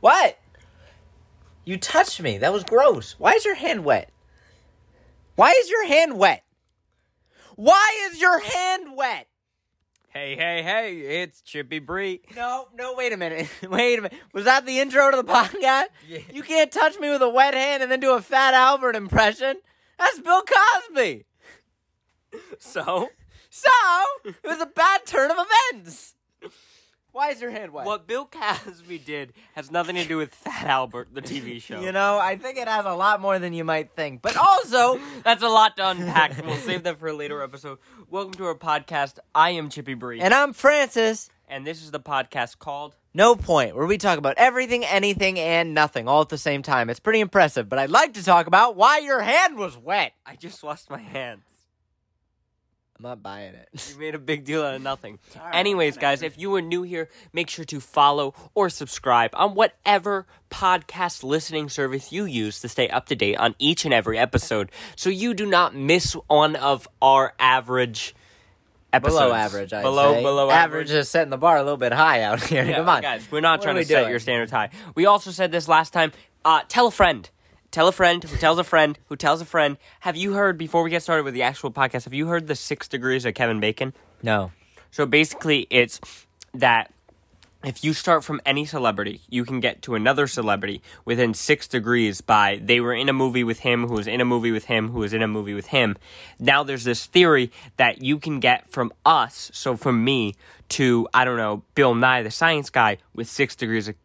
What? 0.00 0.38
You 1.64 1.78
touched 1.78 2.20
me. 2.20 2.38
That 2.38 2.52
was 2.52 2.64
gross. 2.64 3.16
Why 3.18 3.32
is 3.32 3.44
your 3.44 3.54
hand 3.56 3.84
wet? 3.84 4.10
Why 5.34 5.52
is 5.60 5.68
your 5.68 5.86
hand 5.86 6.18
wet? 6.18 6.44
Why 7.56 8.08
is 8.10 8.20
your 8.20 8.38
hand 8.38 8.96
wet? 8.96 9.28
Hey, 10.08 10.34
hey, 10.34 10.62
hey, 10.62 11.22
it's 11.22 11.42
Chippy 11.42 11.78
Bree. 11.78 12.22
No, 12.34 12.68
no, 12.74 12.94
wait 12.94 13.12
a 13.12 13.18
minute. 13.18 13.48
Wait 13.68 13.98
a 13.98 14.02
minute. 14.02 14.18
Was 14.32 14.44
that 14.46 14.64
the 14.64 14.78
intro 14.78 15.10
to 15.10 15.16
the 15.18 15.24
podcast? 15.30 15.86
Yeah. 16.08 16.20
You 16.32 16.42
can't 16.42 16.72
touch 16.72 16.98
me 16.98 17.10
with 17.10 17.20
a 17.20 17.28
wet 17.28 17.52
hand 17.52 17.82
and 17.82 17.92
then 17.92 18.00
do 18.00 18.14
a 18.14 18.22
Fat 18.22 18.54
Albert 18.54 18.96
impression. 18.96 19.56
That's 19.98 20.18
Bill 20.20 20.42
Cosby. 20.42 21.26
So, 22.58 23.08
So, 23.50 23.70
it 24.24 24.36
was 24.44 24.60
a 24.60 24.66
bad 24.66 25.04
turn 25.04 25.30
of 25.30 25.36
events. 25.72 26.14
Why 27.16 27.30
is 27.30 27.40
your 27.40 27.50
hand 27.50 27.72
wet? 27.72 27.86
what 27.86 28.06
Bill 28.06 28.26
Cosby 28.26 28.98
did 28.98 29.32
has 29.54 29.70
nothing 29.70 29.96
to 29.96 30.04
do 30.04 30.18
with 30.18 30.34
Fat 30.34 30.66
Albert, 30.66 31.14
the 31.14 31.22
TV 31.22 31.62
show. 31.62 31.80
You 31.80 31.90
know, 31.90 32.18
I 32.18 32.36
think 32.36 32.58
it 32.58 32.68
has 32.68 32.84
a 32.84 32.92
lot 32.92 33.22
more 33.22 33.38
than 33.38 33.54
you 33.54 33.64
might 33.64 33.92
think. 33.92 34.20
But 34.20 34.36
also, 34.36 35.00
That's 35.24 35.42
a 35.42 35.48
lot 35.48 35.78
to 35.78 35.88
unpack, 35.88 36.36
we'll 36.44 36.56
save 36.56 36.82
that 36.82 36.98
for 36.98 37.08
a 37.08 37.14
later 37.14 37.42
episode. 37.42 37.78
Welcome 38.10 38.34
to 38.34 38.44
our 38.44 38.54
podcast. 38.54 39.18
I 39.34 39.52
am 39.52 39.70
Chippy 39.70 39.94
Bree, 39.94 40.20
and 40.20 40.34
I'm 40.34 40.52
Francis. 40.52 41.30
and 41.48 41.66
this 41.66 41.82
is 41.82 41.90
the 41.90 42.00
podcast 42.00 42.58
called 42.58 42.96
No 43.14 43.34
Point, 43.34 43.74
where 43.76 43.86
we 43.86 43.96
talk 43.96 44.18
about 44.18 44.34
everything, 44.36 44.84
anything, 44.84 45.38
and 45.38 45.72
nothing 45.72 46.08
all 46.08 46.20
at 46.20 46.28
the 46.28 46.36
same 46.36 46.60
time. 46.60 46.90
It's 46.90 47.00
pretty 47.00 47.20
impressive, 47.20 47.66
but 47.66 47.78
I'd 47.78 47.88
like 47.88 48.12
to 48.12 48.22
talk 48.22 48.46
about 48.46 48.76
why 48.76 48.98
your 48.98 49.22
hand 49.22 49.56
was 49.56 49.78
wet. 49.78 50.12
I 50.26 50.36
Just 50.36 50.62
Washed 50.62 50.90
My 50.90 51.00
Hands. 51.00 51.40
I'm 52.98 53.02
not 53.02 53.22
buying 53.22 53.54
it. 53.54 53.68
You 53.92 54.00
made 54.00 54.14
a 54.14 54.18
big 54.18 54.44
deal 54.44 54.62
out 54.62 54.74
of 54.74 54.82
nothing. 54.82 55.18
right, 55.36 55.54
Anyways, 55.54 55.98
guys, 55.98 56.22
if 56.22 56.38
you 56.38 56.54
are 56.54 56.62
new 56.62 56.82
here, 56.82 57.10
make 57.32 57.50
sure 57.50 57.64
to 57.66 57.78
follow 57.78 58.32
or 58.54 58.70
subscribe 58.70 59.30
on 59.34 59.54
whatever 59.54 60.26
podcast 60.50 61.22
listening 61.22 61.68
service 61.68 62.10
you 62.10 62.24
use 62.24 62.58
to 62.60 62.68
stay 62.68 62.88
up 62.88 63.06
to 63.06 63.14
date 63.14 63.36
on 63.36 63.54
each 63.58 63.84
and 63.84 63.92
every 63.92 64.18
episode 64.18 64.70
so 64.96 65.10
you 65.10 65.34
do 65.34 65.44
not 65.44 65.74
miss 65.74 66.14
one 66.28 66.56
of 66.56 66.88
our 67.02 67.34
average 67.38 68.14
episodes. 68.94 69.20
below 69.20 69.32
average, 69.34 69.72
I 69.74 69.82
below 69.82 70.14
say. 70.14 70.22
below 70.22 70.50
average 70.50 70.90
is 70.90 71.08
setting 71.10 71.30
the 71.30 71.36
bar 71.36 71.58
a 71.58 71.62
little 71.62 71.76
bit 71.76 71.92
high 71.92 72.22
out 72.22 72.42
here. 72.42 72.64
Yeah, 72.64 72.76
Come 72.76 72.88
on, 72.88 73.02
guys. 73.02 73.28
We're 73.30 73.40
not 73.40 73.58
What 73.58 73.64
trying 73.64 73.76
are 73.76 73.84
to 73.84 73.88
we 73.88 73.94
set 73.94 74.08
your 74.10 74.20
standards 74.20 74.50
high. 74.50 74.70
We 74.94 75.04
also 75.04 75.30
said 75.32 75.52
this 75.52 75.68
last 75.68 75.92
time. 75.92 76.12
Uh, 76.44 76.62
tell 76.68 76.86
a 76.86 76.90
friend. 76.90 77.28
Tell 77.76 77.88
a 77.88 77.92
friend 77.92 78.24
who 78.24 78.38
tells 78.38 78.58
a 78.58 78.64
friend 78.64 78.98
who 79.10 79.16
tells 79.16 79.42
a 79.42 79.44
friend. 79.44 79.76
Have 80.00 80.16
you 80.16 80.32
heard 80.32 80.56
before 80.56 80.82
we 80.82 80.88
get 80.88 81.02
started 81.02 81.24
with 81.24 81.34
the 81.34 81.42
actual 81.42 81.70
podcast? 81.70 82.04
Have 82.04 82.14
you 82.14 82.26
heard 82.26 82.46
the 82.46 82.54
six 82.54 82.88
degrees 82.88 83.26
of 83.26 83.34
Kevin 83.34 83.60
Bacon? 83.60 83.92
No, 84.22 84.50
So 84.90 85.04
basically, 85.04 85.66
it's 85.68 86.00
that 86.54 86.90
if 87.62 87.84
you 87.84 87.92
start 87.92 88.24
from 88.24 88.40
any 88.46 88.64
celebrity, 88.64 89.20
you 89.28 89.44
can 89.44 89.60
get 89.60 89.82
to 89.82 89.94
another 89.94 90.26
celebrity 90.26 90.80
within 91.04 91.34
six 91.34 91.68
degrees 91.68 92.22
by 92.22 92.58
they 92.62 92.80
were 92.80 92.94
in 92.94 93.10
a 93.10 93.12
movie 93.12 93.44
with 93.44 93.58
him, 93.58 93.86
who 93.86 93.92
was 93.92 94.06
in 94.06 94.22
a 94.22 94.24
movie 94.24 94.52
with 94.52 94.64
him, 94.64 94.88
who 94.88 95.00
was 95.00 95.12
in 95.12 95.20
a 95.20 95.28
movie 95.28 95.52
with 95.52 95.66
him. 95.66 95.98
Now 96.38 96.62
there's 96.62 96.84
this 96.84 97.04
theory 97.04 97.52
that 97.76 98.00
you 98.00 98.18
can 98.18 98.40
get 98.40 98.70
from 98.70 98.90
us, 99.04 99.50
so 99.52 99.76
from 99.76 100.02
me 100.02 100.34
to, 100.70 101.08
I 101.12 101.26
don't 101.26 101.36
know, 101.36 101.62
Bill 101.74 101.94
Nye, 101.94 102.22
the 102.22 102.30
science 102.30 102.70
guy, 102.70 102.96
with 103.14 103.28
six 103.28 103.54
degrees 103.54 103.86
of 103.86 103.96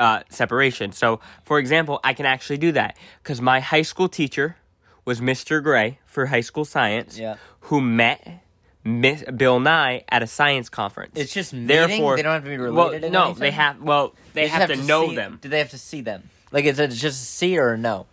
uh, 0.00 0.22
separation. 0.30 0.90
So, 0.92 1.20
for 1.44 1.58
example, 1.60 2.00
I 2.02 2.14
can 2.14 2.26
actually 2.26 2.56
do 2.58 2.72
that 2.72 2.96
because 3.22 3.40
my 3.40 3.60
high 3.60 3.82
school 3.82 4.08
teacher 4.08 4.56
was 5.04 5.20
Mr. 5.20 5.62
Gray 5.62 5.98
for 6.06 6.26
high 6.26 6.40
school 6.40 6.64
science, 6.64 7.18
Yeah. 7.18 7.36
who 7.60 7.80
met 7.80 8.40
Miss 8.82 9.22
Bill 9.36 9.60
Nye 9.60 10.04
at 10.08 10.22
a 10.22 10.26
science 10.26 10.68
conference. 10.68 11.12
It's 11.16 11.32
just 11.32 11.52
meeting? 11.52 11.66
therefore 11.68 12.16
They 12.16 12.22
don't 12.22 12.32
have 12.32 12.44
to 12.44 12.50
be 12.50 12.58
well, 12.58 12.70
related 12.88 13.04
in 13.04 13.12
no, 13.12 13.24
anything? 13.26 13.40
they 13.40 13.50
have. 13.50 13.80
Well, 13.80 14.14
they, 14.32 14.46
just 14.48 14.54
have, 14.54 14.68
to, 14.70 14.76
know 14.76 15.08
see- 15.08 15.14
them. 15.16 15.38
Do 15.40 15.48
they 15.48 15.58
have 15.58 15.70
to 15.70 15.78
see 15.78 16.00
them? 16.00 16.30
Like, 16.50 16.64
is 16.64 16.78
it 16.78 16.88
just 16.88 17.22
a 17.22 17.26
see 17.26 17.58
or 17.58 17.74
a 17.74 17.78
no? 17.78 18.06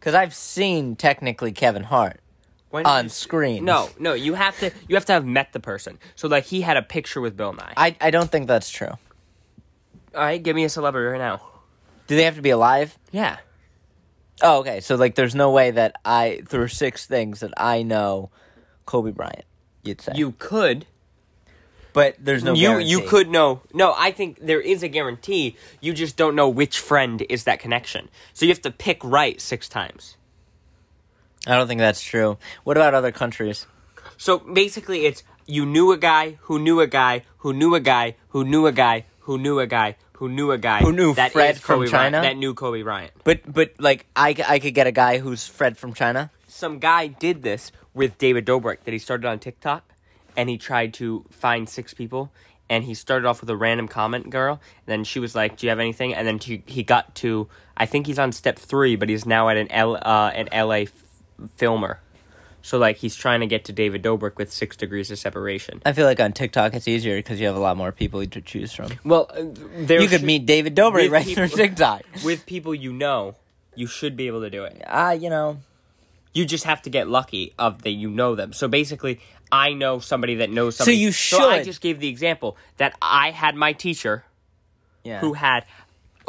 Because 0.00 0.14
I've 0.14 0.34
seen 0.34 0.96
technically 0.96 1.52
Kevin 1.52 1.82
Hart 1.84 2.20
When 2.70 2.86
on 2.86 3.04
you- 3.04 3.08
screen. 3.10 3.64
No, 3.64 3.90
no, 3.98 4.14
you 4.14 4.34
have 4.34 4.58
to. 4.60 4.70
You 4.88 4.96
have 4.96 5.04
to 5.06 5.12
have 5.12 5.24
met 5.26 5.52
the 5.52 5.60
person. 5.60 5.98
So, 6.16 6.26
like, 6.28 6.44
he 6.44 6.62
had 6.62 6.76
a 6.76 6.82
picture 6.82 7.20
with 7.20 7.36
Bill 7.36 7.52
Nye. 7.52 7.74
I 7.76 7.96
I 8.00 8.10
don't 8.10 8.30
think 8.30 8.46
that's 8.48 8.70
true. 8.70 8.92
All 10.18 10.24
right, 10.24 10.42
give 10.42 10.56
me 10.56 10.64
a 10.64 10.68
celebrity 10.68 11.06
right 11.12 11.18
now. 11.18 11.40
Do 12.08 12.16
they 12.16 12.24
have 12.24 12.34
to 12.34 12.42
be 12.42 12.50
alive? 12.50 12.98
Yeah. 13.12 13.36
Oh, 14.42 14.58
okay. 14.60 14.80
So 14.80 14.96
like, 14.96 15.14
there's 15.14 15.34
no 15.36 15.50
way 15.52 15.70
that 15.70 15.94
I 16.04 16.42
through 16.46 16.68
six 16.68 17.06
things 17.06 17.40
that 17.40 17.52
I 17.56 17.82
know 17.82 18.30
Kobe 18.84 19.12
Bryant. 19.12 19.44
You'd 19.84 20.00
say 20.00 20.12
You 20.16 20.32
could. 20.38 20.86
but 21.92 22.16
there's 22.18 22.42
no. 22.42 22.52
you 22.54 22.78
you 22.78 22.98
guarantee. 22.98 23.06
could 23.08 23.30
know. 23.30 23.60
No, 23.72 23.94
I 23.96 24.10
think 24.10 24.38
there 24.40 24.60
is 24.60 24.82
a 24.82 24.88
guarantee. 24.88 25.56
You 25.80 25.92
just 25.92 26.16
don't 26.16 26.34
know 26.34 26.48
which 26.48 26.80
friend 26.80 27.24
is 27.28 27.44
that 27.44 27.60
connection. 27.60 28.08
So 28.34 28.44
you 28.44 28.50
have 28.52 28.62
to 28.62 28.70
pick 28.72 29.02
right 29.04 29.40
six 29.40 29.68
times. 29.68 30.16
I 31.46 31.54
don't 31.56 31.68
think 31.68 31.78
that's 31.78 32.02
true. 32.02 32.38
What 32.64 32.76
about 32.76 32.94
other 32.94 33.12
countries? 33.12 33.66
So 34.16 34.38
basically, 34.38 35.06
it's 35.06 35.22
you 35.46 35.64
knew 35.64 35.92
a 35.92 35.96
guy 35.96 36.38
who 36.42 36.58
knew 36.58 36.80
a 36.80 36.86
guy 36.88 37.22
who 37.38 37.52
knew 37.52 37.74
a 37.76 37.80
guy 37.80 38.16
who 38.30 38.44
knew 38.44 38.66
a 38.66 38.72
guy 38.72 39.04
who 39.20 39.38
knew 39.38 39.60
a 39.60 39.66
guy 39.66 39.96
who 40.18 40.28
knew 40.28 40.50
a 40.50 40.58
guy 40.58 40.80
Who 40.80 40.92
knew 40.92 41.14
that 41.14 41.32
Fred 41.32 41.54
is 41.56 41.60
from 41.60 41.80
Kobe 41.80 41.90
Bryant, 41.90 42.14
China? 42.14 42.22
that 42.26 42.36
knew 42.36 42.52
Kobe 42.54 42.82
Bryant. 42.82 43.12
But 43.24 43.40
but 43.52 43.72
like 43.78 44.06
I, 44.16 44.34
I 44.46 44.58
could 44.58 44.74
get 44.74 44.86
a 44.86 44.92
guy 44.92 45.18
who's 45.18 45.46
Fred 45.46 45.78
from 45.78 45.94
China. 45.94 46.30
Some 46.48 46.78
guy 46.80 47.06
did 47.06 47.42
this 47.42 47.70
with 47.94 48.18
David 48.18 48.44
Dobrik 48.46 48.82
that 48.84 48.92
he 48.92 48.98
started 48.98 49.26
on 49.28 49.38
TikTok, 49.38 49.92
and 50.36 50.48
he 50.48 50.58
tried 50.58 50.94
to 50.94 51.24
find 51.30 51.68
six 51.68 51.94
people. 51.94 52.32
And 52.70 52.84
he 52.84 52.92
started 52.92 53.26
off 53.26 53.40
with 53.40 53.48
a 53.48 53.56
random 53.56 53.88
comment 53.88 54.28
girl. 54.28 54.60
And 54.86 54.86
then 54.86 55.04
she 55.04 55.20
was 55.20 55.34
like, 55.34 55.56
"Do 55.56 55.66
you 55.66 55.70
have 55.70 55.78
anything?" 55.80 56.14
And 56.14 56.26
then 56.26 56.38
he, 56.38 56.62
he 56.66 56.82
got 56.82 57.14
to, 57.16 57.48
I 57.78 57.86
think 57.86 58.06
he's 58.06 58.18
on 58.18 58.30
step 58.32 58.58
three, 58.58 58.94
but 58.96 59.08
he's 59.08 59.24
now 59.24 59.48
at 59.48 59.56
an 59.56 59.70
L 59.72 59.96
uh, 59.96 60.30
an 60.34 60.48
LA 60.52 60.82
f- 60.84 60.92
filmer. 61.56 62.00
So 62.62 62.76
like 62.78 62.96
he's 62.98 63.14
trying 63.16 63.40
to 63.40 63.46
get 63.46 63.64
to 63.66 63.72
David 63.72 64.02
Dobrik 64.02 64.36
with 64.36 64.52
six 64.52 64.76
degrees 64.76 65.10
of 65.10 65.18
separation. 65.18 65.80
I 65.86 65.92
feel 65.92 66.06
like 66.06 66.20
on 66.20 66.32
TikTok 66.32 66.74
it's 66.74 66.88
easier 66.88 67.16
because 67.16 67.40
you 67.40 67.46
have 67.46 67.56
a 67.56 67.60
lot 67.60 67.76
more 67.76 67.92
people 67.92 68.24
to 68.26 68.40
choose 68.40 68.72
from. 68.72 68.90
Well, 69.04 69.30
uh, 69.30 69.44
there 69.78 70.00
you 70.02 70.08
could 70.08 70.20
should- 70.20 70.26
meet 70.26 70.44
David 70.46 70.74
Dobrik 70.76 71.10
right 71.10 71.24
people- 71.24 71.46
through 71.46 71.56
TikTok. 71.56 72.02
with 72.24 72.44
people 72.46 72.74
you 72.74 72.92
know. 72.92 73.36
You 73.74 73.86
should 73.86 74.16
be 74.16 74.26
able 74.26 74.40
to 74.40 74.50
do 74.50 74.64
it. 74.64 74.82
Ah, 74.86 75.12
you 75.12 75.30
know. 75.30 75.58
You 76.34 76.44
just 76.44 76.64
have 76.64 76.82
to 76.82 76.90
get 76.90 77.08
lucky 77.08 77.54
of 77.58 77.82
that 77.82 77.90
you 77.92 78.10
know 78.10 78.34
them. 78.34 78.52
So 78.52 78.68
basically, 78.68 79.20
I 79.50 79.72
know 79.72 79.98
somebody 80.00 80.34
that 80.36 80.50
knows 80.50 80.76
So 80.76 80.84
somebody. 80.84 80.98
you 80.98 81.12
So 81.12 81.48
I 81.48 81.62
just 81.62 81.80
gave 81.80 82.00
the 82.00 82.08
example 82.08 82.56
that 82.76 82.94
I 83.00 83.30
had 83.30 83.54
my 83.56 83.72
teacher 83.72 84.24
Yeah. 85.04 85.20
who 85.20 85.32
had 85.34 85.64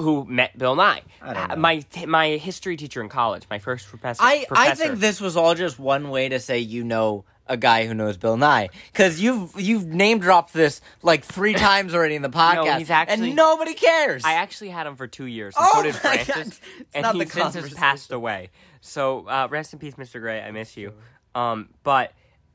who 0.01 0.25
met 0.25 0.57
Bill 0.57 0.75
Nye. 0.75 1.01
I 1.21 1.33
don't 1.33 1.49
know. 1.49 1.55
My 1.55 1.83
my 2.07 2.27
history 2.31 2.77
teacher 2.77 3.01
in 3.01 3.09
college, 3.09 3.43
my 3.49 3.59
first 3.59 3.87
professor. 3.87 4.21
I, 4.23 4.45
I 4.51 4.75
think 4.75 4.99
this 4.99 5.19
was 5.21 5.37
all 5.37 5.55
just 5.55 5.79
one 5.79 6.09
way 6.09 6.29
to 6.29 6.39
say 6.39 6.59
you 6.59 6.83
know 6.83 7.25
a 7.47 7.57
guy 7.57 7.87
who 7.87 7.93
knows 7.95 8.15
Bill 8.15 8.37
Nye 8.37 8.69
because 8.91 9.19
you've 9.19 9.59
you've 9.59 9.85
name 9.87 10.19
dropped 10.19 10.53
this 10.53 10.81
like 11.01 11.25
three 11.25 11.53
times 11.67 11.93
already 11.95 12.15
in 12.15 12.21
the 12.21 12.29
podcast, 12.29 12.77
he's 12.77 12.89
actually- 12.89 13.27
and 13.29 13.35
nobody 13.35 13.73
cares. 13.73 14.23
I 14.23 14.33
actually 14.33 14.69
had 14.69 14.85
him 14.87 14.95
for 14.95 15.07
two 15.07 15.25
years, 15.25 15.55
and 15.57 15.65
Oh 15.67 15.77
so 15.77 15.83
did 15.83 15.95
Francis, 15.95 16.61
and 16.93 17.05
he 17.07 17.23
the 17.23 17.29
since 17.29 17.55
has 17.55 17.73
passed 17.73 18.11
away. 18.11 18.49
So 18.81 19.27
uh, 19.27 19.47
rest 19.49 19.73
in 19.73 19.79
peace, 19.79 19.95
Mr. 19.95 20.21
Gray. 20.21 20.41
I 20.41 20.51
miss 20.51 20.77
you. 20.77 20.93
Um, 21.35 21.69
but 21.83 22.13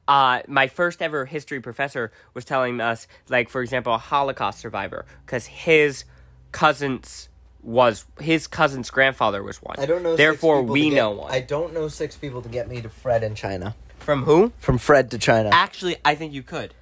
uh, 0.08 0.42
my 0.48 0.68
first 0.68 1.02
ever 1.02 1.24
history 1.24 1.60
professor 1.60 2.12
was 2.34 2.44
telling 2.44 2.80
us, 2.80 3.06
like 3.28 3.48
for 3.48 3.62
example, 3.62 3.94
a 3.94 3.98
Holocaust 3.98 4.60
survivor, 4.60 5.06
because 5.26 5.46
his 5.46 6.04
cousin's 6.52 7.28
was 7.64 8.04
his 8.20 8.46
cousin's 8.46 8.90
grandfather 8.90 9.42
was 9.42 9.62
one. 9.62 9.76
I 9.78 9.86
don't 9.86 10.02
know. 10.02 10.16
Therefore, 10.16 10.62
we 10.62 10.90
know 10.90 11.12
one. 11.12 11.32
I 11.32 11.40
don't 11.40 11.72
know 11.72 11.88
six 11.88 12.16
people 12.16 12.42
to 12.42 12.48
get 12.48 12.68
me 12.68 12.80
to 12.82 12.88
Fred 12.88 13.22
in 13.22 13.34
China. 13.34 13.74
From 13.98 14.24
who? 14.24 14.52
From 14.58 14.78
Fred 14.78 15.10
to 15.12 15.18
China. 15.18 15.50
Actually, 15.52 15.96
I 16.04 16.14
think 16.14 16.34
you 16.34 16.42
could, 16.42 16.74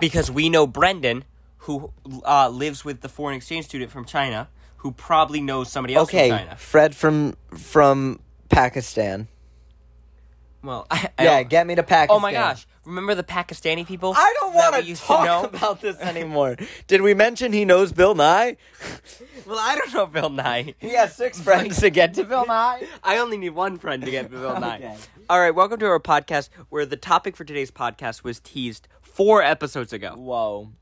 because 0.00 0.30
we 0.30 0.48
know 0.48 0.66
Brendan, 0.66 1.24
who 1.58 1.92
uh, 2.24 2.48
lives 2.48 2.84
with 2.84 3.00
the 3.02 3.08
foreign 3.08 3.36
exchange 3.36 3.66
student 3.66 3.90
from 3.90 4.04
China, 4.04 4.48
who 4.78 4.90
probably 4.90 5.40
knows 5.40 5.70
somebody 5.70 5.94
else 5.94 6.08
okay, 6.08 6.30
from 6.30 6.38
China. 6.38 6.56
Fred 6.56 6.94
from 6.96 7.36
from 7.56 8.20
Pakistan. 8.48 9.28
Well, 10.62 10.86
I, 10.90 11.10
I 11.18 11.24
Yeah, 11.24 11.42
get 11.44 11.66
me 11.66 11.76
to 11.76 11.82
Pakistan. 11.82 12.16
Oh 12.16 12.20
my 12.20 12.32
gosh! 12.32 12.66
Remember 12.86 13.16
the 13.16 13.24
Pakistani 13.24 13.84
people? 13.84 14.14
I 14.16 14.32
don't 14.40 14.54
want 14.54 14.84
to 14.84 14.94
talk 14.94 15.24
know. 15.26 15.44
about 15.44 15.80
this 15.80 15.96
anymore. 16.00 16.56
Did 16.86 17.02
we 17.02 17.14
mention 17.14 17.52
he 17.52 17.64
knows 17.64 17.92
Bill 17.92 18.14
Nye? 18.14 18.56
Well, 19.46 19.58
I 19.60 19.76
don't 19.76 19.94
know 19.94 20.06
Bill 20.06 20.28
Nye. 20.30 20.74
He 20.80 20.94
has 20.94 21.14
six 21.14 21.40
friends 21.42 21.78
to 21.78 21.88
get 21.90 22.14
to 22.14 22.24
Bill 22.24 22.46
Nye. 22.46 22.84
I 23.04 23.18
only 23.18 23.36
need 23.38 23.50
one 23.50 23.78
friend 23.78 24.02
to 24.02 24.10
get 24.10 24.24
to 24.24 24.36
Bill 24.36 24.58
Nye. 24.58 24.78
Okay. 24.78 24.96
All 25.30 25.38
right, 25.38 25.54
welcome 25.54 25.78
to 25.78 25.86
our 25.86 26.00
podcast, 26.00 26.48
where 26.68 26.84
the 26.84 26.96
topic 26.96 27.36
for 27.36 27.44
today's 27.44 27.70
podcast 27.70 28.24
was 28.24 28.40
teased 28.40 28.88
four 29.02 29.42
episodes 29.44 29.92
ago, 29.92 30.14
Whoa. 30.16 30.72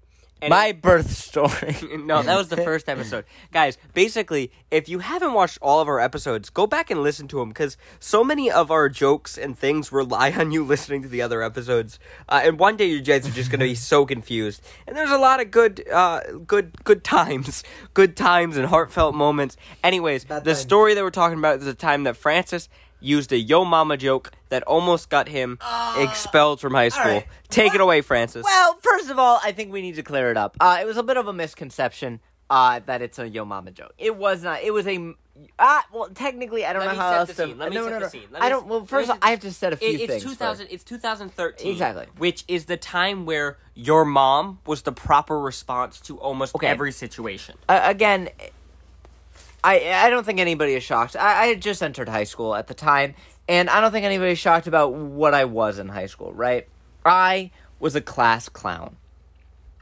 And 0.44 0.50
My 0.50 0.73
birth 0.73 1.11
story. 1.11 1.75
no, 2.05 2.23
that 2.23 2.37
was 2.37 2.49
the 2.49 2.58
first 2.58 2.87
episode. 2.91 3.25
Guys, 3.50 3.79
basically, 3.94 4.52
if 4.70 4.91
you 4.91 4.99
haven't 4.99 5.32
watched 5.32 5.56
all 5.62 5.81
of 5.81 5.88
our 5.88 5.99
episodes, 5.99 6.50
go 6.50 6.67
back 6.67 6.91
and 6.91 7.02
listen 7.02 7.26
to 7.29 7.38
them 7.38 7.49
because 7.49 7.79
so 7.99 8.23
many 8.23 8.50
of 8.50 8.70
our 8.70 8.91
jokes 8.91 9.38
and 9.38 9.58
things 9.58 9.91
rely 9.91 10.32
on 10.32 10.52
you 10.52 10.62
listening 10.75 11.00
to 11.00 11.08
the 11.08 11.23
other 11.23 11.43
episodes. 11.43 11.99
Uh, 12.29 12.43
and 12.44 12.58
one 12.58 12.76
day 12.76 12.85
you 12.85 13.00
guys 13.00 13.26
are 13.26 13.31
just 13.31 13.50
going 13.50 13.61
to 13.61 13.64
be 13.64 13.75
so 13.75 14.05
confused. 14.05 14.62
And 14.87 14.94
there's 14.94 15.11
a 15.11 15.17
lot 15.17 15.41
of 15.41 15.50
good, 15.50 15.88
uh, 15.88 16.20
good, 16.46 16.85
good 16.85 17.02
times, 17.05 17.64
good 17.94 18.14
times 18.14 18.58
and 18.58 18.67
heartfelt 18.67 19.14
moments. 19.14 19.56
Anyways, 19.82 20.26
Bad 20.26 20.44
the 20.44 20.50
times. 20.50 20.61
story 20.61 20.93
that 20.93 21.02
we're 21.02 21.11
talking 21.11 21.38
about 21.38 21.61
is 21.61 21.64
the 21.64 21.73
time 21.73 22.05
that 22.05 22.19
Francis 22.19 22.69
used 23.05 23.33
a 23.33 23.39
yo 23.39 23.65
mama 23.65 23.97
joke 23.97 24.33
that 24.49 24.62
almost 24.65 25.11
got 25.11 25.29
him 25.29 25.59
expelled 25.97 26.61
from 26.61 26.75
high 26.75 26.89
school. 26.89 27.05
right. 27.05 27.27
Take 27.49 27.75
it 27.75 27.81
away, 27.81 28.01
Francis. 28.01 28.45
Well, 28.45 28.79
first 28.83 29.11
of 29.11 29.19
all, 29.19 29.39
I 29.43 29.53
think 29.53 29.73
we 29.73 29.83
need 29.83 29.95
to 29.97 30.03
clear 30.03 30.31
it 30.31 30.37
up. 30.37 30.56
Uh, 30.61 30.79
it 30.81 30.87
was 30.87 30.97
a 30.97 31.03
bit 31.03 31.17
of 31.17 31.29
a 31.29 31.33
misconception 31.33 32.21
uh, 32.51 32.81
that 32.87 33.03
it's 33.03 33.19
a 33.19 33.29
Yo 33.29 33.45
Mama 33.45 33.71
joke. 33.71 33.93
It 33.99 34.17
was 34.17 34.43
not. 34.43 34.62
It 34.62 34.73
was 34.73 34.87
a. 34.87 35.15
Uh, 35.59 35.81
well, 35.93 36.09
technically, 36.15 36.65
I 36.65 36.73
don't 36.73 36.81
Let 36.81 36.87
know 36.89 36.93
me 36.93 36.99
how 36.99 37.11
set 37.11 37.19
else 37.19 37.29
the 37.29 37.35
to. 37.35 37.49
scene. 37.49 37.59
Let 37.59 37.71
me 37.71 37.77
no, 37.77 37.85
set 37.85 37.93
no, 37.93 37.99
the 38.01 38.11
scene. 38.11 38.29
Let 38.31 38.43
I 38.43 38.47
me 38.47 38.51
don't. 38.51 38.65
s- 38.65 38.69
Well, 38.71 38.79
let 38.81 38.83
me 38.85 38.89
first, 38.89 39.09
set 39.09 39.19
I 39.23 39.31
have 39.31 39.41
to 39.41 39.53
set 39.53 39.73
a 39.73 39.77
few 39.77 39.89
It- 39.89 40.09
things. 40.09 40.23
it's 40.23 40.25
2000 40.25 40.69
it's 40.71 40.85
2013 40.85 41.73
Exactly. 41.73 42.06
which 42.19 42.45
is 42.47 42.67
the 42.67 42.77
time 42.77 43.27
where 43.27 43.59
your 43.75 44.05
mom 44.05 44.61
was 44.67 44.83
the 44.83 44.93
proper 44.93 45.41
response 45.41 46.01
to 46.03 46.19
almost 46.21 46.55
Okay. 46.55 46.69
every 46.69 46.93
situation 46.93 47.56
uh, 47.69 47.81
again, 47.83 48.29
I 49.64 50.06
I 50.06 50.11
don't 50.11 50.25
think 50.25 50.38
anybody 50.38 50.75
is 50.75 50.82
shocked. 50.82 51.16
I, 51.16 51.46
I 51.46 51.55
just 51.55 51.82
entered 51.82 52.08
high 52.08 52.25
school 52.25 52.55
at 52.55 52.66
the 52.66 52.75
time, 52.75 53.14
and 53.49 53.70
I 53.70 53.81
don't 53.81 53.90
think 53.90 54.05
anybody's 54.05 54.38
shocked 54.38 54.66
about 54.66 54.93
what 54.93 55.32
I 55.32 55.46
was 55.46 55.78
in 55.78 55.88
high 55.88 56.06
school. 56.06 56.32
Right? 56.34 56.69
I 57.05 57.50
was 57.81 57.96
a 57.96 58.00
class 58.00 58.49
clown. 58.49 58.96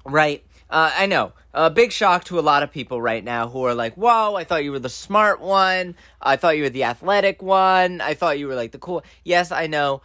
Right? 0.06 0.44
Uh, 0.70 0.90
I 0.96 1.06
know. 1.06 1.32
A 1.52 1.68
big 1.68 1.92
shock 1.92 2.24
to 2.24 2.38
a 2.38 2.40
lot 2.40 2.62
of 2.62 2.70
people 2.70 3.02
right 3.02 3.22
now 3.22 3.48
who 3.48 3.62
are 3.64 3.74
like, 3.74 3.94
"Whoa! 3.96 4.36
I 4.36 4.44
thought 4.44 4.64
you 4.64 4.72
were 4.72 4.78
the 4.78 4.88
smart 4.88 5.40
one. 5.40 5.96
I 6.20 6.36
thought 6.36 6.56
you 6.56 6.62
were 6.62 6.70
the 6.70 6.84
athletic 6.84 7.42
one. 7.42 8.00
I 8.00 8.14
thought 8.14 8.38
you 8.38 8.46
were 8.46 8.54
like 8.54 8.72
the 8.72 8.78
cool." 8.78 9.02
Yes, 9.24 9.50
I 9.52 9.66
know. 9.66 10.00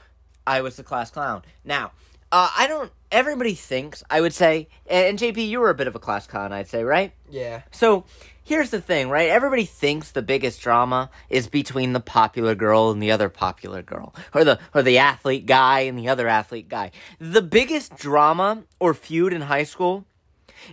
I 0.45 0.61
was 0.61 0.75
the 0.75 0.83
class 0.83 1.11
clown. 1.11 1.43
Now, 1.63 1.91
uh, 2.31 2.49
I 2.55 2.67
don't. 2.67 2.91
Everybody 3.09 3.53
thinks 3.53 4.03
I 4.09 4.19
would 4.19 4.33
say, 4.33 4.67
and 4.85 5.17
JP, 5.17 5.47
you 5.47 5.59
were 5.59 5.69
a 5.69 5.75
bit 5.75 5.87
of 5.87 5.95
a 5.95 5.99
class 5.99 6.27
clown, 6.27 6.51
I'd 6.51 6.67
say, 6.67 6.83
right? 6.83 7.13
yeah 7.29 7.61
So 7.71 8.05
here's 8.43 8.69
the 8.69 8.81
thing, 8.81 9.09
right? 9.09 9.29
Everybody 9.29 9.63
thinks 9.65 10.11
the 10.11 10.21
biggest 10.21 10.61
drama 10.61 11.09
is 11.29 11.47
between 11.47 11.93
the 11.93 11.99
popular 11.99 12.53
girl 12.53 12.91
and 12.91 13.01
the 13.01 13.11
other 13.11 13.29
popular 13.29 13.81
girl, 13.81 14.13
or 14.33 14.43
the 14.43 14.59
or 14.73 14.83
the 14.83 14.97
athlete 14.97 15.45
guy 15.45 15.81
and 15.81 15.97
the 15.97 16.09
other 16.09 16.27
athlete 16.27 16.67
guy. 16.67 16.91
The 17.19 17.41
biggest 17.41 17.95
drama 17.95 18.63
or 18.79 18.93
feud 18.93 19.31
in 19.31 19.41
high 19.41 19.63
school 19.63 20.05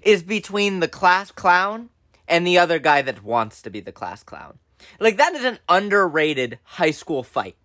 is 0.02 0.22
between 0.22 0.80
the 0.80 0.88
class 0.88 1.30
clown 1.30 1.90
and 2.26 2.46
the 2.46 2.58
other 2.58 2.78
guy 2.78 3.02
that 3.02 3.22
wants 3.22 3.62
to 3.62 3.70
be 3.70 3.80
the 3.80 3.92
class 3.92 4.22
clown. 4.22 4.58
Like 4.98 5.18
that 5.18 5.34
is 5.34 5.44
an 5.44 5.58
underrated 5.68 6.58
high 6.64 6.90
school 6.90 7.22
fight 7.22 7.56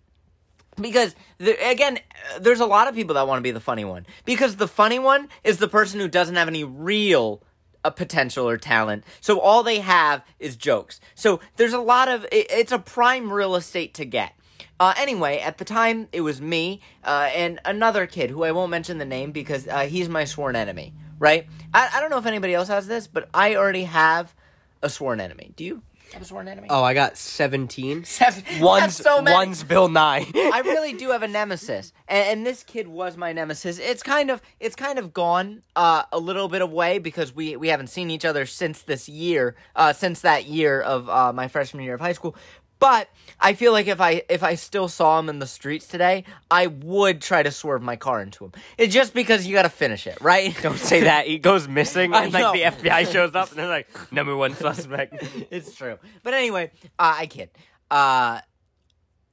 because 0.79 1.15
again 1.39 1.99
there's 2.39 2.59
a 2.59 2.65
lot 2.65 2.87
of 2.87 2.95
people 2.95 3.15
that 3.15 3.27
want 3.27 3.39
to 3.39 3.43
be 3.43 3.51
the 3.51 3.59
funny 3.59 3.85
one. 3.85 4.05
Because 4.25 4.55
the 4.55 4.67
funny 4.67 4.99
one 4.99 5.29
is 5.43 5.57
the 5.57 5.67
person 5.67 5.99
who 5.99 6.07
doesn't 6.07 6.35
have 6.35 6.47
any 6.47 6.63
real 6.63 7.41
uh, 7.83 7.89
potential 7.89 8.47
or 8.47 8.57
talent. 8.57 9.03
So 9.21 9.39
all 9.39 9.63
they 9.63 9.79
have 9.79 10.23
is 10.39 10.55
jokes. 10.55 10.99
So 11.15 11.39
there's 11.55 11.73
a 11.73 11.79
lot 11.79 12.07
of 12.07 12.25
it, 12.25 12.47
it's 12.49 12.71
a 12.71 12.79
prime 12.79 13.31
real 13.31 13.55
estate 13.55 13.93
to 13.95 14.05
get. 14.05 14.33
Uh, 14.79 14.93
anyway, 14.97 15.39
at 15.39 15.57
the 15.57 15.65
time, 15.65 16.07
it 16.13 16.21
was 16.21 16.41
me 16.41 16.79
uh, 17.03 17.29
and 17.33 17.59
another 17.65 18.07
kid 18.07 18.29
who 18.29 18.43
I 18.43 18.51
won't 18.53 18.71
mention 18.71 18.97
the 18.97 19.05
name 19.05 19.31
because 19.31 19.67
uh, 19.67 19.81
he's 19.81 20.07
my 20.07 20.23
sworn 20.23 20.55
enemy, 20.55 20.93
right? 21.19 21.47
I, 21.73 21.89
I 21.95 21.99
don't 21.99 22.09
know 22.09 22.17
if 22.17 22.25
anybody 22.25 22.53
else 22.53 22.69
has 22.69 22.87
this, 22.87 23.05
but 23.05 23.27
I 23.33 23.55
already 23.55 23.83
have 23.83 24.33
a 24.81 24.89
sworn 24.89 25.19
enemy. 25.19 25.51
Do 25.57 25.65
you 25.65 25.81
a 26.15 26.23
sworn 26.25 26.47
enemy? 26.47 26.67
oh 26.69 26.83
i 26.83 26.93
got 26.93 27.17
17 27.17 28.03
Seven- 28.05 28.43
one's 28.59 28.81
that's 28.81 28.97
so 28.97 29.21
many. 29.21 29.33
one's 29.35 29.63
bill 29.63 29.87
nye 29.89 30.25
I 30.35 30.61
really 30.65 30.93
do 31.03 31.09
have 31.11 31.23
a 31.23 31.27
nemesis, 31.27 31.93
and, 32.07 32.27
and 32.29 32.45
this 32.45 32.63
kid 32.63 32.87
was 32.87 33.15
my 33.17 33.31
nemesis. 33.33 33.79
It's 33.79 34.03
kind 34.03 34.29
of 34.31 34.41
it's 34.59 34.75
kind 34.75 34.97
of 34.99 35.13
gone 35.13 35.61
uh, 35.75 36.03
a 36.11 36.19
little 36.19 36.47
bit 36.49 36.61
of 36.61 36.71
way 36.71 36.99
because 36.99 37.33
we 37.35 37.55
we 37.55 37.67
haven't 37.69 37.87
seen 37.87 38.09
each 38.11 38.25
other 38.25 38.45
since 38.45 38.81
this 38.83 39.07
year, 39.07 39.55
uh, 39.75 39.93
since 39.93 40.21
that 40.21 40.45
year 40.45 40.81
of 40.81 41.07
uh, 41.09 41.31
my 41.33 41.47
freshman 41.47 41.83
year 41.83 41.93
of 41.93 42.01
high 42.01 42.13
school. 42.13 42.35
But 42.79 43.09
I 43.39 43.53
feel 43.53 43.71
like 43.71 43.87
if 43.87 43.99
I 44.01 44.23
if 44.29 44.41
I 44.43 44.55
still 44.55 44.87
saw 44.87 45.19
him 45.19 45.29
in 45.29 45.39
the 45.39 45.47
streets 45.47 45.87
today, 45.87 46.23
I 46.49 46.67
would 46.67 47.21
try 47.21 47.43
to 47.43 47.51
swerve 47.51 47.81
my 47.81 47.95
car 47.97 48.21
into 48.21 48.45
him. 48.45 48.53
It's 48.77 48.93
just 48.93 49.13
because 49.13 49.45
you 49.45 49.53
got 49.53 49.63
to 49.63 49.69
finish 49.69 50.07
it, 50.07 50.17
right? 50.21 50.55
don't 50.61 50.77
say 50.77 51.01
that 51.01 51.27
he 51.27 51.39
goes 51.39 51.67
missing 51.67 52.13
and 52.13 52.33
like 52.33 52.53
the 52.53 52.87
fbi 52.87 53.11
shows 53.11 53.35
up 53.35 53.49
and 53.51 53.59
they're 53.59 53.67
like 53.67 53.87
number 54.11 54.35
one 54.35 54.55
suspect 54.55 55.15
it's 55.51 55.75
true. 55.75 55.97
But 56.23 56.33
anyway, 56.33 56.71
uh, 56.97 57.15
I 57.19 57.27
kid. 57.27 57.49
Uh, 57.91 58.39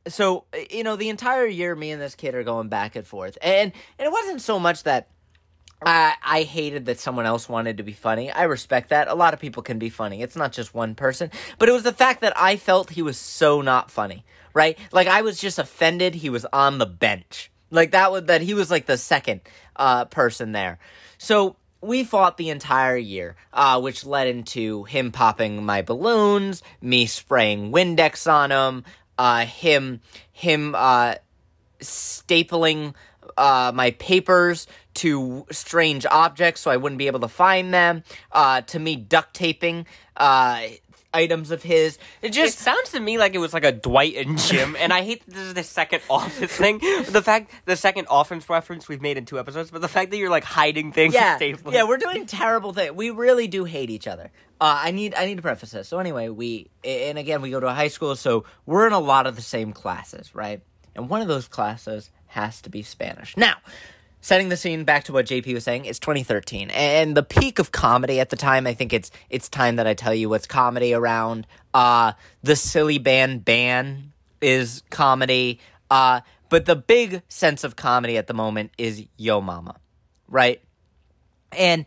so 0.08 0.44
you 0.70 0.82
know, 0.82 0.96
the 0.96 1.08
entire 1.08 1.46
year, 1.46 1.74
me 1.74 1.90
and 1.90 2.00
this 2.00 2.14
kid 2.14 2.34
are 2.34 2.44
going 2.44 2.68
back 2.68 2.96
and 2.96 3.06
forth, 3.06 3.38
and 3.42 3.72
and 3.98 4.06
it 4.06 4.12
wasn't 4.12 4.40
so 4.40 4.58
much 4.58 4.82
that. 4.84 5.08
I 5.82 6.14
I 6.22 6.42
hated 6.42 6.86
that 6.86 6.98
someone 6.98 7.26
else 7.26 7.48
wanted 7.48 7.76
to 7.78 7.82
be 7.82 7.92
funny. 7.92 8.30
I 8.30 8.44
respect 8.44 8.90
that. 8.90 9.08
A 9.08 9.14
lot 9.14 9.34
of 9.34 9.40
people 9.40 9.62
can 9.62 9.78
be 9.78 9.90
funny. 9.90 10.22
It's 10.22 10.36
not 10.36 10.52
just 10.52 10.74
one 10.74 10.94
person. 10.94 11.30
But 11.58 11.68
it 11.68 11.72
was 11.72 11.82
the 11.82 11.92
fact 11.92 12.20
that 12.22 12.32
I 12.36 12.56
felt 12.56 12.90
he 12.90 13.02
was 13.02 13.18
so 13.18 13.60
not 13.60 13.90
funny, 13.90 14.24
right? 14.54 14.78
Like 14.92 15.08
I 15.08 15.22
was 15.22 15.38
just 15.38 15.58
offended 15.58 16.14
he 16.14 16.30
was 16.30 16.46
on 16.52 16.78
the 16.78 16.86
bench. 16.86 17.50
Like 17.70 17.90
that 17.90 18.12
was 18.12 18.24
that 18.24 18.42
he 18.42 18.54
was 18.54 18.70
like 18.70 18.86
the 18.86 18.96
second 18.96 19.40
uh 19.76 20.06
person 20.06 20.52
there. 20.52 20.78
So 21.18 21.56
we 21.80 22.04
fought 22.04 22.36
the 22.36 22.50
entire 22.50 22.96
year, 22.96 23.36
uh, 23.52 23.80
which 23.80 24.04
led 24.04 24.26
into 24.26 24.84
him 24.84 25.12
popping 25.12 25.64
my 25.64 25.82
balloons, 25.82 26.62
me 26.80 27.06
spraying 27.06 27.70
Windex 27.70 28.30
on 28.30 28.50
him, 28.50 28.84
uh, 29.18 29.44
him 29.44 30.00
him 30.32 30.74
uh, 30.74 31.16
stapling 31.80 32.94
uh, 33.36 33.72
my 33.74 33.90
papers 33.92 34.66
to 34.96 35.46
strange 35.50 36.06
objects 36.06 36.60
so 36.60 36.70
I 36.70 36.76
wouldn't 36.76 36.98
be 36.98 37.06
able 37.06 37.20
to 37.20 37.28
find 37.28 37.72
them, 37.72 38.02
uh, 38.32 38.62
to 38.62 38.78
me 38.78 38.96
duct 38.96 39.34
taping 39.34 39.86
uh, 40.16 40.62
items 41.16 41.50
of 41.50 41.62
his. 41.62 41.98
It 42.22 42.28
It 42.28 42.32
just 42.32 42.58
sounds 42.58 42.92
to 42.92 43.00
me 43.00 43.18
like 43.18 43.34
it 43.34 43.38
was 43.38 43.54
like 43.54 43.64
a 43.64 43.72
Dwight 43.72 44.16
and 44.16 44.38
Jim, 44.38 44.76
and 44.78 44.92
I 44.92 45.02
hate 45.02 45.24
that 45.26 45.34
this 45.34 45.44
is 45.44 45.54
the 45.54 45.62
second 45.62 46.02
office 46.10 46.52
thing. 46.52 46.78
The 46.78 47.22
fact, 47.22 47.50
the 47.64 47.76
second 47.76 48.06
offense 48.10 48.48
reference 48.48 48.88
we've 48.88 49.00
made 49.00 49.16
in 49.16 49.24
two 49.24 49.38
episodes, 49.38 49.70
but 49.70 49.80
the 49.80 49.88
fact 49.88 50.10
that 50.10 50.18
you're 50.18 50.30
like 50.30 50.44
hiding 50.44 50.92
things, 50.92 51.14
yeah, 51.14 51.38
yeah, 51.70 51.84
we're 51.84 51.96
doing 51.96 52.26
terrible 52.26 52.72
things. 52.72 52.92
We 52.92 53.10
really 53.10 53.48
do 53.48 53.64
hate 53.64 53.90
each 53.90 54.06
other. 54.06 54.30
Uh, 54.60 54.80
I 54.84 54.90
need 54.90 55.14
I 55.14 55.26
need 55.26 55.36
to 55.36 55.42
preface 55.42 55.70
this. 55.70 55.88
So 55.88 55.98
anyway, 55.98 56.28
we 56.28 56.68
and 56.84 57.18
again 57.18 57.42
we 57.42 57.50
go 57.50 57.60
to 57.60 57.66
a 57.66 57.74
high 57.74 57.88
school, 57.88 58.14
so 58.16 58.44
we're 58.66 58.86
in 58.86 58.92
a 58.92 59.00
lot 59.00 59.26
of 59.26 59.36
the 59.36 59.42
same 59.42 59.72
classes, 59.72 60.34
right? 60.34 60.60
And 60.94 61.08
one 61.08 61.20
of 61.20 61.28
those 61.28 61.48
classes 61.48 62.10
has 62.28 62.60
to 62.62 62.70
be 62.70 62.82
Spanish. 62.82 63.36
Now, 63.36 63.56
setting 64.26 64.48
the 64.48 64.56
scene 64.56 64.82
back 64.82 65.04
to 65.04 65.12
what 65.12 65.24
JP 65.24 65.54
was 65.54 65.62
saying, 65.62 65.84
it's 65.84 66.00
2013, 66.00 66.70
and 66.70 67.16
the 67.16 67.22
peak 67.22 67.60
of 67.60 67.70
comedy 67.70 68.18
at 68.18 68.30
the 68.30 68.36
time. 68.36 68.66
I 68.66 68.74
think 68.74 68.92
it's 68.92 69.12
it's 69.30 69.48
time 69.48 69.76
that 69.76 69.86
I 69.86 69.94
tell 69.94 70.12
you 70.12 70.28
what's 70.28 70.48
comedy 70.48 70.92
around. 70.92 71.46
Uh, 71.72 72.12
the 72.42 72.56
silly 72.56 72.98
band 72.98 73.44
ban 73.44 74.12
is 74.40 74.82
comedy. 74.90 75.60
Uh, 75.88 76.22
but 76.48 76.66
the 76.66 76.74
big 76.74 77.22
sense 77.28 77.62
of 77.62 77.76
comedy 77.76 78.18
at 78.18 78.26
the 78.26 78.34
moment 78.34 78.72
is 78.76 79.06
Yo 79.16 79.40
Mama, 79.40 79.76
right? 80.26 80.60
And 81.52 81.84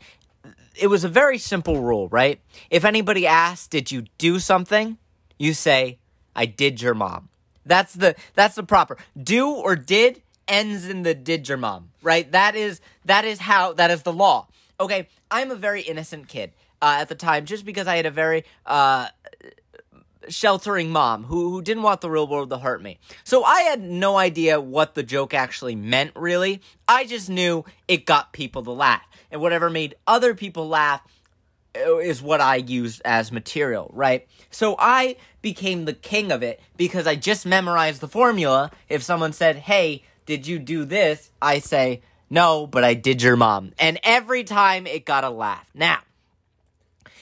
it 0.76 0.88
was 0.88 1.04
a 1.04 1.10
very 1.10 1.40
simple 1.40 1.82
rule, 1.82 2.08
right? 2.08 2.40
If 2.70 2.86
anybody 2.86 3.28
asked, 3.28 3.70
"Did 3.70 3.92
you 3.92 4.06
do 4.18 4.40
something?" 4.40 4.98
you 5.38 5.54
say, 5.54 6.00
"I 6.38 6.46
did 6.46 6.82
your 6.82 6.94
mom." 6.94 7.28
That's 7.66 7.94
the 7.94 8.16
that's 8.34 8.56
the 8.56 8.64
proper 8.64 8.98
do 9.22 9.50
or 9.50 9.76
did 9.76 10.22
ends 10.50 10.90
in 10.90 11.04
the 11.04 11.14
did 11.14 11.48
your 11.48 11.58
mom, 11.58 11.92
right? 12.02 12.30
That 12.32 12.56
is 12.56 12.82
that 13.06 13.24
is 13.24 13.40
how 13.40 13.74
that 13.74 13.92
is 13.92 14.04
the 14.04 14.14
law. 14.14 14.48
Okay, 14.80 15.08
I'm 15.30 15.52
a 15.52 15.56
very 15.56 15.82
innocent 15.82 16.28
kid 16.28 16.52
uh, 16.82 16.98
at 17.00 17.10
the 17.10 17.16
time, 17.16 17.46
just 17.46 17.66
because 17.66 17.88
I 17.88 17.96
had 17.96 18.06
a 18.06 18.12
very 18.12 18.46
uh, 18.66 19.10
sheltering 20.28 20.90
mom 20.90 21.24
who, 21.26 21.50
who 21.50 21.62
didn't 21.62 21.84
want 21.84 22.02
the 22.02 22.10
real 22.10 22.28
world 22.28 22.50
to 22.50 22.58
hurt 22.58 22.82
me. 22.82 23.00
So 23.24 23.44
I 23.44 23.62
had 23.62 23.82
no 23.82 24.18
idea 24.18 24.60
what 24.60 24.96
the 24.96 25.04
joke 25.04 25.34
actually 25.34 25.76
meant, 25.76 26.12
really. 26.16 26.62
I 26.88 27.06
just 27.06 27.30
knew 27.30 27.66
it 27.88 28.06
got 28.06 28.34
people 28.34 28.64
to 28.64 28.72
laugh. 28.72 29.04
And 29.32 29.42
whatever 29.42 29.70
made 29.70 29.96
other 30.08 30.34
people 30.34 30.68
laugh 30.68 31.02
uh, 31.76 31.98
is 31.98 32.22
what 32.22 32.42
I 32.42 32.56
used 32.56 33.02
as 33.06 33.32
material, 33.32 33.92
right? 33.94 34.28
So 34.50 34.76
I 34.80 35.18
became 35.42 35.86
the 35.86 35.94
king 35.94 36.32
of 36.32 36.42
it 36.42 36.60
because 36.78 37.06
I 37.06 37.16
just 37.16 37.46
memorized 37.46 38.02
the 38.02 38.08
formula. 38.08 38.72
If 38.88 39.04
someone 39.04 39.34
said, 39.34 39.58
hey, 39.58 40.04
did 40.30 40.46
you 40.46 40.60
do 40.60 40.86
this? 40.86 41.32
I 41.42 41.58
say, 41.58 42.04
no, 42.30 42.68
but 42.68 42.84
I 42.84 42.94
did 42.94 43.24
your 43.24 43.36
mom. 43.36 43.72
And 43.80 44.00
every 44.04 44.44
time 44.44 44.86
it 44.86 45.04
got 45.04 45.24
a 45.24 45.30
laugh. 45.32 45.68
Now, 45.74 46.02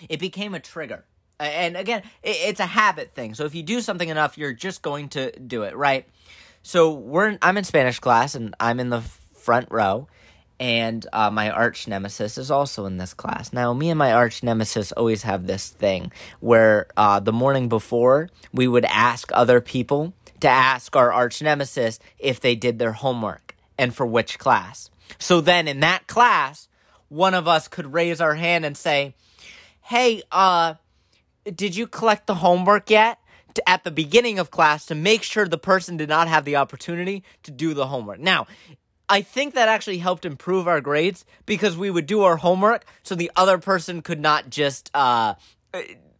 it 0.09 0.19
became 0.19 0.53
a 0.53 0.59
trigger. 0.59 1.05
And 1.39 1.77
again, 1.77 2.03
it's 2.21 2.59
a 2.59 2.65
habit 2.65 3.15
thing. 3.15 3.33
So 3.33 3.45
if 3.45 3.55
you 3.55 3.63
do 3.63 3.79
something 3.79 4.09
enough, 4.09 4.37
you're 4.37 4.51
just 4.51 4.81
going 4.81 5.07
to 5.09 5.31
do 5.39 5.63
it, 5.63 5.73
right? 5.77 6.05
So 6.63 6.91
we're 6.91 7.29
in, 7.29 7.39
I'm 7.41 7.55
in 7.55 7.63
Spanish 7.63 7.99
class 7.99 8.35
and 8.35 8.53
I'm 8.59 8.77
in 8.77 8.89
the 8.89 8.99
front 8.99 9.69
row, 9.71 10.09
and 10.59 11.07
uh, 11.13 11.31
my 11.31 11.49
arch 11.49 11.87
nemesis 11.87 12.37
is 12.37 12.51
also 12.51 12.85
in 12.87 12.97
this 12.97 13.13
class. 13.13 13.53
Now, 13.53 13.71
me 13.71 13.89
and 13.89 13.97
my 13.97 14.11
arch 14.11 14.43
nemesis 14.43 14.91
always 14.91 15.23
have 15.23 15.47
this 15.47 15.69
thing 15.69 16.11
where 16.41 16.87
uh, 16.97 17.21
the 17.21 17.31
morning 17.31 17.69
before 17.69 18.29
we 18.51 18.67
would 18.67 18.83
ask 18.83 19.31
other 19.33 19.61
people 19.61 20.13
to 20.41 20.47
ask 20.47 20.95
our 20.95 21.11
arch 21.11 21.41
nemesis 21.41 21.99
if 22.19 22.39
they 22.39 22.55
did 22.55 22.79
their 22.79 22.93
homework 22.93 23.55
and 23.77 23.95
for 23.95 24.05
which 24.05 24.39
class. 24.39 24.89
So 25.19 25.41
then 25.41 25.67
in 25.67 25.79
that 25.81 26.07
class, 26.07 26.67
one 27.09 27.33
of 27.33 27.47
us 27.47 27.67
could 27.67 27.93
raise 27.93 28.19
our 28.19 28.35
hand 28.35 28.65
and 28.65 28.75
say, 28.75 29.15
"Hey, 29.81 30.21
uh, 30.31 30.75
did 31.43 31.75
you 31.75 31.87
collect 31.87 32.27
the 32.27 32.35
homework 32.35 32.89
yet?" 32.89 33.19
At 33.65 33.83
the 33.83 33.91
beginning 33.91 34.37
of 34.37 34.51
class 34.51 34.85
to 34.85 34.93
make 34.93 35.23
sure 35.23 35.47
the 35.47 35.57
person 35.57 35.97
did 35.97 36.09
not 36.09 36.27
have 36.27 36.45
the 36.45 36.57
opportunity 36.57 37.23
to 37.41 37.49
do 37.49 37.73
the 37.73 37.87
homework. 37.87 38.19
Now, 38.19 38.45
I 39.09 39.21
think 39.21 39.55
that 39.55 39.67
actually 39.67 39.97
helped 39.97 40.25
improve 40.25 40.67
our 40.67 40.81
grades 40.81 41.25
because 41.45 41.77
we 41.77 41.89
would 41.89 42.05
do 42.05 42.21
our 42.21 42.37
homework 42.37 42.85
so 43.03 43.15
the 43.15 43.31
other 43.35 43.57
person 43.57 44.01
could 44.01 44.19
not 44.19 44.49
just 44.49 44.91
uh, 44.93 45.35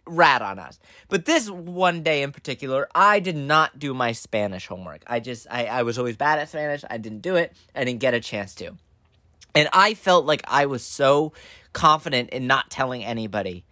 rat 0.08 0.42
on 0.42 0.60
us. 0.60 0.80
But 1.10 1.26
this 1.26 1.50
one 1.50 2.04
day 2.04 2.24
in 2.24 2.32
particular, 2.32 2.88
I 2.94 3.20
did 3.20 3.36
not 3.36 3.80
do 3.80 3.94
my 3.94 4.12
Spanish 4.12 4.68
homework. 4.68 5.04
I 5.08 5.20
just, 5.20 5.48
I, 5.50 5.66
I 5.66 5.84
was 5.84 5.98
always 5.98 6.18
bad 6.18 6.40
at 6.40 6.50
Spanish. 6.50 6.84
I 6.90 6.98
didn't 6.98 7.22
do 7.22 7.36
it. 7.36 7.54
I 7.76 7.84
didn't 7.84 8.00
get 8.00 8.14
a 8.14 8.20
chance 8.20 8.56
to. 8.56 8.78
And 9.56 9.70
I 9.74 9.94
felt 9.94 10.26
like 10.26 10.42
I 10.48 10.68
was 10.68 10.84
so 10.84 11.34
confident 11.74 12.30
in 12.32 12.48
not 12.48 12.70
telling 12.70 13.04
anybody 13.04 13.66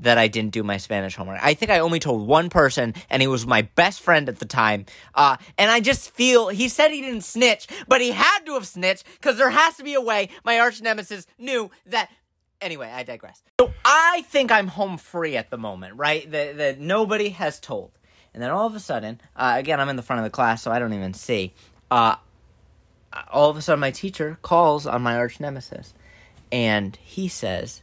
that 0.00 0.18
I 0.18 0.28
didn't 0.28 0.52
do 0.52 0.62
my 0.62 0.76
Spanish 0.76 1.16
homework. 1.16 1.40
I 1.42 1.54
think 1.54 1.70
I 1.70 1.80
only 1.80 1.98
told 1.98 2.26
one 2.26 2.50
person, 2.50 2.94
and 3.10 3.20
he 3.20 3.28
was 3.28 3.46
my 3.46 3.62
best 3.62 4.00
friend 4.00 4.28
at 4.28 4.38
the 4.38 4.46
time. 4.46 4.86
Uh, 5.14 5.36
and 5.56 5.70
I 5.70 5.80
just 5.80 6.10
feel 6.12 6.48
he 6.48 6.68
said 6.68 6.90
he 6.90 7.00
didn't 7.00 7.24
snitch, 7.24 7.66
but 7.88 8.00
he 8.00 8.12
had 8.12 8.40
to 8.46 8.54
have 8.54 8.66
snitched 8.66 9.04
because 9.14 9.38
there 9.38 9.50
has 9.50 9.76
to 9.76 9.82
be 9.82 9.94
a 9.94 10.00
way 10.00 10.28
my 10.44 10.58
arch 10.60 10.80
nemesis 10.80 11.26
knew 11.38 11.70
that. 11.86 12.10
Anyway, 12.60 12.90
I 12.90 13.04
digress. 13.04 13.42
So 13.60 13.72
I 13.84 14.24
think 14.28 14.50
I'm 14.50 14.66
home 14.68 14.98
free 14.98 15.36
at 15.36 15.50
the 15.50 15.58
moment, 15.58 15.94
right? 15.96 16.28
That 16.30 16.78
nobody 16.80 17.30
has 17.30 17.60
told. 17.60 17.92
And 18.34 18.42
then 18.42 18.50
all 18.50 18.66
of 18.66 18.74
a 18.74 18.80
sudden, 18.80 19.20
uh, 19.36 19.54
again, 19.56 19.80
I'm 19.80 19.88
in 19.88 19.96
the 19.96 20.02
front 20.02 20.20
of 20.20 20.24
the 20.24 20.30
class, 20.30 20.62
so 20.62 20.70
I 20.70 20.78
don't 20.78 20.92
even 20.92 21.14
see. 21.14 21.54
Uh, 21.90 22.16
all 23.30 23.50
of 23.50 23.56
a 23.56 23.62
sudden, 23.62 23.80
my 23.80 23.90
teacher 23.90 24.38
calls 24.42 24.86
on 24.86 25.02
my 25.02 25.16
arch 25.16 25.40
nemesis, 25.40 25.94
and 26.52 26.96
he 26.96 27.28
says, 27.28 27.82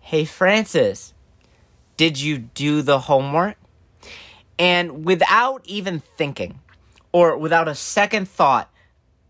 Hey, 0.00 0.24
Francis, 0.24 1.12
did 1.96 2.20
you 2.20 2.38
do 2.38 2.82
the 2.82 3.00
homework? 3.00 3.56
And 4.58 5.04
without 5.04 5.62
even 5.64 6.00
thinking, 6.16 6.60
or 7.12 7.36
without 7.36 7.68
a 7.68 7.74
second 7.74 8.28
thought, 8.28 8.70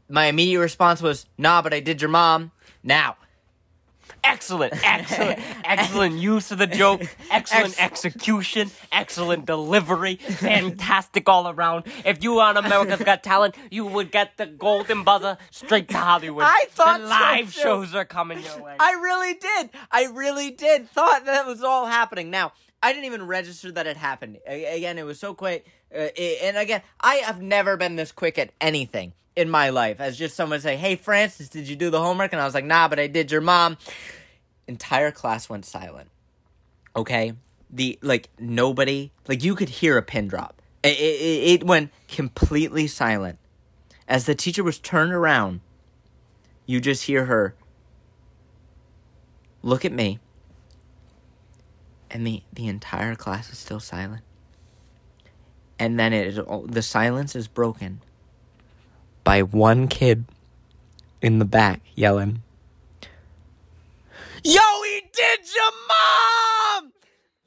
my 0.09 0.27
immediate 0.27 0.61
response 0.61 1.03
was, 1.03 1.27
Nah, 1.37 1.63
but 1.63 1.75
I 1.75 1.81
did 1.81 2.01
your 2.01 2.11
mom. 2.11 2.53
Now, 2.83 3.17
Excellent, 4.25 4.75
excellent, 4.85 5.41
excellent 5.65 6.19
use 6.19 6.51
of 6.51 6.59
the 6.59 6.67
joke, 6.67 7.03
excellent 7.31 7.83
execution, 7.83 8.71
excellent 8.93 9.47
delivery, 9.47 10.17
fantastic 10.17 11.29
all 11.29 11.49
around. 11.49 11.85
If 12.05 12.23
you 12.23 12.35
were 12.35 12.43
on 12.43 12.57
America's 12.57 13.03
Got 13.03 13.23
Talent, 13.23 13.55
you 13.71 13.87
would 13.87 14.11
get 14.11 14.37
the 14.37 14.47
golden 14.47 15.05
buzzer 15.05 15.39
straight 15.51 15.89
to 15.89 15.97
Hollywood. 15.99 16.45
I 16.47 16.67
thought 16.71 17.01
the 17.01 17.09
so, 17.09 17.11
live 17.11 17.55
too. 17.55 17.61
shows 17.61 17.95
are 17.95 18.05
coming 18.05 18.43
your 18.43 18.63
way. 18.63 18.77
I 18.79 18.93
really 18.93 19.35
did. 19.35 19.71
I 19.91 20.07
really 20.07 20.51
did. 20.51 20.89
Thought 20.91 21.27
that 21.27 21.47
was 21.47 21.63
all 21.63 21.87
happening. 21.87 22.31
Now, 22.31 22.53
I 22.83 22.93
didn't 22.93 23.07
even 23.07 23.27
register 23.27 23.73
that 23.73 23.87
it 23.87 23.97
happened. 23.97 24.39
Again, 24.47 24.99
it 24.99 25.05
was 25.05 25.19
so 25.19 25.35
quick. 25.35 25.67
Uh, 25.95 26.09
and 26.43 26.57
again, 26.57 26.83
I 27.01 27.17
have 27.17 27.43
never 27.43 27.77
been 27.77 27.97
this 27.97 28.13
quick 28.13 28.39
at 28.39 28.53
anything 28.61 29.13
in 29.41 29.51
my 29.51 29.71
life 29.71 30.01
as 30.01 30.17
just 30.17 30.37
someone 30.37 30.61
say, 30.61 30.77
"Hey, 30.77 30.95
Francis, 30.95 31.49
did 31.49 31.69
you 31.69 31.75
do 31.75 31.91
the 31.91 32.01
homework?" 32.01 32.33
And 32.33 32.41
I 32.41 32.45
was 32.45 32.55
like, 32.55 32.65
"Nah, 32.65 32.87
but 32.87 33.01
I 33.01 33.07
did 33.07 33.33
your 33.33 33.41
mom." 33.41 33.79
Entire 34.69 35.11
class 35.11 35.49
went 35.49 35.65
silent. 35.65 36.11
Okay, 36.95 37.33
the 37.69 37.99
like 38.03 38.29
nobody 38.39 39.11
like 39.27 39.43
you 39.43 39.55
could 39.55 39.69
hear 39.69 39.97
a 39.97 40.03
pin 40.03 40.29
drop. 40.29 40.61
It, 40.83 40.99
it, 40.99 41.63
it 41.63 41.65
went 41.65 41.91
completely 42.09 42.87
silent 42.87 43.39
as 44.09 44.27
the 44.27 44.35
teacher 44.35 44.63
was 44.63 44.79
turned 44.79 45.13
around. 45.13 45.61
You 46.67 46.81
just 46.81 47.05
hear 47.05 47.25
her 47.25 47.55
look 49.63 49.85
at 49.85 49.93
me, 49.93 50.21
and 52.11 52.27
the 52.27 52.43
the 52.53 52.69
entire 52.69 53.15
class 53.15 53.51
is 53.51 53.59
still 53.59 53.81
silent. 53.81 54.23
And 55.79 55.99
then 55.99 56.13
it 56.13 56.35
the 56.71 56.83
silence 56.83 57.35
is 57.35 57.49
broken 57.49 58.03
by 59.25 59.43
one 59.43 59.89
kid 59.89 60.25
in 61.23 61.39
the 61.39 61.45
back 61.45 61.81
yelling, 61.95 62.43
"Yo, 64.43 64.61
he 64.85 65.03
did 65.13 65.41
your 65.55 65.73
mom!" 65.89 66.93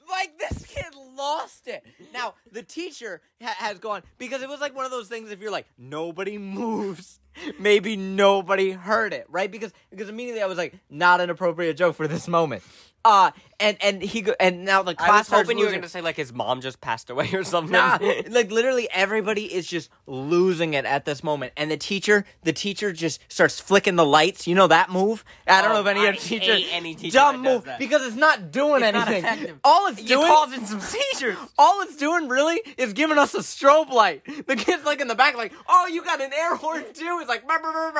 Like 0.09 0.37
this 0.37 0.65
kid 0.67 0.93
lost 1.15 1.67
it. 1.67 1.83
Now 2.13 2.35
the 2.51 2.61
teacher 2.61 3.21
ha- 3.41 3.55
has 3.57 3.79
gone 3.79 4.03
because 4.17 4.41
it 4.43 4.49
was 4.49 4.59
like 4.61 4.75
one 4.75 4.85
of 4.85 4.91
those 4.91 5.07
things. 5.07 5.31
If 5.31 5.41
you're 5.41 5.51
like 5.51 5.65
nobody 5.77 6.37
moves, 6.37 7.19
maybe 7.59 7.95
nobody 7.95 8.71
heard 8.71 9.13
it, 9.13 9.25
right? 9.29 9.49
Because 9.51 9.73
because 9.89 10.09
immediately 10.09 10.41
I 10.41 10.45
was 10.45 10.57
like, 10.57 10.75
not 10.89 11.19
an 11.21 11.29
appropriate 11.31 11.75
joke 11.77 11.95
for 11.95 12.07
this 12.07 12.27
moment. 12.27 12.61
Uh 13.03 13.31
and 13.63 13.77
and 13.81 14.01
he 14.01 14.21
go, 14.21 14.33
and 14.39 14.65
now 14.65 14.83
the 14.83 14.93
class 14.93 15.09
I 15.09 15.17
was 15.19 15.27
starts 15.27 15.47
hoping 15.47 15.57
you 15.57 15.63
were 15.63 15.67
losing- 15.69 15.79
going 15.79 15.87
to 15.87 15.89
say 15.89 16.01
like 16.01 16.17
his 16.17 16.33
mom 16.33 16.61
just 16.61 16.81
passed 16.81 17.09
away 17.09 17.29
or 17.33 17.43
something. 17.43 17.71
Nah, 17.71 17.97
like 18.29 18.51
literally 18.51 18.87
everybody 18.91 19.45
is 19.45 19.65
just 19.65 19.89
losing 20.05 20.73
it 20.73 20.85
at 20.85 21.05
this 21.05 21.23
moment, 21.23 21.53
and 21.57 21.71
the 21.71 21.77
teacher, 21.77 22.25
the 22.43 22.53
teacher 22.53 22.91
just 22.93 23.19
starts 23.29 23.59
flicking 23.59 23.95
the 23.95 24.05
lights. 24.05 24.45
You 24.47 24.55
know 24.55 24.67
that 24.67 24.91
move? 24.91 25.23
I 25.47 25.61
don't 25.61 25.71
Oh, 25.71 25.75
know 25.75 25.81
if 25.81 25.87
any 25.87 26.01
I 26.01 26.09
other 26.09 26.17
teacher, 26.17 26.53
hate 26.55 26.67
any 26.71 26.93
teacher 26.95 27.13
dumb 27.17 27.41
that 27.41 27.47
does 27.49 27.55
move 27.55 27.63
that. 27.65 27.79
because 27.79 28.05
it's 28.05 28.15
not 28.15 28.51
doing 28.51 28.83
It's 28.83 28.93
not 28.93 29.07
anything. 29.07 29.25
effective. 29.25 29.59
All 29.63 29.87
it's 29.87 30.01
you 30.01 30.07
doing, 30.09 30.27
causing 30.27 30.65
some 30.65 30.81
seizures. 30.81 31.37
all 31.57 31.81
it's 31.81 31.95
doing 31.95 32.27
really 32.27 32.61
is 32.77 32.93
giving 32.93 33.17
us 33.17 33.33
a 33.33 33.39
strobe 33.39 33.89
light. 33.89 34.23
The 34.45 34.55
kid's 34.55 34.83
like 34.85 34.99
in 35.01 35.07
the 35.07 35.15
back, 35.15 35.35
like, 35.37 35.53
oh, 35.69 35.87
you 35.87 36.03
got 36.03 36.21
an 36.21 36.31
air 36.33 36.55
horn 36.55 36.83
too. 36.93 37.17
It's 37.21 37.29
like, 37.29 37.47
"Brr, 37.47 37.59
brr, 37.59 37.71
brr, 37.71 37.91
brr." 37.91 37.99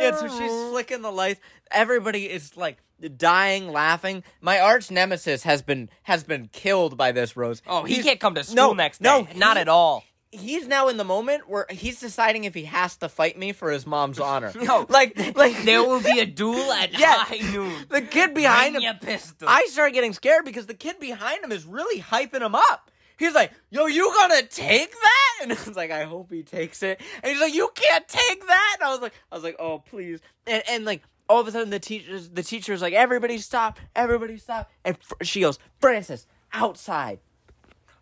yeah. 0.00 0.10
So 0.20 0.28
she's 0.28 0.70
flicking 0.70 1.02
the 1.02 1.10
lights. 1.12 1.40
Everybody 1.70 2.30
is 2.30 2.56
like 2.56 2.78
dying, 3.16 3.68
laughing. 3.70 4.22
My 4.40 4.60
arch 4.60 4.90
nemesis 4.90 5.42
has 5.44 5.62
been 5.62 5.88
has 6.04 6.24
been 6.24 6.48
killed 6.52 6.96
by 6.96 7.12
this 7.12 7.36
rose. 7.36 7.62
Oh, 7.66 7.84
he 7.84 7.94
He's- 7.94 8.06
can't 8.06 8.20
come 8.20 8.34
to 8.34 8.44
school 8.44 8.56
no, 8.56 8.72
next 8.72 9.02
day. 9.02 9.08
no, 9.08 9.26
not 9.36 9.56
he- 9.56 9.60
at 9.62 9.68
all. 9.68 10.04
He's 10.36 10.66
now 10.66 10.88
in 10.88 10.96
the 10.96 11.04
moment 11.04 11.48
where 11.48 11.64
he's 11.70 12.00
deciding 12.00 12.42
if 12.42 12.54
he 12.54 12.64
has 12.64 12.96
to 12.96 13.08
fight 13.08 13.38
me 13.38 13.52
for 13.52 13.70
his 13.70 13.86
mom's 13.86 14.18
honor. 14.18 14.52
No. 14.60 14.84
like, 14.88 15.16
like 15.36 15.62
There 15.62 15.80
will 15.84 16.00
be 16.02 16.18
a 16.18 16.26
duel 16.40 16.72
at 16.72 16.98
Yeah. 16.98 17.18
high 17.18 17.38
noon. 17.52 17.72
the 17.88 18.02
kid 18.02 18.34
behind 18.34 18.74
Bring 18.74 18.84
him. 18.84 18.96
pistol. 18.98 19.46
I 19.48 19.66
started 19.70 19.92
getting 19.94 20.12
scared 20.12 20.44
because 20.44 20.66
the 20.66 20.74
kid 20.74 20.98
behind 20.98 21.44
him 21.44 21.52
is 21.52 21.64
really 21.64 22.00
hyping 22.02 22.42
him 22.42 22.56
up. 22.56 22.90
He's 23.16 23.32
like, 23.32 23.52
"Yo, 23.70 23.86
you 23.86 24.12
gonna 24.18 24.42
take 24.42 24.90
that?" 24.90 25.20
And 25.42 25.52
I 25.52 25.56
was 25.66 25.76
like, 25.76 25.92
"I 25.92 26.02
hope 26.02 26.32
he 26.32 26.42
takes 26.42 26.82
it." 26.82 27.00
And 27.22 27.30
he's 27.32 27.40
like, 27.40 27.54
"You 27.54 27.70
can't 27.72 28.08
take 28.08 28.44
that." 28.44 28.76
And 28.80 28.88
I 28.88 28.90
was 28.90 29.00
like, 29.00 29.12
"I 29.30 29.34
was 29.36 29.44
like, 29.44 29.54
oh 29.60 29.78
please." 29.78 30.18
And 30.48 30.64
and 30.68 30.84
like 30.84 31.02
all 31.28 31.40
of 31.40 31.48
a 31.48 31.52
sudden 31.52 31.70
the 31.70 31.78
teachers 31.78 32.30
the 32.30 32.42
teacher's 32.42 32.82
like, 32.82 32.94
"Everybody 32.94 33.38
stop! 33.38 33.78
Everybody 33.94 34.36
stop!" 34.36 34.70
And 34.84 34.96
fr- 35.02 35.14
she 35.22 35.40
goes, 35.40 35.58
"Francis, 35.80 36.26
outside." 36.52 37.20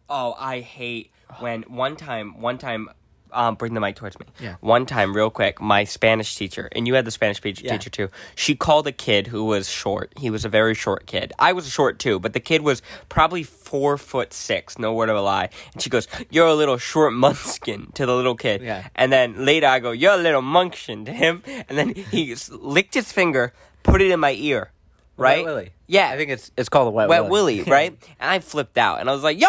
Oh, 0.08 0.34
I 0.38 0.60
hate 0.60 1.12
when 1.38 1.62
one 1.62 1.96
time, 1.96 2.40
one 2.40 2.58
time, 2.58 2.88
um, 3.32 3.54
bring 3.56 3.74
the 3.74 3.80
mic 3.80 3.96
towards 3.96 4.18
me. 4.20 4.26
Yeah. 4.40 4.56
One 4.60 4.86
time, 4.86 5.14
real 5.14 5.30
quick, 5.30 5.60
my 5.60 5.84
Spanish 5.84 6.36
teacher, 6.36 6.68
and 6.72 6.86
you 6.86 6.94
had 6.94 7.04
the 7.04 7.10
Spanish 7.10 7.40
pe- 7.40 7.54
Yeah. 7.60 7.72
teacher 7.72 7.90
too. 7.90 8.08
She 8.34 8.54
called 8.54 8.86
a 8.86 8.92
kid 8.92 9.26
who 9.26 9.44
was 9.44 9.68
short. 9.68 10.12
He 10.18 10.30
was 10.30 10.44
a 10.44 10.48
very 10.48 10.74
short 10.74 11.06
kid. 11.06 11.32
I 11.38 11.52
was 11.52 11.68
short 11.68 11.98
too, 11.98 12.18
but 12.18 12.32
the 12.32 12.40
kid 12.40 12.62
was 12.62 12.82
probably 13.08 13.42
four 13.42 13.96
foot 13.98 14.32
six. 14.32 14.78
No 14.78 14.92
word 14.94 15.08
of 15.08 15.16
a 15.16 15.22
lie. 15.22 15.50
And 15.72 15.82
she 15.82 15.90
goes, 15.90 16.08
"You're 16.30 16.46
a 16.48 16.54
little 16.54 16.78
short 16.78 17.12
munchkin" 17.12 17.90
to 17.94 18.06
the 18.06 18.14
little 18.14 18.34
kid. 18.36 18.62
Yeah. 18.62 18.86
And 18.94 19.12
then 19.12 19.44
later, 19.44 19.66
I 19.66 19.78
go, 19.80 19.90
"You're 19.92 20.14
a 20.14 20.16
little 20.16 20.42
munchkin" 20.42 21.04
to 21.06 21.12
him, 21.12 21.42
and 21.68 21.78
then 21.78 21.94
he 21.94 22.34
licked 22.50 22.94
his 22.94 23.10
finger, 23.12 23.52
put 23.82 24.00
it 24.02 24.10
in 24.10 24.20
my 24.20 24.32
ear. 24.32 24.70
Right? 25.18 25.44
Willie. 25.44 25.70
Yeah. 25.92 26.10
I 26.10 26.16
think 26.16 26.30
it's 26.30 26.50
it's 26.56 26.68
called 26.68 26.88
a 26.88 26.90
wet, 26.90 27.08
Wet 27.08 27.28
Willie, 27.28 27.62
right? 27.62 27.92
And 28.18 28.30
I 28.30 28.38
flipped 28.38 28.78
out, 28.78 29.00
and 29.00 29.08
I 29.10 29.12
was 29.12 29.22
like, 29.22 29.38
"Yo, 29.40 29.48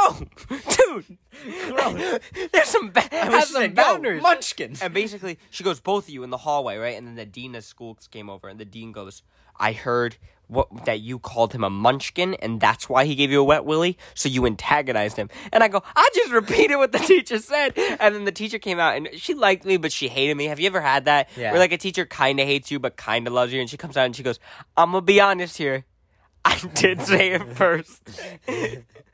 dude, 0.49 1.17
there's 2.51 2.67
some 2.69 2.91
ba- 2.91 3.07
have 3.11 3.43
some 3.45 3.61
said, 3.61 3.69
"Yo, 3.71 3.75
boundaries." 3.75 4.21
Munchkins. 4.21 4.81
And 4.81 4.93
basically, 4.93 5.39
she 5.49 5.63
goes, 5.63 5.79
"Both 5.79 6.05
of 6.05 6.09
you 6.09 6.23
in 6.23 6.29
the 6.29 6.37
hallway, 6.37 6.77
right?" 6.77 6.97
And 6.97 7.07
then 7.07 7.15
the 7.15 7.25
dean 7.25 7.55
of 7.55 7.63
schools 7.63 8.07
came 8.11 8.29
over, 8.29 8.47
and 8.49 8.59
the 8.59 8.65
dean 8.65 8.91
goes, 8.91 9.23
"I 9.59 9.71
heard 9.71 10.17
what 10.47 10.85
that 10.85 10.99
you 10.99 11.17
called 11.17 11.53
him 11.53 11.63
a 11.63 11.69
munchkin, 11.69 12.33
and 12.35 12.59
that's 12.59 12.89
why 12.89 13.05
he 13.05 13.15
gave 13.15 13.31
you 13.31 13.39
a 13.39 13.43
wet 13.43 13.63
willy. 13.65 13.97
So 14.13 14.27
you 14.29 14.45
antagonized 14.45 15.15
him." 15.17 15.29
And 15.51 15.63
I 15.63 15.69
go, 15.69 15.81
"I 15.95 16.09
just 16.13 16.31
repeated 16.33 16.75
what 16.75 16.91
the 16.91 16.99
teacher 16.99 17.39
said." 17.39 17.73
And 17.77 18.13
then 18.13 18.25
the 18.25 18.31
teacher 18.33 18.59
came 18.59 18.79
out, 18.79 18.97
and 18.97 19.09
she 19.15 19.33
liked 19.33 19.63
me, 19.65 19.77
but 19.77 19.91
she 19.91 20.09
hated 20.09 20.35
me. 20.35 20.45
Have 20.45 20.59
you 20.59 20.67
ever 20.67 20.81
had 20.81 21.05
that? 21.05 21.29
Yeah. 21.37 21.51
Where 21.51 21.59
like 21.59 21.71
a 21.71 21.77
teacher 21.77 22.05
kind 22.05 22.39
of 22.39 22.45
hates 22.47 22.69
you, 22.69 22.79
but 22.79 22.97
kind 22.97 23.27
of 23.27 23.33
loves 23.33 23.53
you, 23.53 23.61
and 23.61 23.69
she 23.69 23.77
comes 23.77 23.95
out 23.97 24.05
and 24.05 24.15
she 24.15 24.23
goes, 24.23 24.39
"I'm 24.75 24.91
gonna 24.91 25.01
be 25.01 25.21
honest 25.21 25.57
here." 25.57 25.85
I 26.45 26.59
did 26.75 27.01
say 27.01 27.31
it 27.31 27.43
first. 27.55 28.01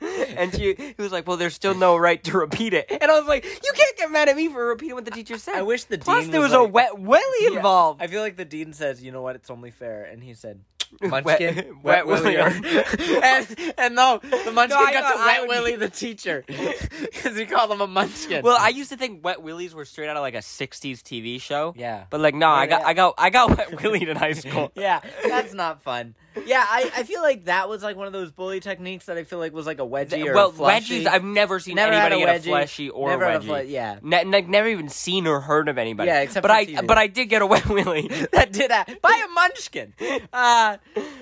and 0.02 0.54
she 0.56 0.74
he 0.76 0.96
was 0.98 1.12
like, 1.12 1.28
Well, 1.28 1.38
there's 1.38 1.54
still 1.54 1.76
no 1.76 1.96
right 1.98 2.24
to 2.26 2.38
repeat 2.38 2.74
it. 2.74 2.88
And 2.90 3.10
I 3.12 3.20
was 3.20 3.28
like, 3.28 3.44
You 3.46 3.72
can't 3.76 3.98
get 3.98 4.12
mad 4.12 4.30
at 4.30 4.36
me 4.36 4.48
for 4.48 4.66
repeating 4.68 4.96
what 4.96 5.06
the 5.06 5.12
teacher 5.12 5.38
said. 5.38 5.56
I 5.56 5.62
wish 5.62 5.84
the 5.86 5.98
Plus 5.98 6.24
dean 6.24 6.32
there 6.32 6.42
was 6.42 6.52
was, 6.52 6.60
like- 6.60 6.70
a 6.70 6.72
wet 6.72 7.00
willy 7.00 7.56
involved. 7.56 8.02
I 8.02 8.08
feel 8.08 8.22
like 8.22 8.36
the 8.38 8.46
dean 8.46 8.74
says, 8.74 9.04
"You 9.04 9.12
know 9.12 9.22
what? 9.22 9.36
It's 9.36 9.50
only 9.50 9.72
fair," 9.72 10.04
and 10.06 10.24
he 10.24 10.34
said, 10.34 10.62
"Munchkin, 11.02 11.78
Wet 11.84 12.08
wet, 12.08 12.08
Willie." 12.08 12.36
Willie. 12.38 12.84
and 13.24 13.74
and 13.78 13.96
no, 13.96 14.20
the 14.24 14.52
Munchkin 14.52 14.78
I 14.80 14.92
got 14.94 15.14
to 15.14 15.20
I 15.20 15.26
Wet 15.26 15.42
would- 15.42 15.50
Willie 15.50 15.76
the 15.76 15.90
teacher 15.90 16.44
because 16.48 17.38
he 17.38 17.46
called 17.46 17.72
him 17.72 17.82
a 17.82 17.88
Munchkin. 17.88 18.44
well, 18.44 18.58
I 18.60 18.70
used 18.70 18.90
to 18.90 18.98
think 18.98 19.24
wet 19.24 19.42
willies 19.44 19.76
were 19.76 19.86
straight 19.86 20.10
out 20.10 20.18
of 20.18 20.22
like 20.22 20.34
a 20.36 20.40
'60s 20.40 21.02
TV 21.02 21.40
show. 21.42 21.74
Yeah. 21.78 22.06
but 22.10 22.20
like 22.22 22.34
no, 22.36 22.48
oh, 22.48 22.52
I 22.52 22.66
got. 22.68 22.84
I 22.84 22.94
got 22.94 23.14
I 23.18 23.30
got 23.30 23.56
wet 23.58 23.82
willied 23.84 24.10
in 24.10 24.18
high 24.18 24.34
school. 24.34 24.72
yeah, 24.76 25.02
that's 25.28 25.54
not 25.54 25.84
fun. 25.84 26.16
Yeah, 26.46 26.64
I, 26.68 26.92
I 26.98 27.04
feel 27.04 27.22
like 27.22 27.46
that 27.46 27.68
was 27.70 27.82
like 27.84 27.98
one 27.98 28.08
of 28.08 28.14
those 28.14 28.32
bully 28.32 28.60
techniques 28.60 29.06
that 29.08 29.18
I 29.18 29.24
feel 29.24 29.40
like 29.40 29.52
was 29.52 29.66
like 29.66 29.80
a 29.80 29.86
wedgie 29.86 30.26
or 30.26 30.34
well, 30.34 30.50
a 30.50 30.54
wedgies. 30.54 31.06
I've 31.08 31.24
never 31.24 31.60
seen 31.60 31.76
Never 31.76 31.92
anybody 31.92 32.22
get 32.24 32.36
a 32.36 32.40
wedgie. 32.40 32.44
fleshy 32.52 32.90
or 32.90 33.10
Never 33.10 33.24
a 33.26 33.32
had 33.32 33.42
a 33.42 33.44
wedgie. 33.44 33.48
fle- 33.48 33.70
yeah. 33.70 34.00
Ne- 34.02 34.24
ne- 34.24 34.42
never 34.42 34.68
even 34.68 34.90
seen 34.90 35.28
or 35.28 35.42
heard 35.42 35.68
of 35.70 35.78
anybody. 35.78 36.08
Yeah, 36.08 36.22
except 36.22 36.42
but 36.44 36.52
I 36.52 36.66
TV. 36.66 36.86
but 36.88 36.98
I 36.98 37.08
did 37.08 37.26
get 37.28 37.42
a 37.42 37.46
wet 37.48 37.66
willy. 37.70 38.08
that 38.32 38.54
did 38.54 38.72
that 38.72 39.02
Buy 39.02 39.24
a 39.26 39.28
Munchkin. 39.34 39.94
Uh, 40.32 40.78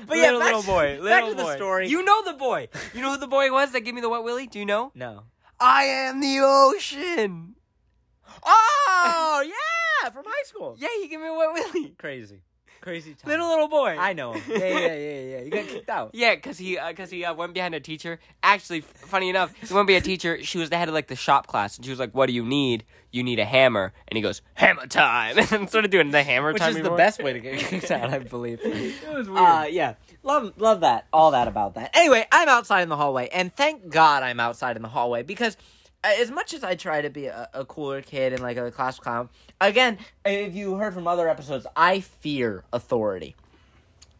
but 0.08 0.18
yeah, 0.18 0.32
little, 0.32 0.40
back, 0.40 0.54
little 0.56 0.64
boy, 0.64 0.98
back 1.04 1.24
little 1.24 1.30
to 1.30 1.36
the 1.44 1.56
story. 1.56 1.88
You 1.88 2.04
know 2.04 2.24
the 2.24 2.34
boy. 2.34 2.68
You 2.94 3.02
know 3.02 3.12
who 3.12 3.18
the 3.18 3.28
boy 3.28 3.52
was 3.52 3.72
that 3.72 3.82
gave 3.82 3.94
me 3.94 4.02
the 4.02 4.10
wet 4.10 4.24
willy? 4.24 4.48
Do 4.48 4.60
you 4.60 4.66
know? 4.66 4.92
no. 4.94 5.24
I 5.60 5.84
am 5.86 6.20
the 6.20 6.40
ocean. 6.42 7.56
Oh 8.46 9.44
yeah, 9.46 10.10
from 10.12 10.26
high 10.28 10.44
school. 10.46 10.76
Yeah, 10.78 10.90
he 11.02 11.08
gave 11.08 11.20
me 11.20 11.28
a 11.28 11.34
wet 11.34 11.54
willy. 11.54 11.90
Crazy, 11.98 12.42
crazy 12.82 13.14
time. 13.14 13.30
Little 13.30 13.48
little 13.48 13.68
boy. 13.68 13.96
I 13.98 14.14
know 14.14 14.34
him. 14.34 14.44
Yeah, 14.50 14.58
yeah, 14.58 14.96
yeah, 14.96 15.20
yeah. 15.20 15.42
You 15.42 15.52
got 15.52 15.68
kicked 15.68 15.90
out. 15.90 16.12
Yeah, 16.14 16.36
cause 16.36 16.58
he, 16.58 16.78
uh, 16.78 16.94
cause 16.94 17.10
he 17.10 17.26
uh, 17.26 17.34
went 17.34 17.54
behind 17.54 17.76
a 17.76 17.80
teacher. 17.80 18.20
Actually, 18.44 18.82
funny 18.82 19.30
enough, 19.30 19.54
he 19.56 19.74
went 19.74 19.88
behind 19.88 20.04
a 20.04 20.06
teacher. 20.06 20.44
She 20.44 20.58
was 20.58 20.70
the 20.70 20.78
head 20.78 20.88
of 20.88 20.94
like 20.94 21.08
the 21.08 21.16
shop 21.16 21.48
class, 21.48 21.78
and 21.78 21.86
she 21.86 21.92
was 21.92 22.00
like, 22.00 22.12
"What 22.14 22.28
do 22.28 22.34
you 22.34 22.46
need? 22.46 22.86
You 23.12 23.24
need 23.24 23.40
a 23.40 23.46
hammer." 23.46 23.94
And 24.08 24.16
he 24.18 24.22
goes, 24.22 24.42
"Hammer 24.54 24.88
time!" 24.88 25.38
and 25.52 25.70
sort 25.70 25.86
of 25.86 25.92
doing 25.92 26.12
the 26.12 26.24
hammer 26.24 26.54
Which 26.54 26.62
time. 26.62 26.76
is 26.76 26.84
the 26.84 26.90
best 26.92 27.22
way 27.22 27.34
to 27.34 27.40
get 27.40 27.60
kicked 27.60 27.92
out, 27.92 28.10
I 28.10 28.20
believe. 28.20 28.60
It 29.08 29.14
was 29.14 29.30
weird. 29.30 29.40
Uh, 29.40 29.66
yeah, 29.70 29.96
love 30.24 30.54
love 30.58 30.82
that, 30.82 31.08
all 31.12 31.32
that 31.32 31.48
about 31.48 31.76
that. 31.76 31.92
Anyway, 31.96 32.26
I'm 32.32 32.50
outside 32.50 32.82
in 32.82 32.90
the 32.90 32.98
hallway, 32.98 33.30
and 33.30 33.56
thank 33.56 33.90
God 33.90 34.24
I'm 34.24 34.40
outside 34.40 34.76
in 34.76 34.82
the 34.82 34.90
hallway 34.90 35.24
because 35.24 35.56
uh, 35.56 35.60
as 36.14 36.32
much 36.32 36.54
as 36.54 36.64
I 36.64 36.76
try 36.76 37.02
to 37.02 37.10
be 37.10 37.28
a, 37.28 37.50
a 37.54 37.66
cooler 37.66 38.02
kid 38.02 38.34
and 38.34 38.42
like 38.42 38.58
a 38.58 38.72
class 38.72 39.00
clown, 39.00 39.30
again, 39.60 39.98
if 40.26 40.56
you 40.56 40.76
heard 40.76 40.94
from 40.94 41.08
other 41.08 41.30
episodes, 41.30 41.68
I 41.76 42.00
fear 42.02 42.64
authority. 42.72 43.36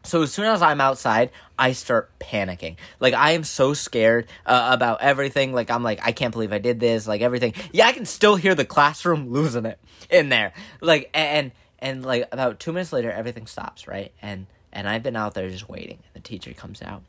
So 0.04 0.22
as 0.22 0.32
soon 0.32 0.46
as 0.46 0.62
I'm 0.62 0.80
outside, 0.80 1.30
I 1.58 1.72
start 1.72 2.10
panicking. 2.18 2.76
Like 3.00 3.14
I 3.14 3.32
am 3.32 3.44
so 3.44 3.74
scared 3.74 4.26
uh, 4.46 4.70
about 4.72 5.02
everything. 5.02 5.52
Like 5.52 5.70
I'm 5.70 5.82
like 5.82 6.00
I 6.02 6.12
can't 6.12 6.32
believe 6.32 6.52
I 6.52 6.58
did 6.58 6.80
this. 6.80 7.06
Like 7.06 7.20
everything. 7.20 7.54
Yeah, 7.72 7.86
I 7.86 7.92
can 7.92 8.06
still 8.06 8.36
hear 8.36 8.54
the 8.54 8.64
classroom 8.64 9.28
losing 9.32 9.66
it 9.66 9.78
in 10.08 10.28
there. 10.28 10.52
Like 10.80 11.10
and 11.12 11.52
and 11.78 12.04
like 12.04 12.28
about 12.32 12.60
two 12.60 12.72
minutes 12.72 12.92
later, 12.92 13.10
everything 13.10 13.46
stops. 13.46 13.86
Right 13.86 14.12
and 14.22 14.46
and 14.72 14.88
I've 14.88 15.02
been 15.02 15.16
out 15.16 15.34
there 15.34 15.50
just 15.50 15.68
waiting. 15.68 15.98
And 16.14 16.22
the 16.22 16.26
teacher 16.26 16.52
comes 16.54 16.80
out, 16.80 17.02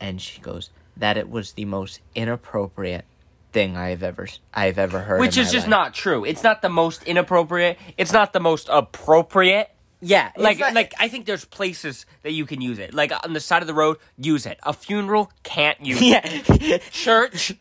and 0.00 0.20
she 0.20 0.40
goes 0.40 0.70
that 0.96 1.16
it 1.16 1.28
was 1.28 1.52
the 1.52 1.66
most 1.66 2.00
inappropriate 2.14 3.04
thing 3.56 3.74
I've 3.74 4.02
ever 4.02 4.28
I've 4.52 4.78
ever 4.78 5.00
heard. 5.00 5.18
Which 5.18 5.38
is 5.38 5.50
just 5.50 5.64
life. 5.66 5.70
not 5.70 5.94
true. 5.94 6.26
It's 6.26 6.42
not 6.42 6.60
the 6.60 6.68
most 6.68 7.02
inappropriate. 7.04 7.78
It's 7.96 8.12
not 8.12 8.34
the 8.34 8.40
most 8.40 8.68
appropriate. 8.70 9.70
yeah. 10.02 10.30
Like, 10.36 10.58
not- 10.58 10.74
like 10.74 10.92
I 11.00 11.08
think 11.08 11.24
there's 11.24 11.46
places 11.46 12.04
that 12.22 12.32
you 12.32 12.44
can 12.44 12.60
use 12.60 12.78
it. 12.78 12.92
Like 12.92 13.12
on 13.24 13.32
the 13.32 13.40
side 13.40 13.62
of 13.62 13.66
the 13.66 13.72
road, 13.72 13.96
use 14.18 14.44
it. 14.44 14.58
A 14.62 14.74
funeral 14.74 15.32
can't 15.42 15.80
use 15.80 15.96
it. 16.02 16.82
Church 16.90 17.54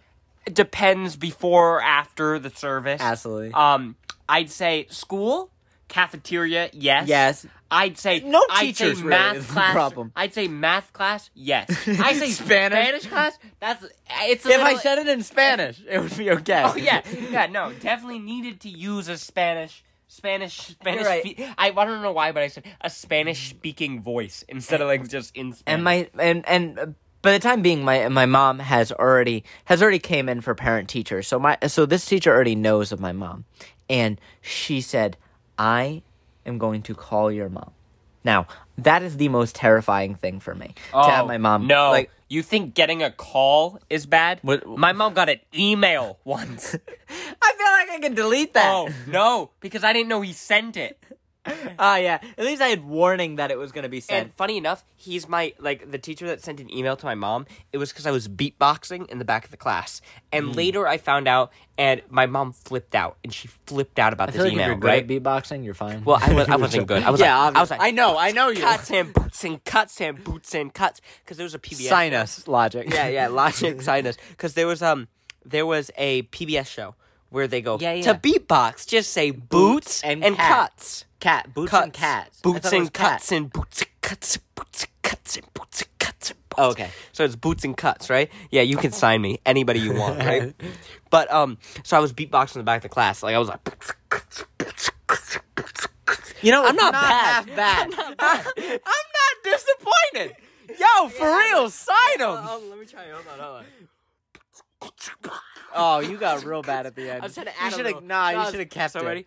depends 0.51 1.15
before 1.15 1.77
or 1.77 1.81
after 1.81 2.39
the 2.39 2.49
service. 2.49 2.99
Absolutely. 2.99 3.53
Um, 3.53 3.95
I'd 4.27 4.49
say 4.51 4.87
school, 4.89 5.49
cafeteria, 5.87 6.69
yes. 6.73 7.07
Yes. 7.07 7.47
I'd 7.71 7.97
say 7.97 8.19
No 8.19 8.45
I'd 8.49 8.75
say 8.75 8.85
teachers 8.85 8.97
really 9.03 9.09
math 9.09 9.35
is 9.37 9.47
the 9.47 9.53
class. 9.53 9.73
problem. 9.73 10.11
I'd 10.15 10.33
say 10.33 10.47
math 10.47 10.93
class, 10.93 11.29
yes. 11.33 11.69
I 11.87 12.13
say 12.13 12.29
Spanish? 12.31 12.77
Spanish 12.79 13.05
class. 13.07 13.39
That's 13.59 13.85
it's. 14.27 14.45
A 14.45 14.49
if 14.49 14.59
I 14.59 14.63
little- 14.67 14.79
said 14.79 14.97
it 14.99 15.07
in 15.07 15.23
Spanish, 15.23 15.81
it 15.89 15.99
would 15.99 16.15
be 16.17 16.31
okay. 16.31 16.63
Oh 16.65 16.75
yeah, 16.75 17.01
yeah. 17.31 17.47
No, 17.47 17.73
definitely 17.73 18.19
needed 18.19 18.61
to 18.61 18.69
use 18.69 19.07
a 19.07 19.17
Spanish. 19.17 19.83
Spanish, 20.07 20.55
Spanish. 20.57 21.03
right. 21.05 21.35
I, 21.57 21.71
I 21.71 21.85
don't 21.85 22.01
know 22.03 22.11
why, 22.13 22.31
but 22.31 22.43
I 22.43 22.47
said 22.47 22.63
a 22.79 22.89
Spanish-speaking 22.89 24.01
voice 24.01 24.45
instead 24.47 24.79
of 24.79 24.87
like 24.87 25.07
just 25.09 25.35
in 25.35 25.51
Spanish. 25.53 25.63
and 25.65 25.83
my 25.83 26.09
and 26.19 26.47
and 26.47 26.79
uh, 26.79 26.85
by 27.21 27.31
the 27.33 27.39
time 27.39 27.61
being 27.63 27.83
my 27.83 28.07
my 28.09 28.27
mom 28.27 28.59
has 28.59 28.91
already 28.91 29.43
has 29.65 29.81
already 29.81 29.99
came 29.99 30.29
in 30.29 30.41
for 30.41 30.53
parent 30.53 30.87
teacher 30.87 31.23
so 31.23 31.39
my 31.39 31.57
so 31.67 31.85
this 31.87 32.05
teacher 32.05 32.31
already 32.33 32.53
knows 32.55 32.91
of 32.91 32.99
my 32.99 33.11
mom 33.11 33.45
and 33.89 34.21
she 34.41 34.79
said 34.79 35.17
i 35.57 36.03
am 36.45 36.57
going 36.57 36.81
to 36.83 36.93
call 36.95 37.31
your 37.31 37.49
mom 37.49 37.71
now 38.23 38.47
that 38.77 39.01
is 39.03 39.17
the 39.17 39.29
most 39.29 39.55
terrifying 39.55 40.15
thing 40.15 40.39
for 40.39 40.55
me 40.55 40.73
to 40.91 41.09
have 41.09 41.25
oh, 41.25 41.27
my 41.27 41.37
mom 41.37 41.63
Oh, 41.63 41.65
No, 41.67 41.89
like 41.91 42.11
you 42.27 42.41
think 42.41 42.73
getting 42.73 43.03
a 43.03 43.11
call 43.11 43.79
is 43.89 44.05
bad? 44.07 44.39
What- 44.41 44.65
My 44.67 44.93
mom 44.93 45.13
got 45.13 45.29
an 45.29 45.39
email 45.53 46.17
once. 46.23 46.73
i 46.75 47.53
feel 47.57 47.71
like 47.71 47.89
i 47.91 47.99
can 48.01 48.15
delete 48.15 48.53
that 48.53 48.67
oh 48.73 48.89
no, 49.07 49.51
because 49.59 49.83
I 49.83 49.93
didn't 49.93 50.09
know 50.09 50.21
he 50.21 50.33
sent 50.33 50.75
it. 50.77 50.97
Ah, 51.79 51.97
yeah 51.97 52.19
at 52.37 52.45
least 52.45 52.61
i 52.61 52.67
had 52.67 52.83
warning 52.85 53.35
that 53.35 53.51
it 53.51 53.57
was 53.57 53.71
going 53.71 53.83
to 53.83 53.89
be 53.89 53.99
sent 53.99 54.25
And 54.27 54.33
funny 54.33 54.57
enough, 54.57 54.83
he's 54.95 55.27
my 55.27 55.53
like 55.59 55.91
the 55.91 55.97
teacher 55.97 56.25
that 56.27 56.41
sent 56.41 56.59
an 56.59 56.73
email 56.73 56.95
to 56.95 57.05
my 57.05 57.15
mom. 57.15 57.45
It 57.73 57.77
was 57.77 57.91
because 57.91 58.05
I 58.07 58.11
was 58.11 58.27
beatboxing 58.27 59.09
in 59.09 59.19
the 59.19 59.25
back 59.25 59.45
of 59.45 59.51
the 59.51 59.57
class, 59.57 60.01
and 60.31 60.45
Hmm. 60.45 60.51
later 60.53 60.87
I 60.87 60.97
found 60.97 61.27
out, 61.27 61.51
and 61.77 62.01
my 62.09 62.25
mom 62.25 62.53
flipped 62.53 62.95
out, 62.95 63.17
and 63.23 63.33
she 63.33 63.47
flipped 63.67 63.99
out 63.99 64.13
about 64.13 64.29
I 64.29 64.31
this 64.31 64.37
feel 64.37 64.45
like 64.45 64.53
if 64.53 64.55
email, 64.55 64.67
you're 64.67 64.75
good 64.77 64.87
right? 64.87 65.03
at 65.03 65.07
beatboxing, 65.09 65.63
you're 65.65 65.73
fine. 65.73 66.03
Well, 66.03 66.19
I 66.21 66.33
was 66.33 66.47
I 66.47 66.55
wasn't 66.55 66.87
good. 66.93 67.03
I 67.03 67.09
was 67.11 67.19
yeah, 67.19 67.37
like, 67.37 67.55
I 67.55 67.59
was 67.61 67.71
obviously. 67.71 67.77
like, 67.77 67.87
I 67.87 67.91
know, 67.91 68.17
I 68.17 68.31
know 68.31 68.47
you. 68.49 68.61
cuts 68.61 68.91
and 68.91 69.13
boots 69.13 69.43
and 69.43 69.63
cuts 69.65 70.01
and 70.01 70.23
boots 70.23 70.55
and 70.55 70.73
cuts 70.73 71.01
because 71.23 71.37
there 71.37 71.43
was 71.45 71.53
a 71.55 71.59
PBS 71.59 71.89
Sinus 71.89 72.47
logic. 72.47 72.87
Yeah, 72.93 73.07
yeah, 73.09 73.27
logic 73.43 73.81
sinus 73.81 74.17
because 74.29 74.53
there 74.53 74.67
was 74.67 74.81
um 74.81 75.07
there 75.45 75.65
was 75.65 75.91
a 75.97 76.23
PBS 76.23 76.67
show 76.67 76.95
where 77.29 77.47
they 77.47 77.61
go 77.61 77.77
Yeah, 77.79 77.93
yeah. 77.93 78.13
to 78.13 78.19
beatbox 78.19 78.87
just 78.87 79.11
say 79.11 79.31
boots, 79.31 80.01
and 80.03 80.23
and, 80.23 80.35
cat. 80.37 80.71
cuts. 80.71 81.05
Cat 81.19 81.53
boots 81.53 81.71
Cuts. 81.71 81.83
and 81.83 81.93
cats. 81.93 82.41
Boots 82.41 82.59
thought 82.61 82.73
it 82.73 82.77
was 82.79 82.87
and 82.87 82.93
cat. 82.93 83.11
cuts 83.11 83.31
and 83.31 83.51
boots 83.53 83.81
and 83.81 83.89
cuts 84.01 84.35
and 84.35 84.43
boots 84.55 84.83
and 84.83 84.91
cuts 85.03 85.35
and 85.37 85.53
boots 85.53 85.81
and 85.81 85.89
cuts 85.99 86.29
and 86.31 86.39
boots. 86.49 86.55
Oh, 86.57 86.69
okay. 86.71 86.89
So 87.11 87.23
it's 87.23 87.35
boots 87.35 87.63
and 87.65 87.75
cuts, 87.75 88.09
right? 88.09 88.29
Yeah, 88.51 88.61
you 88.61 88.77
can 88.77 88.91
sign 88.91 89.21
me 89.21 89.39
anybody 89.45 89.79
you 89.79 89.93
want, 89.93 90.19
right? 90.19 90.53
but 91.09 91.31
um, 91.31 91.57
so 91.83 91.97
I 91.97 91.99
was 91.99 92.13
beatboxing 92.13 92.55
in 92.55 92.59
the 92.59 92.63
back 92.63 92.77
of 92.77 92.83
the 92.83 92.89
class, 92.89 93.21
like 93.23 93.35
I 93.35 93.39
was 93.39 93.49
like, 93.49 93.59
You 96.41 96.51
know, 96.51 96.63
I'm 96.65 96.75
not 96.75 96.93
not 96.93 97.01
bad. 97.01 97.11
half 97.33 97.45
bad. 97.55 97.83
I'm 97.85 97.91
not 97.97 98.17
bad. 98.17 98.45
I'm 98.57 99.07
not 99.15 99.43
disappointed. 99.43 100.35
Yo, 100.79 101.09
for 101.09 101.25
real, 101.37 101.69
sign 101.69 102.19
him. 102.19 102.69
let 102.69 102.79
me 102.79 102.85
try. 102.85 103.05
Hold 103.11 103.25
on, 103.33 103.39
hold 103.39 103.57
on. 103.57 105.31
Oh, 105.77 105.99
you 105.99 106.17
got 106.17 106.43
real 106.45 106.61
bad 106.61 106.85
at 106.85 106.95
the 106.95 107.09
end. 107.11 107.21
I 107.21 107.25
was 107.25 107.33
trying 107.33 107.47
to 107.47 107.51
you 107.51 107.57
add 107.59 107.73
a 107.73 107.75
should 107.75 107.85
have 107.87 108.03
nah. 108.03 108.31
No, 108.31 108.43
You 108.43 108.51
should 108.51 108.59
have 108.59 108.69
kept 108.69 108.93
so 108.93 108.99
it. 108.99 109.05
ready? 109.05 109.25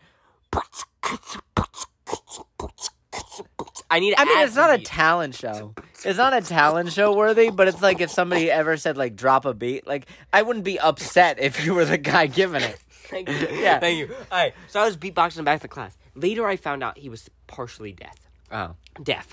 I 3.90 4.00
need. 4.00 4.14
I 4.18 4.24
mean, 4.24 4.38
it's 4.40 4.56
not 4.56 4.78
a 4.78 4.78
talent 4.82 5.34
show. 5.34 5.74
It's 6.04 6.18
not 6.18 6.34
a 6.34 6.42
talent 6.42 6.92
show 6.92 7.14
worthy, 7.16 7.50
but 7.50 7.68
it's 7.68 7.80
like 7.80 8.00
if 8.00 8.10
somebody 8.10 8.50
ever 8.50 8.76
said 8.76 8.96
like 8.96 9.16
drop 9.16 9.44
a 9.46 9.54
beat, 9.54 9.86
like 9.86 10.06
I 10.32 10.42
wouldn't 10.42 10.64
be 10.64 10.78
upset 10.78 11.38
if 11.40 11.64
you 11.64 11.74
were 11.74 11.84
the 11.84 11.98
guy 11.98 12.26
giving 12.26 12.62
it. 12.62 12.78
Thank 12.90 13.28
you. 13.30 13.48
Yeah. 13.52 13.78
Thank 13.78 13.98
you. 13.98 14.14
All 14.30 14.38
right. 14.38 14.52
So 14.68 14.80
I 14.80 14.84
was 14.84 14.96
beatboxing 14.98 15.44
back 15.44 15.62
to 15.62 15.68
class. 15.68 15.96
Later, 16.14 16.46
I 16.46 16.56
found 16.56 16.82
out 16.82 16.98
he 16.98 17.08
was 17.08 17.30
partially 17.46 17.92
deaf. 17.92 18.16
Oh, 18.50 18.74
Deaf. 19.02 19.32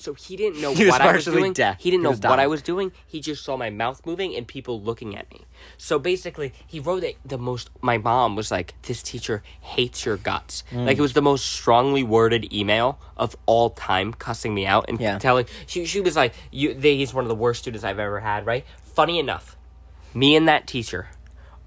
So 0.00 0.14
he 0.14 0.34
didn't 0.36 0.60
know 0.62 0.72
He 0.80 0.86
what 0.88 1.00
I 1.00 1.12
was 1.12 1.24
doing. 1.26 1.52
deaf. 1.52 1.78
He 1.78 1.90
didn't 1.90 2.00
He 2.00 2.10
know 2.10 2.16
what 2.30 2.38
I 2.38 2.44
dumb. 2.44 2.50
was 2.50 2.62
doing. 2.62 2.92
He 3.06 3.20
just 3.20 3.44
saw 3.44 3.56
my 3.56 3.68
mouth 3.68 4.00
moving 4.06 4.34
and 4.34 4.46
people 4.48 4.80
looking 4.80 5.14
at 5.16 5.30
me. 5.30 5.42
So 5.76 5.98
basically, 5.98 6.52
he 6.66 6.80
wrote 6.80 7.04
it 7.04 7.16
the 7.24 7.36
most. 7.38 7.68
My 7.82 7.98
mom 7.98 8.34
was 8.34 8.50
like, 8.50 8.74
"This 8.82 9.02
teacher 9.02 9.42
hates 9.60 10.06
your 10.06 10.16
guts." 10.16 10.64
Mm. 10.72 10.86
Like 10.86 10.96
it 10.98 11.02
was 11.02 11.12
the 11.12 11.22
most 11.22 11.44
strongly 11.44 12.02
worded 12.02 12.50
email 12.52 12.98
of 13.16 13.36
all 13.46 13.70
time, 13.70 14.14
cussing 14.14 14.54
me 14.54 14.64
out 14.66 14.86
and 14.88 14.98
Yeah. 15.00 15.18
telling. 15.18 15.44
She 15.66 15.84
she 15.84 16.00
was 16.00 16.16
like, 16.16 16.32
"You, 16.50 16.72
they, 16.74 16.96
he's 16.96 17.12
one 17.12 17.24
of 17.24 17.28
the 17.28 17.34
worst 17.34 17.60
students 17.60 17.84
I've 17.84 17.98
ever 17.98 18.20
had." 18.20 18.46
Right? 18.46 18.64
Funny 18.82 19.18
enough, 19.18 19.56
me 20.14 20.34
and 20.34 20.48
that 20.48 20.66
teacher 20.66 21.10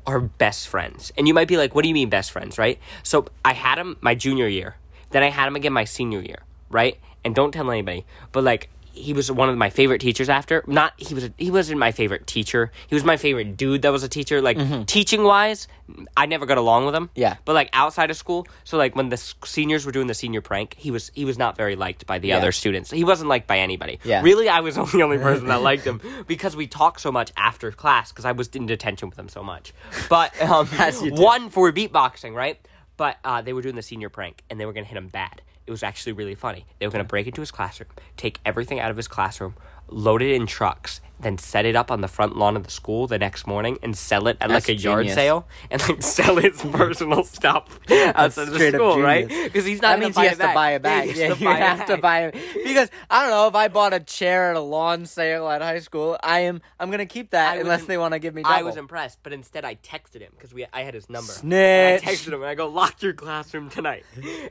are 0.05 0.19
best 0.19 0.67
friends. 0.67 1.11
And 1.17 1.27
you 1.27 1.33
might 1.33 1.47
be 1.47 1.55
like, 1.55 1.73
what 1.73 1.83
do 1.83 1.87
you 1.87 1.93
mean 1.93 2.09
best 2.09 2.29
friends, 2.31 2.57
right? 2.57 2.77
So 3.03 3.25
I 3.45 3.53
had 3.53 3.77
him 3.77 3.95
my 4.01 4.15
junior 4.15 4.47
year. 4.49 4.75
Then 5.11 5.23
I 5.23 5.29
had 5.29 5.47
him 5.47 5.55
again 5.55 5.71
my 5.71 5.85
senior 5.85 6.19
year, 6.19 6.39
right? 6.69 6.97
And 7.25 7.33
don't 7.35 7.51
tell 7.51 7.69
anybody. 7.71 8.05
But 8.31 8.43
like 8.43 8.69
he 8.95 9.11
was 9.11 9.31
one 9.31 9.49
of 9.49 9.57
my 9.57 9.71
favorite 9.71 9.99
teachers 9.99 10.29
after 10.29 10.63
not 10.67 10.93
he 10.97 11.15
was 11.15 11.23
a, 11.23 11.33
he 11.39 11.49
wasn't 11.49 11.79
my 11.79 11.91
favorite 11.91 12.27
teacher 12.27 12.71
he 12.85 12.93
was 12.93 13.03
my 13.03 13.17
favorite 13.17 13.57
dude 13.57 13.81
that 13.81 13.91
was 13.91 14.03
a 14.03 14.07
teacher 14.07 14.39
like 14.39 14.55
teaching 14.85 15.23
wise 15.23 15.67
i 16.15 16.27
never 16.27 16.45
got 16.45 16.59
along 16.59 16.85
with 16.85 16.93
him 16.93 17.05
Mm-hmm. 17.07 17.19
Yeah. 17.19 17.37
but 17.43 17.53
like 17.55 17.71
outside 17.73 18.11
of 18.11 18.17
school 18.17 18.45
so 18.63 18.77
like 18.77 18.95
when 18.95 19.09
the 19.09 19.17
seniors 19.17 19.83
were 19.87 19.91
doing 19.91 20.05
the 20.05 20.13
senior 20.13 20.41
prank 20.41 20.75
he 20.77 20.91
was 20.91 21.09
he 21.15 21.25
was 21.25 21.39
not 21.39 21.57
very 21.57 21.75
liked 21.75 22.05
by 22.05 22.19
the 22.19 22.27
Yeah. 22.27 22.37
other 22.37 22.51
students 22.51 22.91
he 22.91 23.03
wasn't 23.03 23.29
liked 23.29 23.47
by 23.47 23.57
anybody 23.57 23.97
Yeah. 24.03 24.21
really 24.21 24.47
i 24.47 24.59
was 24.59 24.75
the 24.91 25.01
only 25.01 25.17
person 25.17 25.47
that 25.47 25.63
liked 25.69 25.85
him 25.85 25.99
because 26.27 26.55
we 26.55 26.67
talked 26.67 27.01
so 27.01 27.11
much 27.11 27.31
after 27.35 27.71
class 27.71 28.11
because 28.11 28.25
i 28.25 28.31
was 28.31 28.47
in 28.49 28.67
detention 28.67 29.09
with 29.09 29.17
him 29.17 29.27
so 29.27 29.41
much 29.41 29.73
but 30.07 30.39
um, 30.47 30.69
As 30.77 31.01
you 31.01 31.09
do. 31.15 31.19
one 31.19 31.49
for 31.49 31.71
beatboxing 31.73 32.35
right 32.35 32.59
but 32.95 33.17
uh, 33.23 33.41
they 33.41 33.53
were 33.53 33.63
doing 33.63 33.75
the 33.75 33.81
senior 33.81 34.09
prank 34.09 34.43
and 34.51 34.59
they 34.59 34.67
were 34.67 34.73
to 34.73 34.83
hit 34.83 34.95
him 34.97 35.07
bad 35.07 35.41
it 35.65 35.71
was 35.71 35.83
actually 35.83 36.13
really 36.13 36.35
funny. 36.35 36.65
They 36.79 36.87
were 36.87 36.91
going 36.91 37.03
to 37.03 37.07
break 37.07 37.27
into 37.27 37.41
his 37.41 37.51
classroom 37.51 37.89
take 38.17 38.39
everything 38.45 38.79
out 38.79 38.91
of 38.91 38.97
his 38.97 39.07
classroom 39.07 39.55
load 39.93 40.21
it 40.21 40.33
in 40.33 40.45
trucks 40.47 40.99
then 41.19 41.37
set 41.37 41.65
it 41.65 41.73
up 41.73 41.89
on 41.89 42.01
the 42.01 42.07
front 42.09 42.35
lawn 42.35 42.57
of 42.57 42.63
the 42.65 42.71
school 42.71 43.07
the 43.07 43.17
next 43.17 43.47
morning 43.47 43.77
and 43.81 43.97
sell 43.97 44.27
it 44.27 44.35
at 44.41 44.49
That's 44.49 44.67
like 44.67 44.77
a 44.77 44.79
yard 44.79 45.09
sale 45.09 45.47
and 45.71 45.81
like 45.87 46.03
sell 46.17 46.35
his 46.35 46.61
personal 46.71 47.23
stuff 47.23 47.79
outside 47.89 48.49
of 48.49 48.53
the 48.53 48.71
school 48.71 48.99
right 49.01 49.27
because 49.27 49.63
he's 49.63 49.81
not 49.81 49.91
that 49.91 49.99
means 49.99 50.15
buy 50.15 50.23
he 50.23 50.27
has 50.29 50.37
to 50.37 50.51
buy 50.53 50.77
back. 50.79 51.05
he 51.05 51.19
Yeah, 51.19 51.27
has 51.27 51.37
to 51.37 51.43
you 51.43 51.49
buy 51.49 51.57
it 51.57 51.61
have 51.61 51.85
to 51.87 51.97
buy 51.97 52.23
it 52.25 52.35
because 52.65 52.89
I 53.09 53.21
don't 53.21 53.29
know 53.29 53.47
if 53.47 53.55
I 53.55 53.69
bought 53.69 53.93
a 53.93 54.01
chair 54.01 54.49
at 54.49 54.57
a 54.57 54.59
lawn 54.59 55.05
sale 55.05 55.47
at 55.47 55.61
high 55.61 55.79
school. 55.79 56.17
I 56.21 56.39
am 56.39 56.61
I'm 56.77 56.91
gonna 56.91 57.05
keep 57.05 57.29
that 57.29 57.53
I 57.57 57.61
unless 57.61 57.85
they 57.85 57.97
want 57.97 58.13
to 58.13 58.19
give 58.19 58.35
me. 58.35 58.43
Double. 58.43 58.55
I 58.55 58.63
was 58.63 58.75
impressed, 58.75 59.19
but 59.23 59.31
instead 59.31 59.63
I 59.63 59.75
texted 59.75 60.19
him 60.19 60.31
because 60.35 60.53
we 60.53 60.65
I 60.73 60.81
had 60.81 60.93
his 60.93 61.09
number. 61.09 61.31
And 61.41 61.53
I 61.53 61.99
texted 61.99 62.27
him 62.33 62.41
and 62.41 62.45
I 62.45 62.55
go, 62.55 62.67
"Lock 62.67 63.01
your 63.01 63.13
classroom 63.13 63.69
tonight," 63.69 64.03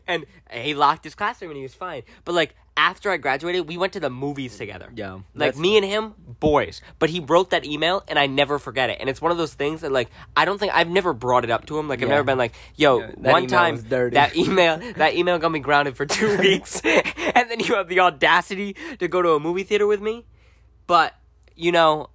and 0.07 0.25
he 0.51 0.75
locked 0.75 1.05
his 1.05 1.15
classroom 1.15 1.51
and 1.51 1.59
he 1.59 1.63
was 1.65 1.75
fine. 1.75 2.03
But 2.25 2.33
like 2.35 2.55
after 2.77 3.11
I 3.11 3.17
graduated, 3.19 3.69
we 3.69 3.77
went 3.77 3.93
to 3.93 4.01
the 4.01 4.09
movies 4.11 4.57
together. 4.57 4.91
Yeah, 4.95 5.13
like 5.13 5.23
that's 5.35 5.59
me 5.59 5.77
and 5.77 5.85
him, 5.85 6.15
boys. 6.41 6.81
But 6.99 7.11
he 7.11 7.21
wrote 7.21 7.51
that 7.51 7.65
email 7.65 8.03
and 8.09 8.19
I 8.19 8.27
never 8.27 8.59
forget 8.59 8.89
it. 8.91 8.97
And 9.01 9.11
it's 9.11 9.21
one 9.21 9.31
of 9.31 9.39
those 9.39 9.53
things 9.55 9.83
that 9.83 9.93
like 9.93 10.09
I 10.37 10.45
don't 10.45 10.59
think 10.59 10.73
I've 10.75 10.89
never 10.89 11.13
brought 11.13 11.45
it 11.45 11.51
up 11.51 11.67
to 11.67 11.79
him. 11.79 11.87
Like 11.89 11.99
I've 12.01 12.09
Yeah. 12.09 12.15
never 12.15 12.25
been 12.25 12.39
like, 12.39 12.55
"Yo, 12.77 13.01
Yeah, 13.01 13.07
that 13.19 13.33
one 13.33 13.43
email 13.45 13.59
time 13.59 13.75
was 13.75 13.85
dirty. 13.85 14.15
that 14.15 14.35
email 14.37 14.79
that 14.97 15.15
email 15.15 15.39
got 15.39 15.53
me 15.53 15.59
grounded 15.61 15.97
for 15.97 16.07
two 16.07 16.37
weeks, 16.39 16.81
and 16.85 17.51
then 17.51 17.61
you 17.61 17.75
have 17.75 17.89
the 17.89 18.01
audacity 18.01 18.75
to 18.99 19.07
go 19.09 19.21
to 19.23 19.33
a 19.33 19.41
movie 19.41 19.65
theater 19.65 19.87
with 19.87 20.01
me." 20.01 20.25
But 20.87 21.15
you 21.55 21.73
know, 21.73 22.09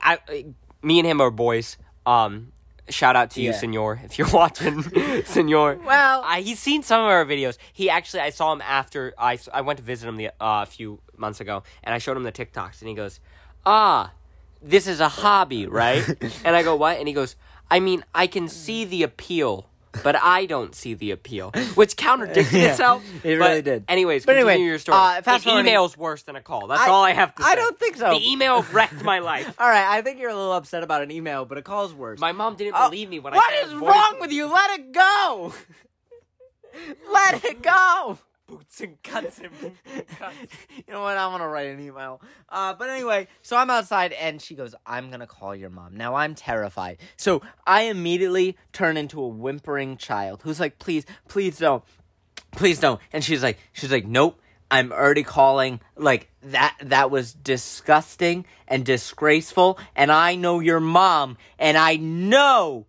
I, 0.00 0.18
I 0.28 0.44
me 0.82 0.98
and 1.00 1.06
him 1.06 1.20
are 1.20 1.30
boys. 1.30 1.76
Um, 2.06 2.52
shout 2.88 3.16
out 3.16 3.30
to 3.32 3.40
you, 3.40 3.50
Yeah. 3.50 3.56
Senor, 3.58 4.00
if 4.04 4.18
you're 4.18 4.30
watching, 4.32 4.82
Senor. 5.24 5.76
Well- 5.84 6.22
I, 6.24 6.40
he's 6.42 6.58
seen 6.58 6.82
some 6.82 7.00
of 7.00 7.06
our 7.06 7.24
videos. 7.24 7.56
He 7.72 7.88
actually, 7.90 8.20
I 8.20 8.30
saw 8.30 8.52
him 8.52 8.60
after 8.62 9.14
I, 9.18 9.38
I 9.52 9.60
went 9.62 9.78
to 9.78 9.82
visit 9.84 10.08
him 10.08 10.16
the 10.16 10.28
uh, 10.40 10.62
a 10.62 10.66
few 10.66 11.00
months 11.16 11.40
ago, 11.40 11.62
and 11.82 11.94
I 11.94 11.98
showed 11.98 12.16
him 12.16 12.22
the 12.24 12.32
TikToks, 12.32 12.80
and 12.80 12.88
he 12.88 12.94
goes, 12.94 13.20
"Ah, 13.66 14.12
this 14.62 14.86
is 14.86 15.00
a 15.00 15.08
hobby, 15.08 15.66
right?" 15.66 16.04
and 16.44 16.56
I 16.56 16.62
go, 16.62 16.74
"What?" 16.76 16.98
And 16.98 17.06
he 17.08 17.14
goes, 17.14 17.36
"I 17.70 17.80
mean, 17.80 18.04
I 18.14 18.26
can 18.26 18.48
see 18.48 18.84
the 18.84 19.02
appeal." 19.02 19.68
But 20.02 20.16
I 20.16 20.46
don't 20.46 20.74
see 20.74 20.94
the 20.94 21.12
appeal, 21.12 21.50
which 21.74 21.96
contradicted 21.96 22.52
Yeah, 22.60 22.72
itself. 22.72 23.04
it 23.24 23.38
But 23.38 23.48
really 23.50 23.62
did. 23.62 23.84
Anyways, 23.88 24.26
But 24.26 24.32
continue 24.32 24.50
anyway, 24.52 24.66
your 24.66 24.78
story. 24.78 24.98
uh, 24.98 25.22
fast 25.22 25.44
forwarding- 25.44 25.66
email's 25.68 25.96
worse 25.96 26.22
than 26.22 26.36
a 26.36 26.40
call. 26.40 26.66
That's 26.66 26.80
I- 26.82 26.88
all 26.90 27.04
I 27.04 27.12
have 27.12 27.34
to 27.36 27.42
say. 27.42 27.48
I 27.50 27.54
don't 27.54 27.78
think 27.78 27.96
so. 27.96 28.10
The 28.10 28.28
email 28.28 28.62
wrecked 28.72 29.02
my 29.02 29.20
life. 29.20 29.54
All 29.60 29.68
right, 29.68 29.86
I 29.86 30.02
think 30.02 30.18
you're 30.18 30.30
a 30.30 30.34
little 30.34 30.52
upset 30.52 30.82
about 30.82 31.02
an 31.02 31.10
email, 31.10 31.44
but 31.44 31.58
a 31.58 31.62
call's 31.62 31.92
worse. 31.94 32.18
My 32.18 32.32
mom 32.32 32.56
didn't 32.56 32.74
Oh, 32.76 32.88
believe 32.88 33.08
me 33.08 33.20
when 33.20 33.34
I 33.34 33.36
What 33.36 33.54
is 33.66 33.74
wrong 33.74 34.16
with 34.20 34.32
you? 34.32 34.46
Let 34.52 34.78
it 34.80 34.92
go. 34.92 35.52
Let 37.12 37.44
it 37.44 37.62
go. 37.62 38.18
And 38.80 39.02
cuts 39.02 39.38
and 39.38 39.50
cuts. 40.18 40.36
you 40.76 40.92
know 40.92 41.02
what? 41.02 41.16
I'm 41.16 41.30
gonna 41.32 41.48
write 41.48 41.68
an 41.68 41.80
email. 41.80 42.20
Uh, 42.48 42.74
but 42.74 42.90
anyway, 42.90 43.28
so 43.42 43.56
I'm 43.56 43.70
outside 43.70 44.12
and 44.12 44.40
she 44.40 44.54
goes, 44.54 44.74
"I'm 44.86 45.10
gonna 45.10 45.26
call 45.26 45.54
your 45.54 45.70
mom." 45.70 45.96
Now 45.96 46.14
I'm 46.14 46.34
terrified, 46.34 46.98
so 47.16 47.42
I 47.66 47.82
immediately 47.82 48.56
turn 48.72 48.96
into 48.96 49.22
a 49.22 49.28
whimpering 49.28 49.96
child 49.96 50.42
who's 50.42 50.60
like, 50.60 50.78
"Please, 50.78 51.04
please 51.28 51.58
don't, 51.58 51.84
please 52.52 52.80
don't." 52.80 53.00
And 53.12 53.22
she's 53.24 53.42
like, 53.42 53.58
"She's 53.72 53.92
like, 53.92 54.06
nope." 54.06 54.40
I'm 54.70 54.92
already 54.92 55.22
calling 55.22 55.80
like 55.94 56.30
that 56.42 56.76
that 56.80 57.10
was 57.10 57.32
disgusting 57.32 58.44
and 58.66 58.84
disgraceful 58.84 59.78
and 59.94 60.10
I 60.10 60.34
know 60.34 60.58
your 60.58 60.80
mom 60.80 61.36
and 61.58 61.76
I 61.76 61.96
know 61.96 62.86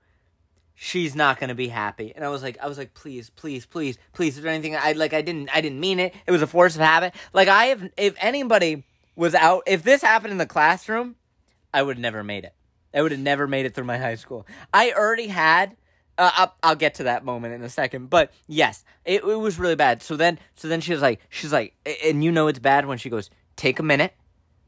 she's 0.75 1.15
not 1.15 1.39
gonna 1.39 1.55
be 1.55 1.69
happy. 1.69 2.13
And 2.15 2.23
I 2.23 2.29
was 2.29 2.43
like, 2.43 2.57
I 2.61 2.67
was 2.67 2.77
like, 2.77 2.93
please, 2.93 3.29
please, 3.29 3.65
please, 3.65 3.97
please. 4.13 4.37
Is 4.37 4.43
there 4.43 4.51
anything 4.51 4.75
I 4.75 4.91
like? 4.91 5.13
I 5.13 5.21
didn't, 5.21 5.49
I 5.53 5.61
didn't 5.61 5.79
mean 5.79 5.99
it. 5.99 6.13
It 6.27 6.31
was 6.31 6.41
a 6.41 6.47
force 6.47 6.75
of 6.75 6.81
habit. 6.81 7.15
Like 7.33 7.47
I 7.47 7.65
have, 7.65 7.89
if 7.97 8.15
anybody 8.19 8.83
was 9.15 9.33
out, 9.33 9.63
if 9.65 9.83
this 9.83 10.01
happened 10.01 10.33
in 10.33 10.37
the 10.37 10.45
classroom, 10.45 11.15
I 11.73 11.81
would 11.81 11.97
have 11.97 12.01
never 12.01 12.23
made 12.23 12.43
it. 12.43 12.53
I 12.93 13.01
would 13.01 13.11
have 13.11 13.19
never 13.19 13.47
made 13.47 13.65
it 13.65 13.73
through 13.73 13.85
my 13.85 13.97
high 13.97 14.15
school. 14.15 14.45
I 14.73 14.91
already 14.91 15.27
had. 15.27 15.75
Uh, 16.17 16.31
I'll, 16.33 16.55
I'll 16.63 16.75
get 16.75 16.93
to 16.95 17.03
that 17.03 17.25
moment 17.25 17.53
in 17.55 17.61
a 17.61 17.67
second, 17.67 18.09
but 18.09 18.31
yes, 18.47 18.85
it, 19.03 19.25
it 19.25 19.35
was 19.35 19.59
really 19.59 19.75
bad. 19.75 20.01
So 20.01 20.15
then, 20.15 20.39
so 20.55 20.69
then 20.69 20.79
she 20.79 20.93
was 20.93 21.01
like, 21.01 21.19
she's 21.27 21.51
like, 21.51 21.73
and 22.05 22.23
you 22.23 22.31
know 22.31 22.47
it's 22.47 22.57
bad 22.57 22.85
when 22.85 22.97
she 22.97 23.09
goes, 23.09 23.29
take 23.57 23.79
a 23.79 23.83
minute, 23.83 24.13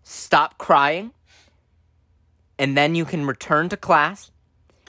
stop 0.03 0.57
crying, 0.57 1.13
and 2.59 2.75
then 2.75 2.95
you 2.95 3.05
can 3.05 3.25
return 3.25 3.69
to 3.69 3.77
class. 3.77 4.29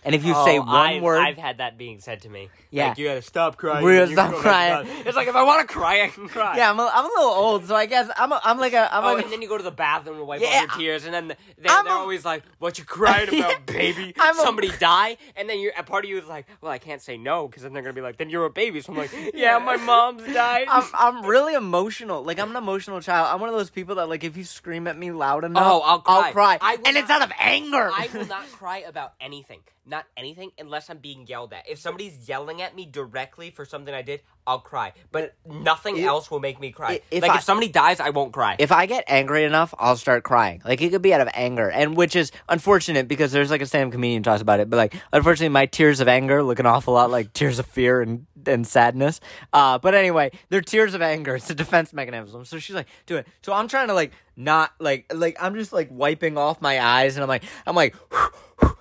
And 0.04 0.14
if 0.14 0.24
you 0.24 0.32
say 0.44 0.58
oh, 0.58 0.62
one 0.62 0.68
I've, 0.68 1.02
word, 1.02 1.18
I've 1.18 1.36
had 1.36 1.58
that 1.58 1.76
being 1.76 1.98
said 1.98 2.22
to 2.22 2.28
me. 2.28 2.48
Yeah. 2.70 2.88
like, 2.90 2.98
you 2.98 3.06
gotta 3.08 3.22
stop 3.22 3.56
crying. 3.56 3.84
We 3.84 3.96
gotta 3.96 4.12
stop 4.12 4.30
can 4.32 4.36
go 4.38 4.42
back 4.44 4.82
to 4.82 4.86
crying. 4.88 5.06
It's 5.06 5.16
like 5.16 5.26
if 5.28 5.34
I 5.34 5.42
want 5.42 5.66
to 5.66 5.74
cry, 5.74 6.02
I 6.04 6.08
can 6.08 6.28
cry. 6.28 6.56
yeah, 6.56 6.70
I'm 6.70 6.78
a, 6.78 6.90
I'm 6.94 7.04
a 7.04 7.08
little 7.08 7.30
old, 7.30 7.64
so 7.66 7.74
I 7.74 7.86
guess 7.86 8.08
I'm 8.16 8.30
a, 8.30 8.40
I'm 8.44 8.58
like 8.58 8.74
a 8.74 8.94
I'm 8.94 9.04
Oh, 9.04 9.14
like 9.14 9.24
and 9.24 9.32
then 9.32 9.42
you 9.42 9.48
go 9.48 9.56
to 9.58 9.64
the 9.64 9.70
bathroom 9.72 10.18
to 10.18 10.24
wipe 10.24 10.40
Yeah. 10.40 10.46
off 10.48 10.54
your 10.54 10.78
tears, 10.78 11.04
and 11.04 11.12
then 11.12 11.28
they're, 11.28 11.36
I'm 11.68 11.84
they're 11.84 11.94
a- 11.94 11.98
always 11.98 12.24
like, 12.24 12.42
"What 12.58 12.78
you 12.78 12.84
crying 12.84 13.28
about, 13.40 13.66
baby? 13.66 14.14
I'm 14.20 14.38
a- 14.38 14.42
Somebody 14.42 14.70
die?" 14.78 15.16
And 15.36 15.48
then 15.48 15.58
you're 15.58 15.72
a 15.76 15.82
part 15.82 16.04
of 16.04 16.10
you 16.10 16.18
is 16.18 16.26
like, 16.26 16.46
"Well, 16.60 16.70
I 16.70 16.78
can't 16.78 17.02
say 17.02 17.16
no 17.16 17.48
because 17.48 17.64
then 17.64 17.72
they're 17.72 17.82
gonna 17.82 17.92
be 17.94 18.00
like, 18.00 18.18
then 18.18 18.30
you're 18.30 18.44
a 18.44 18.50
baby." 18.50 18.80
So 18.80 18.92
I'm 18.92 18.98
like, 18.98 19.10
"Yeah, 19.34 19.58
my 19.58 19.76
mom's 19.76 20.22
died." 20.32 20.66
I'm 20.70 20.84
I'm 20.94 21.26
really 21.26 21.54
emotional. 21.54 22.22
Like 22.22 22.38
I'm 22.38 22.50
an 22.50 22.56
emotional 22.56 23.00
child. 23.00 23.28
I'm 23.32 23.40
one 23.40 23.48
of 23.50 23.56
those 23.56 23.70
people 23.70 23.96
that 23.96 24.08
like 24.08 24.22
if 24.24 24.36
you 24.36 24.44
scream 24.44 24.86
at 24.86 24.96
me 24.96 25.10
loud 25.10 25.44
enough, 25.44 25.64
Oh, 25.66 25.80
I'll 25.80 26.00
cry. 26.00 26.26
I'll 26.26 26.32
cry, 26.32 26.76
and 26.86 26.96
it's 26.96 27.10
out 27.10 27.22
of 27.22 27.32
anger. 27.38 27.90
I 27.92 28.08
will 28.14 28.26
not 28.28 28.46
cry 28.52 28.78
about 28.86 29.14
anything. 29.20 29.60
Not 29.88 30.04
anything 30.18 30.50
unless 30.58 30.90
I'm 30.90 30.98
being 30.98 31.26
yelled 31.26 31.54
at. 31.54 31.66
If 31.66 31.78
somebody's 31.78 32.28
yelling 32.28 32.60
at 32.60 32.76
me 32.76 32.84
directly 32.84 33.50
for 33.50 33.64
something 33.64 33.94
I 33.94 34.02
did, 34.02 34.20
I'll 34.46 34.58
cry. 34.58 34.92
But 35.10 35.34
nothing 35.46 35.96
If- 35.96 36.04
else 36.04 36.30
will 36.30 36.40
make 36.40 36.60
me 36.60 36.72
cry. 36.72 37.00
if 37.10 37.22
like 37.22 37.30
I- 37.30 37.36
if 37.38 37.42
somebody 37.42 37.68
dies, 37.68 37.98
I 37.98 38.10
won't 38.10 38.32
cry. 38.34 38.56
if 38.58 38.70
I 38.70 38.84
get 38.84 39.04
angry 39.08 39.44
enough, 39.44 39.72
I'll 39.78 39.96
start 39.96 40.24
crying. 40.24 40.60
Like 40.62 40.82
it 40.82 40.90
could 40.90 41.00
be 41.00 41.14
out 41.14 41.22
of 41.22 41.28
anger, 41.32 41.70
and 41.70 41.96
which 41.96 42.16
is 42.16 42.32
unfortunate 42.50 43.08
because 43.08 43.32
there's 43.32 43.50
like 43.50 43.62
a 43.62 43.66
stand-up 43.66 43.92
comedian 43.92 44.22
talks 44.22 44.42
about 44.42 44.60
it. 44.60 44.68
But 44.68 44.76
like, 44.76 44.94
unfortunately, 45.10 45.48
my 45.48 45.64
tears 45.64 46.00
of 46.00 46.08
anger 46.08 46.42
look 46.42 46.58
an 46.58 46.66
awful 46.66 46.92
lot 46.92 47.10
like 47.10 47.32
tears 47.32 47.58
of 47.58 47.64
fear 47.64 48.02
and 48.02 48.26
and 48.46 48.66
sadness. 48.66 49.20
Uh, 49.54 49.78
but 49.78 49.94
anyway, 49.94 50.30
they're 50.50 50.60
tears 50.60 50.92
of 50.92 51.00
anger. 51.00 51.36
It's 51.36 51.48
a 51.48 51.54
defense 51.54 51.94
mechanism. 51.94 52.44
So 52.44 52.58
she's 52.58 52.76
like, 52.76 52.88
do 53.06 53.16
it. 53.16 53.26
So 53.42 53.54
I'm 53.54 53.68
trying 53.68 53.88
to 53.88 53.94
like 53.94 54.12
not 54.36 54.72
like 54.80 55.10
like 55.14 55.38
I'm 55.40 55.54
just 55.54 55.72
like 55.72 55.88
wiping 55.90 56.36
off 56.36 56.60
my 56.60 56.78
eyes, 56.78 57.16
and 57.16 57.22
I'm 57.22 57.28
like 57.28 57.44
I'm 57.66 57.74
like. 57.74 57.94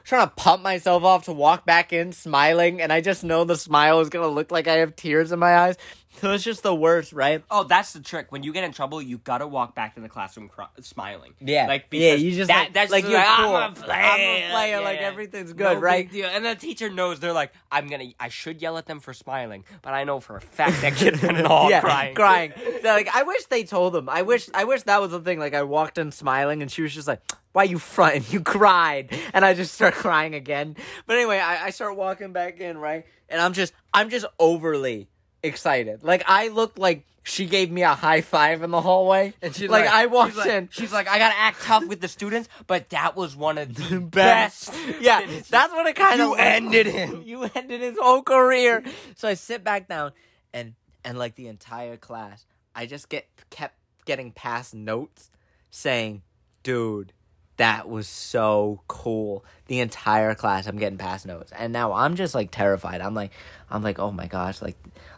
Trying 0.08 0.30
to 0.30 0.36
pump 0.38 0.63
myself 0.63 1.04
off 1.04 1.26
to 1.26 1.34
walk 1.34 1.65
back 1.65 1.91
in 1.91 2.13
smiling, 2.13 2.82
and 2.82 2.93
I 2.93 3.02
just 3.02 3.26
know 3.26 3.43
the 3.43 3.58
smile 3.58 4.00
is 4.00 4.08
gonna 4.08 4.30
look 4.30 4.54
like 4.54 4.65
I 4.65 4.76
have 4.76 4.96
tears 4.96 5.34
in 5.34 5.39
my 5.39 5.58
eyes. 5.58 5.76
So 6.20 6.32
it's 6.34 6.44
just 6.44 6.64
the 6.64 6.74
worst, 6.74 7.14
right? 7.14 7.44
Oh, 7.52 7.64
that's 7.64 7.94
the 7.94 8.00
trick. 8.00 8.32
When 8.32 8.44
you 8.44 8.52
get 8.54 8.64
in 8.64 8.72
trouble, 8.74 9.02
you 9.02 9.18
gotta 9.20 9.48
walk 9.48 9.76
back 9.76 9.96
to 9.96 10.02
the 10.02 10.10
classroom 10.10 10.50
cry- 10.50 10.68
smiling. 10.82 11.34
Yeah. 11.40 11.68
like 11.68 11.86
Yeah, 11.92 12.14
you 12.14 12.32
just, 12.32 12.48
that, 12.48 12.64
like- 12.66 12.74
that's 12.74 12.92
like 12.92 13.04
just 13.04 13.12
you're 13.12 13.22
ah, 13.24 13.66
I'm 13.66 13.74
cool. 13.76 13.84
a 13.84 13.86
player, 13.86 14.02
I'm 14.02 14.20
a 14.20 14.52
player, 14.52 14.82
like, 14.82 15.00
everything's 15.00 15.54
good, 15.54 15.76
No 15.76 15.80
right? 15.80 16.06
big 16.06 16.12
deal. 16.12 16.30
And 16.30 16.44
the 16.46 16.56
teacher 16.56 16.90
knows 16.90 17.20
they're 17.20 17.34
like, 17.34 17.52
I'm 17.72 17.88
gonna, 17.88 18.06
I 18.20 18.30
should 18.30 18.62
yell 18.62 18.78
at 18.78 18.86
them 18.88 19.00
for 19.00 19.14
smiling, 19.14 19.64
but 19.82 19.94
I 19.94 20.04
know 20.04 20.20
for 20.20 20.38
a 20.38 20.42
fact 20.42 20.82
that 20.82 20.96
kid's 20.96 21.20
gonna 21.22 21.48
all 21.48 21.70
crying. 21.80 22.16
crying. 22.16 22.54
So, 22.82 22.88
like, 22.90 23.10
I 23.16 23.24
wish 23.24 23.46
they 23.46 23.64
told 23.64 23.94
them. 23.94 24.10
I 24.10 24.24
wish, 24.24 24.50
I 24.54 24.64
wish 24.64 24.84
that 24.84 25.00
was 25.02 25.12
the 25.12 25.20
thing. 25.20 25.40
Like, 25.40 25.54
I 25.54 25.64
walked 25.64 25.98
in 25.98 26.12
smiling, 26.12 26.62
and 26.62 26.72
she 26.72 26.82
was 26.82 26.94
just 26.94 27.08
like, 27.08 27.22
"Why 27.54 27.64
you 27.64 27.78
fronting? 27.80 28.24
You 28.30 28.42
cried," 28.42 29.16
and 29.34 29.44
I 29.46 29.54
just 29.54 29.74
start 29.74 29.94
crying 30.06 30.34
again. 30.36 30.76
But 31.06 31.18
anyway, 31.18 31.40
I, 31.40 31.66
I 31.66 31.70
start 31.72 31.96
walking 31.96 32.34
back 32.34 32.60
in, 32.60 32.78
right, 32.78 33.06
and 33.30 33.42
I'm 33.42 33.54
just, 33.54 33.74
I'm 33.94 34.10
just 34.10 34.26
overly 34.40 35.08
excited. 35.43 36.04
Like, 36.04 36.23
I 36.28 36.47
looked 36.50 36.78
like 36.80 37.06
she 37.23 37.45
gave 37.45 37.69
me 37.69 37.84
a 37.84 37.93
high 37.93 38.21
five 38.21 38.63
in 38.63 38.71
the 38.71 38.80
hallway, 38.80 39.34
And 39.41 39.54
she 39.54 39.67
like, 39.67 39.86
I 39.88 40.06
walked 40.06 40.32
she's 40.32 40.38
like- 40.38 40.50
in. 40.50 40.69
She's 40.71 40.93
like, 40.93 41.10
I 41.10 41.17
gotta 41.17 41.38
act 41.38 41.62
tough 41.62 41.86
with 41.86 42.00
the 42.00 42.08
students, 42.08 42.47
but 42.67 42.89
that 42.91 43.15
was 43.17 43.36
one 43.36 43.58
of 43.58 43.76
the 43.76 44.00
best. 44.12 44.71
best. 44.71 44.80
Yeah, 45.02 45.26
that's 45.50 45.73
what 45.73 45.86
it 45.88 45.95
kind 45.97 46.21
of 46.21 46.30
You 46.30 46.36
ended 46.36 46.88
him. 46.88 47.23
You 47.26 47.43
ended 47.54 47.82
his 47.82 47.97
whole 48.00 48.23
career. 48.23 48.84
So 49.15 49.28
I 49.28 49.34
sit 49.34 49.63
back 49.63 49.88
down, 49.89 50.13
and 50.54 50.73
and 51.04 51.17
like 51.17 51.36
the 51.36 51.47
entire 51.47 51.97
class, 51.97 52.45
I 52.73 52.86
just 52.86 53.10
get 53.10 53.28
kept 53.50 53.76
getting 54.06 54.32
past 54.32 54.73
notes 54.73 55.30
saying, 55.69 56.21
"Dude, 56.63 57.12
that 57.58 57.89
was 57.89 58.08
so 58.08 58.82
cool." 58.88 59.43
The 59.67 59.82
entire 59.82 60.34
class, 60.34 60.65
I'm 60.65 60.78
getting 60.78 60.97
past 60.97 61.26
notes, 61.26 61.52
and 61.52 61.73
now 61.73 61.91
I'm 61.91 62.15
just 62.15 62.34
like 62.34 62.52
terrified. 62.52 63.02
I'm 63.02 63.13
like, 63.13 63.32
I'm 63.69 63.84
like, 63.84 64.00
oh 64.00 64.12
my 64.12 64.28
gosh, 64.28 64.62
like, 64.62 64.78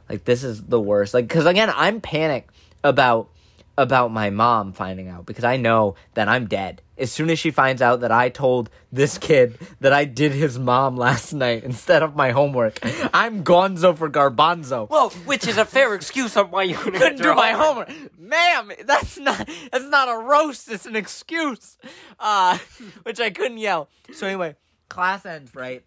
like 0.09 0.25
this 0.25 0.43
is 0.43 0.63
the 0.63 0.81
worst. 0.81 1.13
Like, 1.13 1.27
because 1.27 1.45
again, 1.45 1.71
I'm 1.73 2.01
panicked 2.01 2.53
about 2.83 3.29
about 3.77 4.11
my 4.11 4.29
mom 4.29 4.73
finding 4.73 5.07
out 5.07 5.25
because 5.25 5.45
I 5.45 5.55
know 5.55 5.95
that 6.13 6.27
I'm 6.27 6.47
dead. 6.47 6.81
As 6.97 7.13
soon 7.13 7.29
as 7.29 7.39
she 7.39 7.49
finds 7.49 7.81
out 7.81 8.01
that 8.01 8.11
I 8.11 8.27
told 8.27 8.69
this 8.91 9.17
kid 9.17 9.57
that 9.79 9.93
I 9.93 10.03
did 10.03 10.33
his 10.33 10.59
mom 10.59 10.97
last 10.97 11.31
night 11.31 11.63
instead 11.63 12.03
of 12.03 12.13
my 12.13 12.31
homework, 12.31 12.77
I'm 13.13 13.45
gonzo 13.45 13.97
for 13.97 14.09
garbanzo. 14.09 14.89
Well, 14.89 15.11
which 15.23 15.47
is 15.47 15.57
a 15.57 15.63
fair 15.63 15.95
excuse 15.95 16.35
on 16.35 16.51
why 16.51 16.63
you 16.63 16.75
couldn't, 16.75 16.99
couldn't 16.99 17.21
do 17.21 17.33
my 17.33 17.51
homework. 17.51 17.89
Ma'am, 18.19 18.73
that's 18.83 19.17
not 19.17 19.49
that's 19.71 19.85
not 19.85 20.09
a 20.09 20.27
roast, 20.27 20.69
it's 20.69 20.85
an 20.85 20.97
excuse. 20.97 21.77
Uh 22.19 22.57
which 23.03 23.21
I 23.21 23.29
couldn't 23.29 23.59
yell. 23.59 23.87
So 24.11 24.27
anyway, 24.27 24.57
class 24.89 25.25
ends, 25.25 25.55
right? 25.55 25.85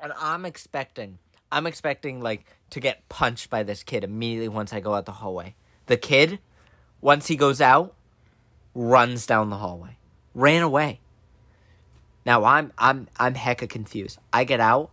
And 0.00 0.12
I'm 0.18 0.44
expecting 0.44 1.18
I'm 1.52 1.68
expecting 1.68 2.20
like 2.20 2.44
to 2.70 2.80
get 2.80 3.08
punched 3.08 3.50
by 3.50 3.62
this 3.62 3.82
kid 3.82 4.04
immediately 4.04 4.48
once 4.48 4.72
I 4.72 4.80
go 4.80 4.94
out 4.94 5.06
the 5.06 5.12
hallway. 5.12 5.54
The 5.86 5.96
kid, 5.96 6.38
once 7.00 7.26
he 7.26 7.36
goes 7.36 7.60
out, 7.60 7.94
runs 8.74 9.26
down 9.26 9.50
the 9.50 9.58
hallway. 9.58 9.96
Ran 10.34 10.62
away. 10.62 11.00
Now 12.26 12.44
I'm 12.44 12.72
I'm 12.78 13.08
I'm 13.18 13.34
hecka 13.34 13.68
confused. 13.68 14.18
I 14.32 14.44
get 14.44 14.60
out. 14.60 14.90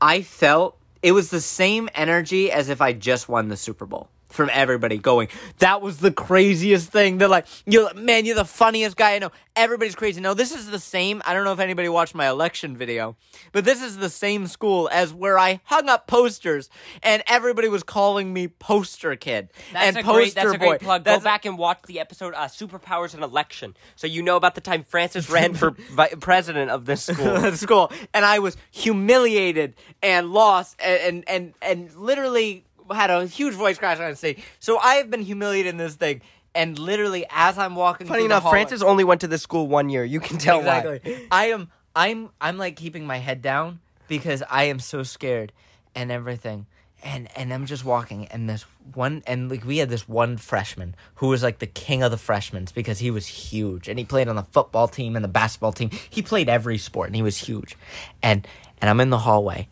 I 0.00 0.22
felt 0.22 0.78
it 1.02 1.12
was 1.12 1.30
the 1.30 1.40
same 1.40 1.88
energy 1.94 2.50
as 2.50 2.68
if 2.68 2.80
I 2.80 2.92
just 2.92 3.28
won 3.28 3.48
the 3.48 3.56
Super 3.56 3.86
Bowl 3.86 4.08
from 4.38 4.50
everybody 4.52 4.98
going, 4.98 5.26
that 5.58 5.82
was 5.82 5.98
the 5.98 6.12
craziest 6.12 6.90
thing. 6.92 7.18
They're 7.18 7.26
like, 7.26 7.46
you 7.66 7.88
man, 7.96 8.24
you're 8.24 8.36
the 8.36 8.44
funniest 8.44 8.96
guy 8.96 9.16
I 9.16 9.18
know. 9.18 9.32
Everybody's 9.56 9.96
crazy. 9.96 10.20
No, 10.20 10.32
this 10.32 10.52
is 10.54 10.70
the 10.70 10.78
same. 10.78 11.20
I 11.26 11.34
don't 11.34 11.42
know 11.42 11.52
if 11.52 11.58
anybody 11.58 11.88
watched 11.88 12.14
my 12.14 12.28
election 12.28 12.76
video, 12.76 13.16
but 13.50 13.64
this 13.64 13.82
is 13.82 13.96
the 13.96 14.08
same 14.08 14.46
school 14.46 14.88
as 14.92 15.12
where 15.12 15.36
I 15.36 15.60
hung 15.64 15.88
up 15.88 16.06
posters 16.06 16.70
and 17.02 17.24
everybody 17.26 17.66
was 17.68 17.82
calling 17.82 18.32
me 18.32 18.46
poster 18.46 19.16
kid 19.16 19.48
That's 19.72 19.88
and 19.88 19.96
a 19.96 20.02
poster 20.04 20.20
great, 20.20 20.34
that's 20.36 20.54
a 20.54 20.58
boy. 20.58 20.68
great 20.68 20.80
plug. 20.82 21.02
That's 21.02 21.18
Go 21.18 21.24
back 21.24 21.44
and 21.44 21.58
watch 21.58 21.80
the 21.86 21.98
episode 21.98 22.34
uh, 22.34 22.46
"Superpowers 22.46 23.14
and 23.14 23.24
Election," 23.24 23.76
so 23.96 24.06
you 24.06 24.22
know 24.22 24.36
about 24.36 24.54
the 24.54 24.60
time 24.60 24.84
Francis 24.84 25.28
ran 25.36 25.54
for 25.54 25.72
vi- 25.72 26.14
president 26.20 26.70
of 26.70 26.84
this 26.84 27.02
school. 27.06 27.52
school, 27.54 27.92
and 28.14 28.24
I 28.24 28.38
was 28.38 28.56
humiliated 28.70 29.74
and 30.00 30.32
lost, 30.32 30.76
and 30.80 31.24
and 31.26 31.28
and, 31.28 31.54
and 31.60 31.96
literally 31.96 32.64
had 32.92 33.10
a 33.10 33.26
huge 33.26 33.54
voice 33.54 33.78
crash 33.78 33.98
on 34.00 34.14
stage. 34.16 34.42
So 34.60 34.78
I 34.78 34.94
have 34.94 35.10
been 35.10 35.22
humiliated 35.22 35.70
in 35.70 35.76
this 35.76 35.94
thing, 35.94 36.22
and 36.54 36.78
literally 36.78 37.26
as 37.30 37.58
I'm 37.58 37.74
walking, 37.74 38.06
Funny 38.06 38.20
through 38.20 38.28
the 38.28 38.34
enough, 38.34 38.42
hallway- 38.44 38.58
Francis 38.58 38.82
only 38.82 39.04
went 39.04 39.20
to 39.22 39.28
this 39.28 39.42
school 39.42 39.66
one 39.68 39.88
year. 39.90 40.04
You 40.04 40.20
can 40.20 40.38
tell 40.38 40.62
why. 40.62 40.78
exactly. 40.78 41.26
I 41.30 41.46
am, 41.46 41.68
I'm, 41.94 42.30
I'm 42.40 42.58
like 42.58 42.76
keeping 42.76 43.06
my 43.06 43.18
head 43.18 43.42
down 43.42 43.80
because 44.08 44.42
I 44.50 44.64
am 44.64 44.78
so 44.80 45.02
scared 45.02 45.52
and 45.94 46.10
everything. 46.12 46.66
And 47.00 47.28
and 47.36 47.54
I'm 47.54 47.66
just 47.66 47.84
walking, 47.84 48.26
and 48.26 48.50
this 48.50 48.64
one, 48.92 49.22
and 49.24 49.48
like 49.48 49.64
we 49.64 49.78
had 49.78 49.88
this 49.88 50.08
one 50.08 50.36
freshman 50.36 50.96
who 51.16 51.28
was 51.28 51.44
like 51.44 51.60
the 51.60 51.66
king 51.68 52.02
of 52.02 52.10
the 52.10 52.16
freshmen 52.16 52.66
because 52.74 52.98
he 52.98 53.12
was 53.12 53.24
huge, 53.28 53.88
and 53.88 54.00
he 54.00 54.04
played 54.04 54.26
on 54.26 54.34
the 54.34 54.42
football 54.42 54.88
team 54.88 55.14
and 55.14 55.24
the 55.24 55.28
basketball 55.28 55.72
team. 55.72 55.90
He 56.10 56.22
played 56.22 56.48
every 56.48 56.76
sport, 56.76 57.06
and 57.06 57.14
he 57.14 57.22
was 57.22 57.36
huge. 57.36 57.76
And 58.20 58.48
and 58.80 58.90
I'm 58.90 58.98
in 58.98 59.10
the 59.10 59.18
hallway, 59.18 59.68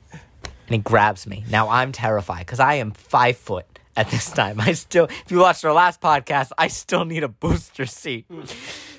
and 0.66 0.74
he 0.74 0.78
grabs 0.78 1.26
me. 1.26 1.44
Now 1.50 1.68
I'm 1.68 1.92
terrified 1.92 2.40
because 2.40 2.60
I 2.60 2.74
am 2.74 2.92
five 2.92 3.36
foot 3.36 3.66
at 3.96 4.10
this 4.10 4.30
time. 4.30 4.60
I 4.60 4.72
still, 4.72 5.04
if 5.06 5.30
you 5.30 5.38
watched 5.38 5.64
our 5.64 5.72
last 5.72 6.00
podcast, 6.00 6.50
I 6.58 6.68
still 6.68 7.04
need 7.04 7.22
a 7.22 7.28
booster 7.28 7.86
seat. 7.86 8.26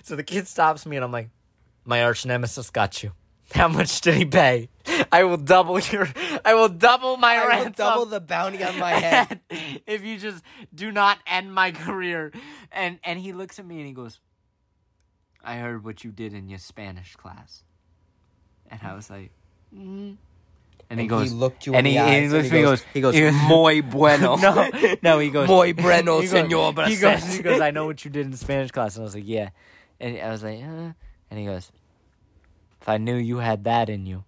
so 0.03 0.15
the 0.15 0.23
kid 0.23 0.47
stops 0.47 0.85
me, 0.85 0.95
and 0.97 1.05
I'm 1.05 1.11
like, 1.11 1.29
"My 1.85 2.03
arch 2.03 2.25
nemesis 2.25 2.69
got 2.69 3.03
you. 3.03 3.11
How 3.53 3.69
much 3.69 4.01
did 4.01 4.15
he 4.15 4.25
pay? 4.25 4.69
I 5.11 5.23
will 5.23 5.37
double 5.37 5.79
your. 5.79 6.07
I 6.43 6.53
will 6.53 6.69
double 6.69 7.15
my 7.17 7.35
I 7.35 7.41
will 7.41 7.47
ransom. 7.49 7.73
double 7.77 8.05
the 8.05 8.19
bounty 8.19 8.61
on 8.63 8.77
my 8.77 8.91
head. 8.91 9.39
if 9.87 10.03
you 10.03 10.17
just 10.17 10.43
do 10.73 10.91
not 10.91 11.19
end 11.27 11.53
my 11.53 11.71
career." 11.71 12.31
And 12.71 12.99
and 13.03 13.19
he 13.19 13.31
looks 13.33 13.59
at 13.59 13.65
me 13.65 13.77
and 13.77 13.87
he 13.87 13.93
goes, 13.93 14.19
"I 15.43 15.57
heard 15.57 15.83
what 15.85 16.03
you 16.03 16.11
did 16.11 16.33
in 16.33 16.49
your 16.49 16.59
Spanish 16.59 17.15
class," 17.15 17.63
and 18.69 18.79
I 18.83 18.93
was 18.95 19.09
like. 19.09 19.31
Mm. 19.75 20.15
And, 20.89 20.99
he 21.01 21.07
goes, 21.07 21.29
he 21.31 21.35
looked 21.35 21.65
you 21.67 21.73
and 21.73 21.85
in 21.85 21.91
he, 21.93 21.97
the 21.99 22.03
and 22.05 22.23
he 22.23 22.29
looks 22.29 22.45
and 22.45 22.45
at 22.47 22.51
me, 22.53 22.57
he 22.59 22.63
goes- 22.63 22.83
he 22.93 23.01
goes, 23.01 23.15
he 23.15 23.47
"Muy 23.49 23.81
bueno." 23.89 24.35
no, 24.37 24.69
no, 25.01 25.19
he 25.19 25.29
goes, 25.29 25.47
Muy 25.49 25.73
bueno, 25.73 26.21
he 26.21 26.27
goes- 26.27 26.31
señor 26.49 26.87
He 26.87 26.95
goes, 26.95 27.35
he 27.37 27.43
goes, 27.43 27.59
I 27.59 27.71
know 27.71 27.85
what 27.87 28.05
you 28.05 28.11
did 28.11 28.25
in 28.25 28.33
Spanish 28.37 28.71
class, 28.71 28.95
and 28.95 29.03
I 29.03 29.05
was 29.05 29.15
like, 29.15 29.27
yeah, 29.27 29.49
and 29.99 30.17
I 30.17 30.29
was 30.29 30.43
like, 30.43 30.59
uh. 30.63 30.93
and 31.29 31.39
he 31.39 31.45
goes, 31.45 31.71
if 32.81 32.87
I 32.87 32.97
knew 32.97 33.15
you 33.15 33.37
had 33.39 33.65
that 33.65 33.89
in 33.89 34.05
you, 34.05 34.23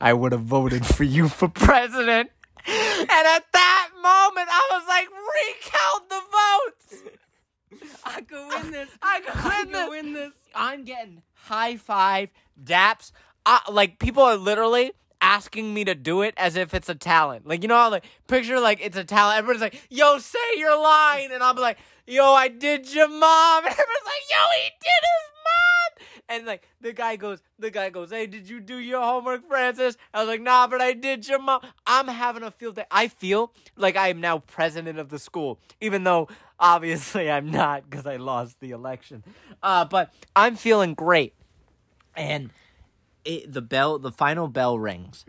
I 0.00 0.12
would 0.12 0.30
have 0.32 0.42
voted 0.42 0.86
for 0.86 1.02
you 1.04 1.28
for 1.28 1.48
president. 1.48 2.30
And 2.66 3.10
at 3.10 3.44
that 3.52 3.88
moment, 3.96 4.48
I 4.50 4.68
was 4.72 4.84
like, 4.86 5.08
recount 5.34 6.08
the 6.10 6.20
votes. 6.38 7.98
I 8.04 8.20
could 8.22 8.48
win 8.48 8.70
this. 8.72 8.88
I 9.02 9.20
could 9.20 9.34
I 9.34 9.48
win 9.48 9.64
could 9.66 9.74
this. 9.74 9.88
win 9.90 10.12
this. 10.14 10.32
I'm 10.54 10.84
getting 10.84 11.22
high 11.34 11.76
five, 11.76 12.30
daps. 12.62 13.10
Uh, 13.46 13.58
like 13.70 13.98
people 13.98 14.22
are 14.22 14.36
literally 14.36 14.92
asking 15.20 15.74
me 15.74 15.84
to 15.84 15.94
do 15.94 16.22
it 16.22 16.34
as 16.36 16.56
if 16.56 16.74
it's 16.74 16.88
a 16.88 16.94
talent. 16.94 17.46
Like 17.46 17.62
you 17.62 17.68
know 17.68 17.76
how 17.76 17.90
like 17.90 18.04
picture 18.26 18.60
like 18.60 18.80
it's 18.82 18.96
a 18.96 19.04
talent. 19.04 19.38
Everybody's 19.38 19.62
like, 19.62 19.80
"Yo, 19.90 20.18
say 20.18 20.38
your 20.56 20.80
line," 20.80 21.30
and 21.32 21.42
I'll 21.42 21.54
be 21.54 21.60
like, 21.60 21.78
"Yo, 22.06 22.32
I 22.32 22.48
did 22.48 22.92
your 22.92 23.08
mom," 23.08 23.18
and 23.64 23.72
everyone's 23.72 24.06
like, 24.06 24.30
"Yo, 24.30 24.36
he 24.56 24.70
did 24.80 25.02
his 25.02 25.32
mom." 25.44 26.08
And 26.30 26.46
like 26.46 26.68
the 26.80 26.92
guy 26.92 27.16
goes, 27.16 27.40
the 27.58 27.70
guy 27.70 27.90
goes, 27.90 28.10
"Hey, 28.10 28.26
did 28.26 28.48
you 28.48 28.60
do 28.60 28.78
your 28.78 29.00
homework, 29.00 29.46
Francis?" 29.48 29.96
I 30.12 30.20
was 30.20 30.28
like, 30.28 30.42
"Nah, 30.42 30.66
but 30.66 30.80
I 30.80 30.92
did 30.92 31.26
your 31.26 31.38
mom." 31.40 31.60
I'm 31.86 32.08
having 32.08 32.42
a 32.42 32.50
field 32.50 32.76
day. 32.76 32.84
I 32.90 33.08
feel 33.08 33.52
like 33.76 33.96
I 33.96 34.08
am 34.08 34.20
now 34.20 34.38
president 34.38 34.98
of 34.98 35.08
the 35.08 35.18
school, 35.18 35.58
even 35.80 36.04
though 36.04 36.28
obviously 36.60 37.30
I'm 37.30 37.50
not 37.50 37.88
because 37.88 38.06
I 38.06 38.16
lost 38.16 38.60
the 38.60 38.70
election. 38.70 39.24
Uh, 39.62 39.84
but 39.84 40.12
I'm 40.36 40.56
feeling 40.56 40.94
great, 40.94 41.34
and 42.14 42.50
it, 43.28 43.52
the 43.52 43.62
bell, 43.62 43.98
the 43.98 44.10
final 44.12 44.48
bell 44.48 44.78
rings, 44.78 45.24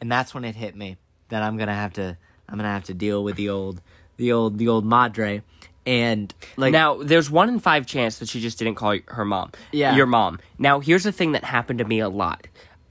and 0.00 0.10
that's 0.10 0.34
when 0.34 0.44
it 0.44 0.56
hit 0.56 0.74
me 0.74 0.96
that 1.28 1.42
I'm 1.42 1.56
gonna 1.56 1.74
have 1.74 1.92
to, 1.94 2.16
I'm 2.48 2.56
gonna 2.58 2.68
have 2.72 2.84
to 2.84 2.94
deal 2.94 3.22
with 3.22 3.36
the 3.36 3.48
old, 3.50 3.80
the 4.16 4.32
old, 4.32 4.58
the 4.58 4.68
old 4.68 4.84
madre, 4.84 5.42
and 5.86 6.32
like 6.56 6.72
now, 6.72 7.02
there's 7.02 7.30
one 7.30 7.48
in 7.48 7.58
five 7.60 7.86
chance 7.86 8.18
that 8.18 8.28
she 8.28 8.40
just 8.40 8.58
didn't 8.58 8.76
call 8.76 8.96
her 9.08 9.24
mom. 9.24 9.50
Yeah. 9.72 9.96
Your 9.96 10.06
mom. 10.06 10.38
Now, 10.58 10.80
here's 10.80 11.02
the 11.04 11.12
thing 11.12 11.32
that 11.32 11.44
happened 11.44 11.78
to 11.80 11.84
me 11.84 11.98
a 12.00 12.08
lot. 12.08 12.46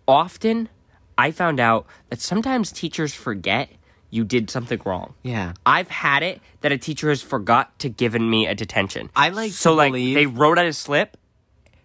Often, 0.08 0.70
I 1.18 1.32
found 1.32 1.60
out 1.60 1.86
that 2.10 2.20
sometimes 2.20 2.72
teachers 2.72 3.14
forget 3.14 3.70
you 4.10 4.26
did 4.26 4.50
something 4.50 4.82
wrong. 4.86 5.14
yeah, 5.24 5.54
I've 5.66 5.88
had 5.90 6.22
it 6.22 6.42
that 6.62 6.74
a 6.74 6.78
teacher 6.78 7.08
has 7.10 7.22
forgot 7.22 7.78
to 7.80 7.88
given 7.90 8.30
me 8.30 8.46
a 8.46 8.54
detention. 8.54 9.10
I 9.16 9.30
like 9.30 9.52
so 9.54 9.70
to 9.72 9.76
like 9.78 9.94
believe- 9.94 10.16
they 10.16 10.26
wrote 10.26 10.58
out 10.60 10.66
a 10.66 10.74
slip. 10.74 11.16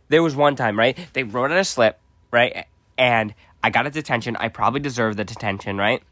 There 0.08 0.22
was 0.22 0.34
one 0.34 0.56
time, 0.56 0.76
right? 0.78 0.96
They 1.12 1.22
wrote 1.22 1.50
out 1.52 1.58
a 1.58 1.64
slip, 1.64 2.00
right? 2.30 2.66
And 2.98 3.34
I 3.62 3.70
got 3.70 3.86
a 3.86 3.90
detention. 3.90 4.36
I 4.36 4.48
probably 4.48 4.80
deserved 4.80 5.18
the 5.18 5.24
detention, 5.24 5.76
right? 5.76 6.02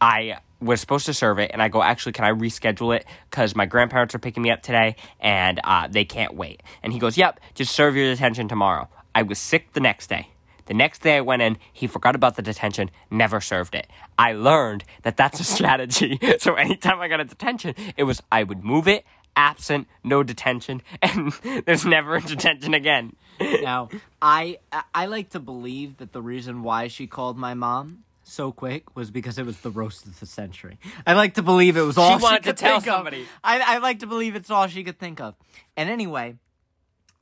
I 0.00 0.38
was 0.60 0.80
supposed 0.80 1.06
to 1.06 1.14
serve 1.14 1.38
it, 1.38 1.50
and 1.52 1.62
I 1.62 1.68
go, 1.68 1.82
actually, 1.82 2.12
can 2.12 2.24
I 2.24 2.32
reschedule 2.32 2.96
it? 2.96 3.04
Because 3.30 3.54
my 3.54 3.66
grandparents 3.66 4.14
are 4.14 4.18
picking 4.18 4.42
me 4.42 4.50
up 4.50 4.62
today, 4.62 4.96
and 5.20 5.60
uh, 5.62 5.88
they 5.88 6.04
can't 6.04 6.34
wait. 6.34 6.62
And 6.82 6.92
he 6.92 6.98
goes, 6.98 7.16
yep, 7.18 7.40
just 7.54 7.74
serve 7.74 7.96
your 7.96 8.06
detention 8.06 8.48
tomorrow. 8.48 8.88
I 9.14 9.22
was 9.22 9.38
sick 9.38 9.72
the 9.72 9.80
next 9.80 10.08
day. 10.08 10.28
The 10.66 10.74
next 10.74 11.02
day 11.02 11.16
I 11.16 11.20
went 11.20 11.42
in, 11.42 11.58
he 11.72 11.86
forgot 11.86 12.16
about 12.16 12.34
the 12.36 12.42
detention, 12.42 12.90
never 13.10 13.40
served 13.40 13.74
it. 13.74 13.86
I 14.18 14.32
learned 14.32 14.84
that 15.02 15.16
that's 15.16 15.38
a 15.40 15.44
strategy. 15.56 16.18
so 16.38 16.54
anytime 16.54 17.00
I 17.00 17.08
got 17.08 17.20
a 17.20 17.24
detention, 17.24 17.74
it 17.96 18.02
was 18.02 18.20
I 18.30 18.42
would 18.42 18.64
move 18.64 18.88
it, 18.88 19.04
absent, 19.36 19.86
no 20.02 20.22
detention, 20.22 20.82
and 21.02 21.32
there's 21.66 21.84
never 21.84 22.16
a 22.16 22.20
detention 22.20 22.74
again. 22.74 23.14
now 23.40 23.90
I 24.20 24.58
I- 24.94 25.06
like 25.06 25.30
to 25.30 25.40
believe 25.40 25.98
that 25.98 26.12
the 26.12 26.22
reason 26.22 26.62
why 26.62 26.88
she 26.88 27.06
called 27.06 27.36
my 27.36 27.54
mom 27.54 28.04
so 28.24 28.50
quick 28.50 28.96
was 28.96 29.10
because 29.10 29.38
it 29.38 29.46
was 29.46 29.60
the 29.60 29.70
roast 29.70 30.04
of 30.06 30.18
the 30.18 30.26
century. 30.26 30.78
I 31.06 31.12
like 31.12 31.34
to 31.34 31.42
believe 31.42 31.76
it 31.76 31.82
was 31.82 31.96
all 31.96 32.18
she, 32.18 32.22
wanted 32.22 32.42
to 32.44 32.52
tell 32.54 32.80
somebody. 32.80 33.26
I 33.44 33.76
I 33.76 33.78
like 33.78 34.00
to 34.00 34.06
believe 34.06 34.34
it's 34.34 34.50
all 34.50 34.66
she 34.66 34.82
could 34.82 34.98
think 34.98 35.20
of. 35.20 35.34
And 35.76 35.88
anyway, 35.88 36.36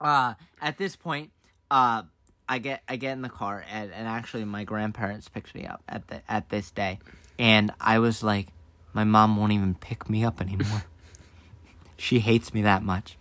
uh, 0.01 0.35
at 0.63 0.79
this 0.79 0.97
point, 0.97 1.31
uh, 1.71 2.03
I 2.49 2.59
get 2.59 2.83
I 2.89 2.97
get 2.97 3.13
in 3.13 3.23
the 3.23 3.29
car 3.29 3.65
and, 3.71 3.93
and 3.93 4.07
actually 4.09 4.45
my 4.45 4.65
grandparents 4.65 5.29
picked 5.29 5.55
me 5.55 5.67
up 5.67 5.83
at 5.89 6.09
the 6.09 6.23
at 6.29 6.49
this 6.49 6.71
day, 6.71 7.01
and 7.39 7.71
I 7.81 7.99
was 7.99 8.23
like, 8.23 8.49
my 8.93 9.05
mom 9.05 9.37
won't 9.37 9.53
even 9.53 9.75
pick 9.75 10.09
me 10.09 10.25
up 10.25 10.41
anymore. 10.41 10.85
She 12.05 12.21
hates 12.21 12.53
me 12.53 12.63
that 12.63 12.83
much. 12.83 13.17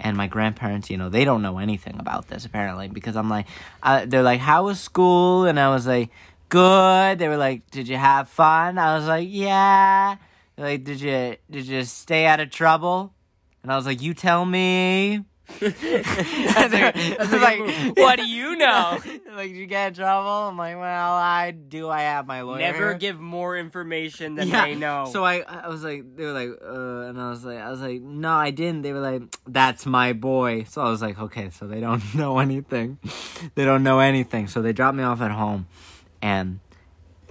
And 0.00 0.16
my 0.16 0.26
grandparents, 0.26 0.90
you 0.90 0.96
know, 0.96 1.08
they 1.08 1.24
don't 1.24 1.42
know 1.42 1.58
anything 1.58 1.96
about 2.00 2.26
this 2.26 2.44
apparently 2.44 2.88
because 2.88 3.14
I'm 3.14 3.28
like, 3.28 3.46
uh, 3.82 4.04
they're 4.06 4.22
like, 4.22 4.40
"How 4.40 4.64
was 4.64 4.80
school?" 4.80 5.44
And 5.44 5.60
I 5.60 5.68
was 5.68 5.86
like, 5.86 6.10
"Good." 6.48 7.18
They 7.18 7.28
were 7.28 7.36
like, 7.36 7.70
"Did 7.70 7.86
you 7.86 7.96
have 7.96 8.28
fun?" 8.28 8.78
I 8.78 8.96
was 8.96 9.06
like, 9.06 9.28
"Yeah." 9.30 10.16
They're 10.56 10.66
like, 10.66 10.84
"Did 10.84 11.00
you 11.00 11.36
did 11.50 11.66
you 11.66 11.84
stay 11.84 12.26
out 12.26 12.40
of 12.40 12.50
trouble?" 12.50 13.14
And 13.62 13.70
I 13.70 13.76
was 13.76 13.86
like, 13.86 14.02
"You 14.02 14.12
tell 14.14 14.44
me." 14.44 15.24
I 15.60 17.16
was 17.18 17.32
like, 17.32 17.96
what 17.96 18.16
do 18.16 18.26
you 18.26 18.56
know? 18.56 18.98
like, 19.34 19.48
did 19.48 19.56
you 19.56 19.66
get 19.66 19.88
in 19.88 19.94
trouble? 19.94 20.28
I'm 20.28 20.56
like, 20.56 20.76
well, 20.76 21.12
I 21.12 21.50
do. 21.50 21.88
I 21.88 22.02
have 22.02 22.26
my 22.26 22.42
lawyer. 22.42 22.58
Never 22.58 22.94
give 22.94 23.18
more 23.20 23.56
information 23.56 24.36
than 24.36 24.48
yeah. 24.48 24.64
they 24.64 24.74
know. 24.76 25.08
So 25.12 25.24
I, 25.24 25.40
I 25.40 25.68
was 25.68 25.82
like, 25.82 26.16
they 26.16 26.24
were 26.24 26.32
like, 26.32 26.50
uh, 26.62 27.08
and 27.08 27.20
I 27.20 27.28
was 27.28 27.44
like, 27.44 27.58
I 27.58 27.70
was 27.70 27.80
like, 27.80 28.00
no, 28.00 28.30
I 28.30 28.50
didn't. 28.50 28.82
They 28.82 28.92
were 28.92 29.00
like, 29.00 29.22
that's 29.46 29.84
my 29.84 30.12
boy. 30.12 30.64
So 30.64 30.80
I 30.80 30.88
was 30.88 31.02
like, 31.02 31.18
okay, 31.18 31.50
so 31.50 31.66
they 31.66 31.80
don't 31.80 32.02
know 32.14 32.38
anything. 32.38 32.98
they 33.54 33.64
don't 33.64 33.82
know 33.82 33.98
anything. 33.98 34.46
So 34.46 34.62
they 34.62 34.72
dropped 34.72 34.96
me 34.96 35.02
off 35.02 35.20
at 35.20 35.32
home, 35.32 35.66
and 36.20 36.60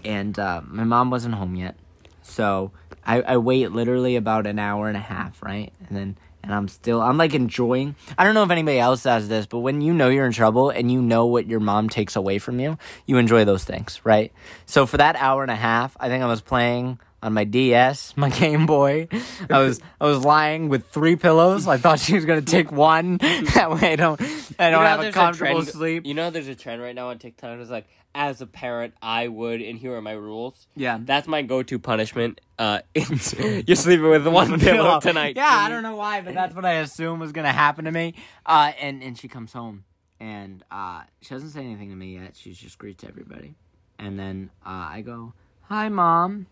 and 0.03 0.37
uh, 0.37 0.61
my 0.65 0.83
mom 0.83 1.09
wasn't 1.11 1.35
home 1.35 1.55
yet. 1.55 1.75
So 2.21 2.71
I, 3.05 3.21
I 3.21 3.37
wait 3.37 3.71
literally 3.71 4.15
about 4.15 4.47
an 4.47 4.59
hour 4.59 4.87
and 4.87 4.97
a 4.97 5.01
half, 5.01 5.41
right, 5.43 5.71
and 5.87 5.97
then 5.97 6.17
and 6.43 6.53
I'm 6.53 6.67
still 6.67 7.01
I'm 7.01 7.17
like 7.17 7.33
enjoying. 7.33 7.95
I 8.17 8.23
don't 8.23 8.33
know 8.33 8.43
if 8.43 8.49
anybody 8.51 8.79
else 8.79 9.03
does 9.03 9.27
this, 9.27 9.45
but 9.45 9.59
when 9.59 9.81
you 9.81 9.93
know 9.93 10.09
you're 10.09 10.25
in 10.25 10.31
trouble 10.31 10.69
and 10.69 10.91
you 10.91 11.01
know 11.01 11.25
what 11.25 11.47
your 11.47 11.59
mom 11.59 11.89
takes 11.89 12.15
away 12.15 12.39
from 12.39 12.59
you, 12.59 12.77
you 13.05 13.17
enjoy 13.17 13.45
those 13.45 13.63
things, 13.63 14.01
right? 14.03 14.31
So 14.65 14.85
for 14.85 14.97
that 14.97 15.15
hour 15.15 15.41
and 15.43 15.51
a 15.51 15.55
half, 15.55 15.95
I 15.99 16.09
think 16.09 16.23
I 16.23 16.27
was 16.27 16.41
playing 16.41 16.99
on 17.23 17.33
my 17.33 17.43
DS, 17.43 18.15
my 18.17 18.29
Game 18.39 18.65
Boy. 18.65 19.07
I 19.49 19.59
was 19.59 19.79
I 19.99 20.05
was 20.05 20.25
lying 20.25 20.69
with 20.69 20.87
three 20.87 21.15
pillows. 21.15 21.67
I 21.67 21.77
thought 21.77 21.99
she 21.99 22.15
was 22.15 22.25
gonna 22.25 22.41
take 22.41 22.71
one. 22.71 23.17
that 23.55 23.69
way 23.71 23.93
I 23.93 23.95
don't 23.95 24.19
I 24.21 24.25
don't 24.25 24.39
You 24.59 24.71
know, 24.71 24.79
have 24.79 24.99
a 25.01 25.11
comfortable 25.11 25.61
trend, 25.61 25.67
sleep. 25.67 26.05
You 26.05 26.13
know, 26.13 26.29
there's 26.29 26.47
a 26.47 26.55
trend 26.55 26.81
right 26.81 26.95
now 26.95 27.09
on 27.09 27.19
TikTok. 27.19 27.59
It's 27.59 27.69
like, 27.69 27.87
as 28.13 28.41
a 28.41 28.47
parent, 28.47 28.93
I 29.01 29.27
would, 29.27 29.61
and 29.61 29.77
here 29.77 29.95
are 29.95 30.01
my 30.01 30.11
rules. 30.11 30.67
Yeah. 30.75 30.99
That's 31.01 31.27
my 31.27 31.41
go-to 31.41 31.79
punishment. 31.79 32.41
Uh, 32.61 32.79
you're 32.93 33.75
sleeping 33.75 34.07
with 34.07 34.23
the 34.23 34.29
one 34.29 34.59
pillow 34.59 34.99
tonight. 34.99 35.35
Yeah, 35.35 35.49
I 35.49 35.67
don't 35.67 35.81
know 35.81 35.95
why, 35.95 36.21
but 36.21 36.35
that's 36.35 36.53
what 36.53 36.63
I 36.63 36.73
assume 36.73 37.19
was 37.19 37.31
gonna 37.31 37.51
happen 37.51 37.85
to 37.85 37.91
me. 37.91 38.13
Uh, 38.45 38.71
and 38.79 39.01
and 39.01 39.17
she 39.17 39.27
comes 39.27 39.51
home, 39.51 39.83
and 40.19 40.63
uh, 40.69 41.01
she 41.21 41.29
doesn't 41.33 41.49
say 41.49 41.61
anything 41.65 41.89
to 41.89 41.95
me 41.95 42.13
yet. 42.13 42.35
She 42.35 42.53
just 42.53 42.77
greets 42.77 43.03
everybody, 43.03 43.55
and 43.97 44.19
then 44.19 44.51
uh, 44.63 44.89
I 44.91 45.01
go, 45.01 45.33
"Hi, 45.63 45.89
mom," 45.89 46.45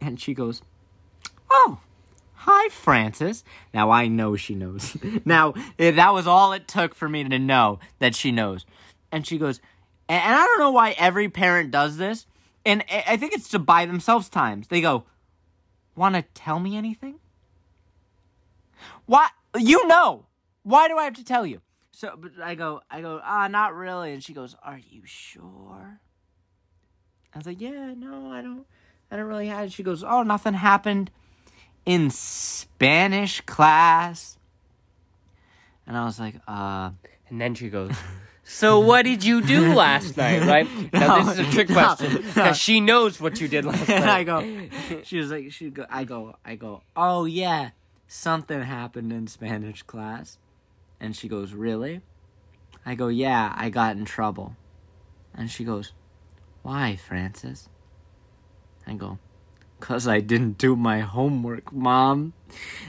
and 0.00 0.20
she 0.20 0.34
goes, 0.34 0.62
"Oh." 1.50 1.80
Hi, 2.44 2.70
Francis. 2.70 3.44
Now 3.72 3.90
I 3.90 4.08
know 4.08 4.34
she 4.34 4.56
knows. 4.56 4.96
now 5.24 5.54
eh, 5.78 5.92
that 5.92 6.12
was 6.12 6.26
all 6.26 6.52
it 6.52 6.66
took 6.66 6.92
for 6.92 7.08
me 7.08 7.22
to 7.22 7.38
know 7.38 7.78
that 8.00 8.16
she 8.16 8.32
knows. 8.32 8.66
And 9.12 9.24
she 9.24 9.38
goes, 9.38 9.60
and 10.08 10.20
I 10.20 10.44
don't 10.44 10.58
know 10.58 10.72
why 10.72 10.96
every 10.98 11.28
parent 11.28 11.70
does 11.70 11.98
this. 11.98 12.26
And 12.64 12.84
I 12.90 13.04
I 13.08 13.16
think 13.16 13.32
it's 13.32 13.48
to 13.50 13.58
buy 13.58 13.86
themselves 13.86 14.28
times. 14.28 14.68
They 14.68 14.80
go, 14.80 15.04
Want 15.94 16.14
to 16.14 16.22
tell 16.34 16.58
me 16.60 16.76
anything? 16.76 17.18
Why? 19.06 19.28
You 19.58 19.86
know. 19.86 20.26
Why 20.62 20.88
do 20.88 20.96
I 20.96 21.04
have 21.04 21.14
to 21.14 21.24
tell 21.24 21.44
you? 21.44 21.60
So 21.92 22.16
but 22.16 22.32
I 22.42 22.54
go, 22.54 22.80
I 22.90 23.00
go, 23.00 23.20
ah, 23.22 23.48
not 23.48 23.74
really. 23.74 24.12
And 24.12 24.22
she 24.22 24.32
goes, 24.32 24.56
Are 24.62 24.78
you 24.78 25.02
sure? 25.04 26.00
I 27.34 27.38
was 27.38 27.46
like, 27.46 27.60
Yeah, 27.60 27.94
no, 27.96 28.30
I 28.30 28.42
don't, 28.42 28.64
I 29.10 29.16
don't 29.16 29.26
really 29.26 29.48
have. 29.48 29.66
it. 29.66 29.72
She 29.72 29.82
goes, 29.82 30.02
Oh, 30.02 30.22
nothing 30.22 30.54
happened 30.54 31.10
in 31.84 32.10
Spanish 32.10 33.40
class. 33.42 34.38
And 35.86 35.96
I 35.96 36.04
was 36.04 36.18
like, 36.20 36.36
uh, 36.46 36.90
And 37.28 37.40
then 37.40 37.54
she 37.54 37.68
goes, 37.68 37.92
So 38.44 38.80
what 38.80 39.02
did 39.02 39.24
you 39.24 39.40
do 39.40 39.72
last 39.76 40.16
night, 40.16 40.42
right? 40.42 40.92
Now, 40.92 41.22
this 41.24 41.38
is 41.38 41.48
a 41.48 41.50
trick 41.52 41.68
No, 41.68 41.74
question. 41.74 42.12
no. 42.14 42.18
Because 42.20 42.56
she 42.58 42.80
knows 42.80 43.20
what 43.20 43.40
you 43.40 43.48
did 43.48 43.64
last 43.64 43.88
night. 43.88 44.02
I 44.08 44.24
go, 44.24 44.68
she 45.04 45.18
was 45.18 45.30
like, 45.30 45.52
she 45.52 45.70
go, 45.70 45.86
I 45.88 46.04
go, 46.04 46.36
I 46.44 46.56
go, 46.56 46.82
oh 46.96 47.24
yeah, 47.24 47.70
something 48.08 48.62
happened 48.62 49.12
in 49.12 49.26
Spanish 49.26 49.82
class. 49.82 50.38
And 51.00 51.16
she 51.16 51.28
goes, 51.28 51.52
really? 51.52 52.00
I 52.84 52.94
go, 52.94 53.08
yeah, 53.08 53.52
I 53.56 53.70
got 53.70 53.96
in 53.96 54.04
trouble. 54.04 54.56
And 55.34 55.50
she 55.50 55.64
goes, 55.64 55.92
why, 56.62 56.96
Francis? 56.96 57.68
I 58.86 58.94
go, 58.94 59.18
cause 59.80 60.06
I 60.08 60.20
didn't 60.20 60.58
do 60.58 60.74
my 60.76 61.00
homework, 61.00 61.72
mom. 61.72 62.32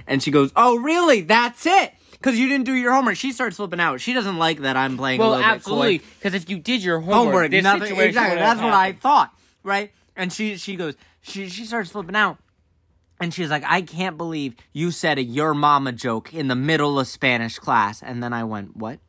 And 0.08 0.22
she 0.22 0.32
goes, 0.32 0.52
oh 0.56 0.78
really? 0.78 1.22
That's 1.22 1.66
it? 1.66 1.94
Cause 2.24 2.36
you 2.38 2.48
didn't 2.48 2.66
do 2.66 2.74
your 2.74 2.94
homework. 2.94 3.18
She 3.18 3.34
starts 3.34 3.58
flipping 3.58 3.80
out. 3.82 4.00
She 4.00 4.14
doesn't 4.14 4.38
like 4.38 4.62
that 4.62 4.78
I'm 4.78 4.98
playing 4.98 5.20
a 5.20 5.24
Well, 5.24 5.32
little 5.32 5.44
bit 5.44 5.52
absolutely. 5.56 5.98
Because 6.20 6.34
if 6.34 6.50
you 6.50 6.58
did 6.58 6.82
your 6.82 7.00
homework, 7.00 7.16
homework. 7.26 7.52
this 7.52 7.64
nothing, 7.64 7.82
situation 7.82 8.08
exactly. 8.08 8.40
That's 8.40 8.62
what 8.62 8.74
I 8.74 8.94
thought, 8.94 9.34
right? 9.62 9.92
And 10.16 10.32
she 10.32 10.56
she 10.58 10.76
goes, 10.78 10.96
she 11.22 11.50
she 11.50 11.66
starts 11.66 11.92
flipping 11.92 12.16
out, 12.16 12.38
and 13.20 13.34
she's 13.34 13.50
like, 13.50 13.64
I 13.68 13.82
can't 13.82 14.18
believe 14.18 14.56
you 14.72 14.90
said 14.92 15.18
a 15.18 15.24
your 15.24 15.54
mama 15.54 15.92
joke 15.92 16.34
in 16.34 16.48
the 16.48 16.56
middle 16.56 16.98
of 17.00 17.08
Spanish 17.08 17.60
class. 17.60 18.02
And 18.02 18.24
then 18.24 18.32
I 18.32 18.44
went, 18.46 18.78
what? 18.78 19.00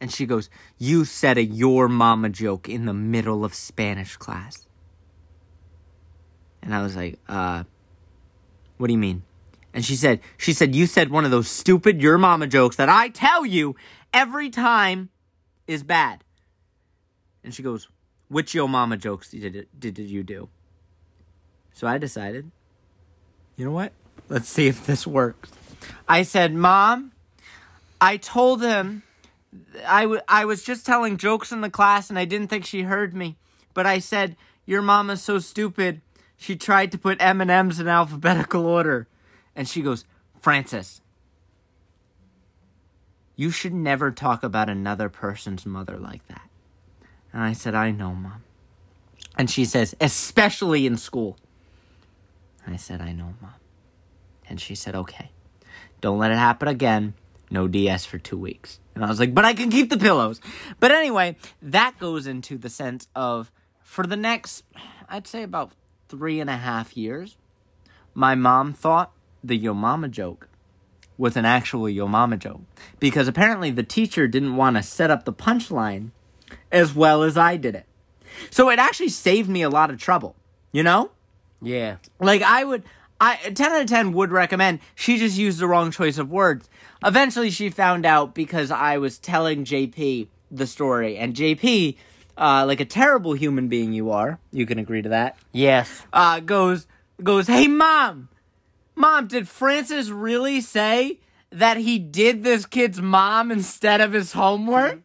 And 0.00 0.12
she 0.12 0.26
goes, 0.26 0.50
you 0.76 1.04
said 1.04 1.38
a 1.38 1.44
your 1.44 1.88
mama 1.88 2.28
joke 2.30 2.68
in 2.68 2.84
the 2.84 2.92
middle 2.94 3.44
of 3.44 3.54
Spanish 3.54 4.16
class. 4.16 4.66
And 6.62 6.74
I 6.74 6.82
was 6.82 6.96
like, 6.96 7.18
uh, 7.28 7.62
what 8.76 8.88
do 8.88 8.92
you 8.92 8.98
mean? 8.98 9.22
And 9.76 9.84
she 9.84 9.94
said, 9.94 10.20
she 10.38 10.54
said, 10.54 10.74
you 10.74 10.86
said 10.86 11.10
one 11.10 11.26
of 11.26 11.30
those 11.30 11.48
stupid 11.48 12.00
your 12.00 12.16
mama 12.16 12.46
jokes 12.46 12.76
that 12.76 12.88
I 12.88 13.10
tell 13.10 13.44
you 13.44 13.76
every 14.10 14.48
time 14.48 15.10
is 15.66 15.82
bad. 15.82 16.24
And 17.44 17.54
she 17.54 17.62
goes, 17.62 17.86
which 18.28 18.54
yo 18.54 18.66
mama 18.66 18.96
jokes 18.96 19.32
did, 19.32 19.68
did, 19.78 19.92
did 19.94 20.08
you 20.08 20.22
do? 20.22 20.48
So 21.74 21.86
I 21.86 21.98
decided, 21.98 22.50
you 23.58 23.66
know 23.66 23.70
what? 23.70 23.92
Let's 24.30 24.48
see 24.48 24.66
if 24.66 24.86
this 24.86 25.06
works. 25.06 25.50
I 26.08 26.22
said, 26.22 26.54
Mom, 26.54 27.12
I 28.00 28.16
told 28.16 28.62
him 28.62 29.02
I, 29.86 30.04
w- 30.04 30.22
I 30.26 30.46
was 30.46 30.64
just 30.64 30.86
telling 30.86 31.18
jokes 31.18 31.52
in 31.52 31.60
the 31.60 31.68
class 31.68 32.08
and 32.08 32.18
I 32.18 32.24
didn't 32.24 32.48
think 32.48 32.64
she 32.64 32.84
heard 32.84 33.14
me. 33.14 33.36
But 33.74 33.84
I 33.84 33.98
said, 33.98 34.36
your 34.64 34.80
mama's 34.80 35.20
so 35.20 35.38
stupid. 35.38 36.00
She 36.38 36.56
tried 36.56 36.92
to 36.92 36.98
put 36.98 37.20
M&Ms 37.20 37.78
in 37.78 37.88
alphabetical 37.88 38.64
order. 38.64 39.06
And 39.56 39.68
she 39.68 39.82
goes, 39.82 40.04
Francis, 40.40 41.00
you 43.34 43.50
should 43.50 43.74
never 43.74 44.12
talk 44.12 44.42
about 44.44 44.68
another 44.68 45.08
person's 45.08 45.66
mother 45.66 45.96
like 45.96 46.26
that. 46.28 46.48
And 47.32 47.42
I 47.42 47.52
said, 47.52 47.74
I 47.74 47.90
know, 47.90 48.14
Mom. 48.14 48.44
And 49.36 49.50
she 49.50 49.64
says, 49.64 49.96
especially 50.00 50.86
in 50.86 50.96
school. 50.96 51.36
I 52.66 52.76
said, 52.76 53.00
I 53.00 53.12
know, 53.12 53.34
Mom. 53.40 53.54
And 54.48 54.60
she 54.60 54.74
said, 54.74 54.94
okay. 54.94 55.30
Don't 56.00 56.18
let 56.18 56.30
it 56.30 56.38
happen 56.38 56.68
again. 56.68 57.14
No 57.50 57.68
DS 57.68 58.04
for 58.04 58.18
two 58.18 58.38
weeks. 58.38 58.80
And 58.94 59.04
I 59.04 59.08
was 59.08 59.20
like, 59.20 59.34
but 59.34 59.44
I 59.44 59.54
can 59.54 59.70
keep 59.70 59.90
the 59.90 59.98
pillows. 59.98 60.40
But 60.80 60.90
anyway, 60.90 61.36
that 61.62 61.98
goes 61.98 62.26
into 62.26 62.58
the 62.58 62.68
sense 62.68 63.08
of 63.14 63.50
for 63.82 64.06
the 64.06 64.16
next, 64.16 64.64
I'd 65.08 65.26
say 65.26 65.42
about 65.42 65.72
three 66.08 66.40
and 66.40 66.50
a 66.50 66.56
half 66.56 66.96
years, 66.96 67.36
my 68.14 68.34
mom 68.34 68.72
thought 68.72 69.12
the 69.42 69.56
Yo 69.56 69.74
Mama 69.74 70.08
joke 70.08 70.48
was 71.18 71.36
an 71.36 71.44
actual 71.44 71.88
Yo 71.88 72.06
Mama 72.06 72.36
joke. 72.36 72.60
Because 73.00 73.28
apparently 73.28 73.70
the 73.70 73.82
teacher 73.82 74.28
didn't 74.28 74.56
want 74.56 74.76
to 74.76 74.82
set 74.82 75.10
up 75.10 75.24
the 75.24 75.32
punchline 75.32 76.10
as 76.70 76.94
well 76.94 77.22
as 77.22 77.36
I 77.36 77.56
did 77.56 77.74
it. 77.74 77.86
So 78.50 78.70
it 78.70 78.78
actually 78.78 79.08
saved 79.08 79.48
me 79.48 79.62
a 79.62 79.70
lot 79.70 79.90
of 79.90 79.98
trouble, 79.98 80.36
you 80.72 80.82
know? 80.82 81.10
Yeah. 81.62 81.96
Like 82.20 82.42
I 82.42 82.64
would 82.64 82.82
I 83.20 83.36
10 83.36 83.72
out 83.72 83.80
of 83.80 83.88
10 83.88 84.12
would 84.12 84.30
recommend. 84.30 84.80
She 84.94 85.18
just 85.18 85.38
used 85.38 85.58
the 85.58 85.66
wrong 85.66 85.90
choice 85.90 86.18
of 86.18 86.30
words. 86.30 86.68
Eventually 87.04 87.50
she 87.50 87.70
found 87.70 88.04
out 88.04 88.34
because 88.34 88.70
I 88.70 88.98
was 88.98 89.18
telling 89.18 89.64
JP 89.64 90.28
the 90.50 90.66
story 90.66 91.16
and 91.16 91.34
JP 91.34 91.96
uh, 92.38 92.64
like 92.66 92.80
a 92.80 92.84
terrible 92.84 93.32
human 93.32 93.68
being 93.68 93.92
you 93.94 94.10
are, 94.10 94.38
you 94.52 94.66
can 94.66 94.78
agree 94.78 95.00
to 95.02 95.08
that. 95.08 95.38
Yes. 95.52 96.04
Uh, 96.12 96.40
goes 96.40 96.86
goes, 97.22 97.46
"Hey 97.46 97.66
mom. 97.66 98.28
Mom, 98.96 99.28
did 99.28 99.46
Francis 99.46 100.08
really 100.08 100.60
say 100.60 101.20
that 101.50 101.76
he 101.76 101.98
did 101.98 102.42
this 102.42 102.66
kid's 102.66 103.00
mom 103.00 103.52
instead 103.52 104.00
of 104.00 104.12
his 104.12 104.32
homework?" 104.32 105.02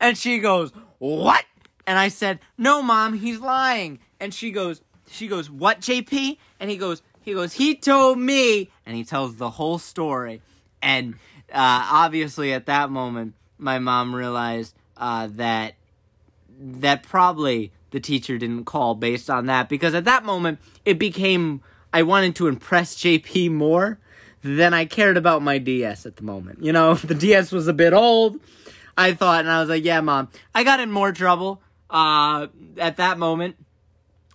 And 0.00 0.18
she 0.18 0.38
goes, 0.38 0.72
"What?" 0.98 1.44
And 1.86 1.98
I 1.98 2.08
said, 2.08 2.40
"No, 2.58 2.82
mom, 2.82 3.14
he's 3.14 3.38
lying." 3.38 4.00
And 4.18 4.32
she 4.34 4.50
goes, 4.50 4.80
she 5.10 5.28
goes, 5.28 5.50
"What, 5.50 5.80
JP?" 5.80 6.38
And 6.58 6.70
he 6.70 6.76
goes, 6.76 7.02
he 7.20 7.32
goes, 7.32 7.54
"He 7.54 7.74
told 7.74 8.18
me." 8.18 8.70
And 8.84 8.96
he 8.96 9.04
tells 9.04 9.36
the 9.36 9.50
whole 9.50 9.78
story. 9.78 10.42
And 10.82 11.14
uh, 11.52 11.88
obviously 11.90 12.52
at 12.52 12.66
that 12.66 12.90
moment, 12.90 13.34
my 13.58 13.78
mom 13.78 14.14
realized 14.14 14.74
uh, 14.96 15.28
that 15.32 15.74
that 16.58 17.02
probably 17.02 17.72
the 17.90 18.00
teacher 18.00 18.38
didn't 18.38 18.64
call 18.64 18.94
based 18.94 19.30
on 19.30 19.46
that 19.46 19.68
because 19.68 19.94
at 19.94 20.04
that 20.04 20.24
moment 20.24 20.58
it 20.84 20.98
became 20.98 21.62
I 21.94 22.02
wanted 22.02 22.34
to 22.36 22.48
impress 22.48 22.96
JP 22.96 23.52
more 23.52 24.00
than 24.42 24.74
I 24.74 24.84
cared 24.84 25.16
about 25.16 25.42
my 25.42 25.58
DS 25.58 26.06
at 26.06 26.16
the 26.16 26.24
moment. 26.24 26.62
You 26.62 26.72
know, 26.72 26.94
the 27.12 27.14
DS 27.14 27.52
was 27.52 27.68
a 27.68 27.72
bit 27.72 27.92
old. 27.92 28.40
I 28.98 29.14
thought, 29.14 29.40
and 29.40 29.50
I 29.50 29.60
was 29.60 29.68
like, 29.68 29.84
"Yeah, 29.84 30.00
mom." 30.00 30.28
I 30.54 30.64
got 30.64 30.80
in 30.80 30.90
more 30.90 31.12
trouble 31.12 31.62
uh, 31.88 32.48
at 32.78 32.96
that 32.96 33.18
moment. 33.18 33.56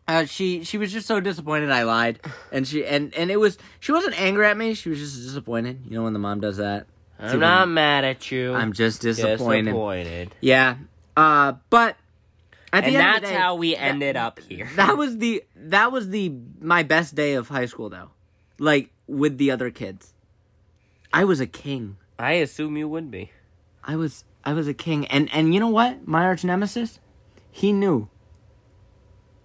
Uh, 0.08 0.26
she 0.26 0.64
she 0.64 0.78
was 0.78 0.92
just 0.92 1.06
so 1.06 1.20
disappointed 1.20 1.70
I 1.70 1.84
lied, 1.84 2.20
and 2.52 2.68
she 2.68 2.86
and 2.86 3.14
and 3.14 3.30
it 3.30 3.38
was 3.38 3.58
she 3.80 3.92
wasn't 3.92 4.20
angry 4.20 4.48
at 4.48 4.58
me. 4.58 4.74
She 4.74 4.90
was 4.90 5.00
just 5.00 5.16
disappointed. 5.18 5.82
You 5.86 5.98
know 5.98 6.04
when 6.04 6.14
the 6.14 6.20
mom 6.20 6.40
does 6.40 6.58
that. 6.58 6.88
I'm 7.20 7.40
not 7.40 7.68
mad 7.68 8.06
at 8.06 8.32
you. 8.32 8.54
I'm 8.54 8.72
just 8.72 9.02
disappointed. 9.02 9.66
disappointed. 9.66 10.36
Yeah. 10.40 10.78
Uh, 11.18 11.54
but 11.70 11.98
And 12.72 12.86
end 12.86 12.96
of 12.96 13.00
that's 13.02 13.22
the 13.22 13.28
day, 13.28 13.34
how 13.36 13.56
we 13.56 13.76
ended 13.76 14.16
up 14.16 14.40
here. 14.40 14.70
that 14.76 14.98
was 14.98 15.18
the 15.18 15.44
that 15.56 15.92
was 15.92 16.10
the 16.10 16.34
my 16.62 16.84
best 16.84 17.16
day 17.16 17.34
of 17.34 17.48
high 17.48 17.66
school 17.66 17.90
though. 17.90 18.12
Like 18.60 18.92
with 19.08 19.38
the 19.38 19.52
other 19.52 19.70
kids. 19.72 20.14
I 21.12 21.24
was 21.24 21.40
a 21.40 21.48
king. 21.48 21.98
I 22.20 22.34
assume 22.34 22.78
you 22.78 22.88
would 22.88 23.10
be. 23.10 23.32
I 23.84 23.96
was 23.96 24.24
I 24.44 24.54
was 24.54 24.68
a 24.68 24.74
king. 24.74 25.08
And 25.08 25.30
and 25.34 25.54
you 25.54 25.60
know 25.60 25.70
what? 25.70 26.08
My 26.08 26.26
arch 26.26 26.44
nemesis, 26.44 27.00
he 27.52 27.72
knew 27.74 28.10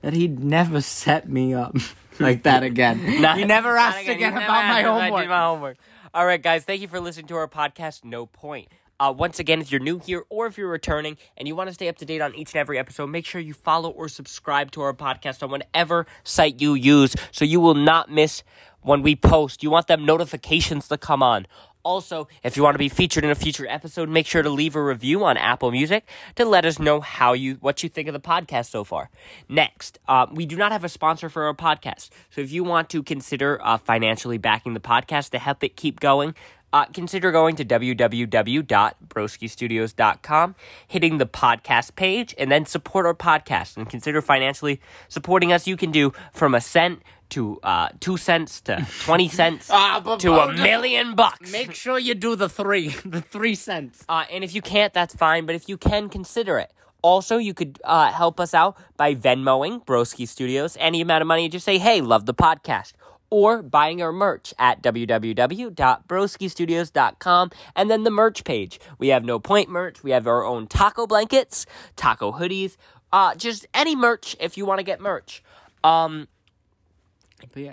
that 0.02 0.12
he'd 0.12 0.38
never 0.40 0.80
set 1.00 1.28
me 1.28 1.54
up 1.54 1.76
like 2.20 2.42
that 2.42 2.62
again. 2.62 2.98
he 2.98 3.44
never 3.44 3.76
asked 3.76 4.06
Not 4.06 4.16
again, 4.16 4.32
about 4.32 4.48
my 4.66 4.82
homework. 4.82 5.28
my 5.28 5.40
homework. 5.40 5.76
All 6.12 6.24
right, 6.26 6.40
guys. 6.40 6.64
Thank 6.64 6.80
you 6.80 6.88
for 6.88 7.00
listening 7.00 7.26
to 7.28 7.36
our 7.36 7.48
podcast. 7.48 8.04
No 8.04 8.26
point. 8.26 8.68
Uh, 9.00 9.12
once 9.16 9.38
again, 9.38 9.60
if 9.60 9.72
you're 9.72 9.80
new 9.80 9.98
here 9.98 10.24
or 10.28 10.46
if 10.46 10.56
you're 10.56 10.68
returning 10.68 11.16
and 11.36 11.48
you 11.48 11.56
want 11.56 11.68
to 11.68 11.74
stay 11.74 11.88
up 11.88 11.96
to 11.96 12.04
date 12.04 12.20
on 12.20 12.34
each 12.34 12.52
and 12.52 12.60
every 12.60 12.78
episode, 12.78 13.08
make 13.08 13.26
sure 13.26 13.40
you 13.40 13.52
follow 13.54 13.90
or 13.90 14.08
subscribe 14.08 14.70
to 14.70 14.80
our 14.80 14.94
podcast 14.94 15.42
on 15.42 15.50
whatever 15.50 16.06
site 16.22 16.60
you 16.60 16.74
use 16.74 17.16
so 17.32 17.44
you 17.44 17.60
will 17.60 17.74
not 17.74 18.10
miss 18.10 18.42
when 18.82 19.02
we 19.02 19.16
post. 19.16 19.62
You 19.62 19.70
want 19.70 19.88
them 19.88 20.04
notifications 20.06 20.88
to 20.88 20.98
come 20.98 21.22
on. 21.22 21.46
Also, 21.82 22.28
if 22.42 22.56
you 22.56 22.62
want 22.62 22.74
to 22.74 22.78
be 22.78 22.88
featured 22.88 23.24
in 23.24 23.30
a 23.30 23.34
future 23.34 23.66
episode, 23.68 24.08
make 24.08 24.26
sure 24.26 24.42
to 24.42 24.48
leave 24.48 24.74
a 24.74 24.82
review 24.82 25.22
on 25.22 25.36
Apple 25.36 25.70
Music 25.70 26.08
to 26.34 26.46
let 26.46 26.64
us 26.64 26.78
know 26.78 27.02
how 27.02 27.34
you 27.34 27.56
what 27.56 27.82
you 27.82 27.90
think 27.90 28.08
of 28.08 28.14
the 28.14 28.20
podcast 28.20 28.70
so 28.70 28.84
far.Xt, 28.84 29.98
uh, 30.08 30.26
we 30.32 30.46
do 30.46 30.56
not 30.56 30.72
have 30.72 30.82
a 30.82 30.88
sponsor 30.88 31.28
for 31.28 31.44
our 31.44 31.52
podcast, 31.52 32.08
so 32.30 32.40
if 32.40 32.50
you 32.50 32.64
want 32.64 32.88
to 32.88 33.02
consider 33.02 33.60
uh, 33.62 33.76
financially 33.76 34.38
backing 34.38 34.72
the 34.72 34.80
podcast 34.80 35.28
to 35.30 35.38
help 35.38 35.62
it 35.62 35.76
keep 35.76 36.00
going, 36.00 36.34
uh, 36.74 36.84
consider 36.86 37.30
going 37.32 37.56
to 37.56 37.64
www.broskistudios.com, 37.64 40.54
hitting 40.86 41.18
the 41.18 41.26
podcast 41.26 41.94
page, 41.94 42.34
and 42.38 42.50
then 42.50 42.66
support 42.66 43.06
our 43.06 43.14
podcast. 43.14 43.76
And 43.76 43.88
consider 43.88 44.20
financially 44.20 44.80
supporting 45.08 45.52
us. 45.52 45.66
You 45.66 45.76
can 45.76 45.90
do 45.92 46.12
from 46.32 46.54
a 46.54 46.60
cent 46.60 47.02
to 47.30 47.58
uh, 47.62 47.88
two 48.00 48.16
cents 48.16 48.60
to 48.62 48.86
twenty 49.04 49.28
cents 49.40 49.68
Ah, 49.70 50.00
but- 50.04 50.20
to 50.20 50.30
but- 50.30 50.50
a 50.50 50.52
million 50.54 51.14
bucks. 51.14 51.52
Make 51.52 51.74
sure 51.74 51.98
you 51.98 52.14
do 52.14 52.36
the 52.36 52.48
three, 52.48 52.88
the 53.04 53.20
three 53.20 53.54
cents. 53.54 54.04
Uh, 54.08 54.24
and 54.30 54.44
if 54.44 54.54
you 54.54 54.62
can't, 54.62 54.92
that's 54.92 55.14
fine. 55.14 55.46
But 55.46 55.54
if 55.54 55.68
you 55.68 55.76
can, 55.76 56.08
consider 56.08 56.58
it. 56.58 56.72
Also, 57.02 57.36
you 57.36 57.52
could 57.52 57.78
uh, 57.84 58.10
help 58.10 58.40
us 58.40 58.54
out 58.54 58.78
by 58.96 59.14
Venmoing 59.14 59.84
Broski 59.84 60.26
Studios. 60.26 60.74
Any 60.80 61.02
amount 61.02 61.20
of 61.20 61.28
money, 61.28 61.50
just 61.50 61.66
say, 61.66 61.76
hey, 61.76 62.00
love 62.00 62.24
the 62.24 62.32
podcast. 62.32 62.94
Or 63.30 63.62
buying 63.62 64.02
our 64.02 64.12
merch 64.12 64.52
at 64.58 64.82
www.broskistudios.com 64.82 67.50
and 67.74 67.90
then 67.90 68.04
the 68.04 68.10
merch 68.10 68.44
page. 68.44 68.78
We 68.98 69.08
have 69.08 69.24
no 69.24 69.40
point 69.40 69.70
merch. 69.70 70.04
We 70.04 70.10
have 70.12 70.26
our 70.26 70.44
own 70.44 70.66
taco 70.66 71.06
blankets, 71.06 71.66
taco 71.96 72.32
hoodies, 72.32 72.76
uh, 73.12 73.34
just 73.34 73.66
any 73.74 73.96
merch 73.96 74.36
if 74.40 74.56
you 74.56 74.66
want 74.66 74.78
to 74.78 74.84
get 74.84 75.00
merch. 75.00 75.42
Um, 75.82 76.28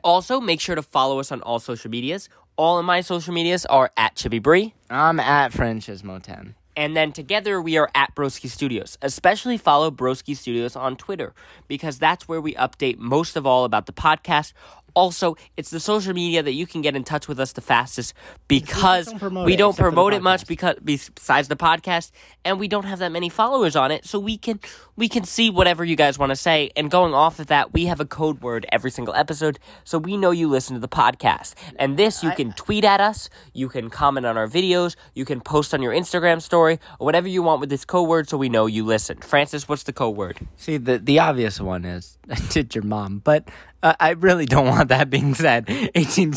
also, 0.04 0.40
make 0.40 0.60
sure 0.60 0.76
to 0.76 0.82
follow 0.82 1.20
us 1.20 1.32
on 1.32 1.42
all 1.42 1.60
social 1.60 1.90
medias. 1.90 2.30
All 2.58 2.78
of 2.78 2.86
my 2.86 3.02
social 3.02 3.34
medias 3.34 3.66
are 3.68 3.92
at 3.98 4.16
Chippy 4.16 4.40
Bree. 4.40 4.74
I'm 4.90 5.20
at 5.20 5.52
Franchismo 5.52 6.22
10. 6.22 6.56
And 6.76 6.96
then 6.96 7.12
together 7.12 7.62
we 7.62 7.78
are 7.78 7.90
at 7.94 8.16
Broski 8.16 8.50
Studios. 8.50 8.98
Especially 9.02 9.58
follow 9.58 9.92
Broski 9.92 10.36
Studios 10.36 10.76
on 10.76 10.96
Twitter 10.96 11.34
because 11.68 12.00
that's 12.00 12.28
where 12.28 12.40
we 12.40 12.54
update 12.56 12.98
most 12.98 13.36
of 13.36 13.46
all 13.46 13.66
about 13.66 13.88
the 13.88 13.94
podcast. 13.94 14.54
Also, 14.94 15.36
it's 15.58 15.70
the 15.70 15.80
social 15.80 16.14
media 16.14 16.44
that 16.44 16.54
you 16.54 16.68
can 16.68 16.82
get 16.82 16.96
in 16.96 17.04
touch 17.04 17.28
with 17.28 17.40
us 17.40 17.54
the 17.54 17.62
fastest 17.62 18.14
because 18.48 19.08
don't 19.08 19.20
promote 19.20 19.46
we 19.46 19.56
don't 19.56 19.72
except 19.72 19.78
for 19.78 19.90
the 19.90 19.96
promote 19.96 20.14
it 20.14 20.22
much 20.22 20.48
because 20.48 20.76
besides 20.84 21.48
the 21.48 21.56
podcast 21.56 22.12
and 22.44 22.60
we 22.60 22.68
don't 22.68 22.86
have 22.86 23.00
that 23.00 23.12
many 23.12 23.30
followers 23.30 23.76
on 23.76 23.92
it. 23.92 24.06
So 24.06 24.20
we 24.20 24.38
can 24.38 24.60
we 24.96 25.08
can 25.08 25.24
see 25.24 25.50
whatever 25.50 25.84
you 25.84 25.96
guys 25.96 26.20
want 26.20 26.32
to 26.32 26.36
say. 26.36 26.72
And 26.76 26.92
going 26.92 27.14
off 27.14 27.40
of 27.40 27.48
that 27.48 27.74
we 27.74 27.86
have 27.86 28.00
a 28.00 28.06
code 28.06 28.42
word 28.42 28.66
every 28.72 28.92
single 28.92 29.14
episode 29.16 29.60
so 29.84 29.98
we 29.98 30.18
know 30.18 30.32
you 30.32 30.48
listen 30.48 30.76
to 30.76 30.80
the 30.80 30.88
podcast. 30.88 31.54
And 31.78 31.98
this 31.98 32.24
you 32.24 32.32
can 32.32 32.54
tweet 32.54 32.84
at 32.84 33.02
us 33.02 33.30
you 33.54 33.70
can 33.70 33.90
comment 33.90 34.26
on 34.26 34.38
our 34.38 34.48
videos 34.48 34.96
you 35.14 35.26
can 35.26 35.42
post 35.42 35.74
on 35.74 35.82
your 35.82 35.94
instagram 35.94 36.42
story 36.42 36.80
or 37.00 37.06
whatever 37.06 37.28
you 37.28 37.42
want 37.42 37.60
with 37.62 37.70
this 37.70 37.86
code 37.86 38.08
word 38.08 38.30
so 38.30 38.38
we 38.38 38.50
know 38.50 38.66
you 38.66 38.86
listen. 38.86 39.18
Francis 39.18 39.68
what's 39.68 39.84
the 39.84 39.94
code 39.94 40.16
word? 40.16 40.40
See, 40.58 40.78
the 40.78 40.98
the 40.98 41.20
obvious 41.20 41.60
one 41.60 41.86
is 41.86 42.18
did 42.50 42.76
your 42.76 42.84
mom, 42.84 43.20
but 43.24 43.50
uh, 43.84 43.94
I 44.00 44.12
really 44.12 44.46
don't 44.46 44.68
want 44.74 44.90
that 44.90 45.10
being 45.10 45.34
said 45.36 45.66
18, 45.96 46.34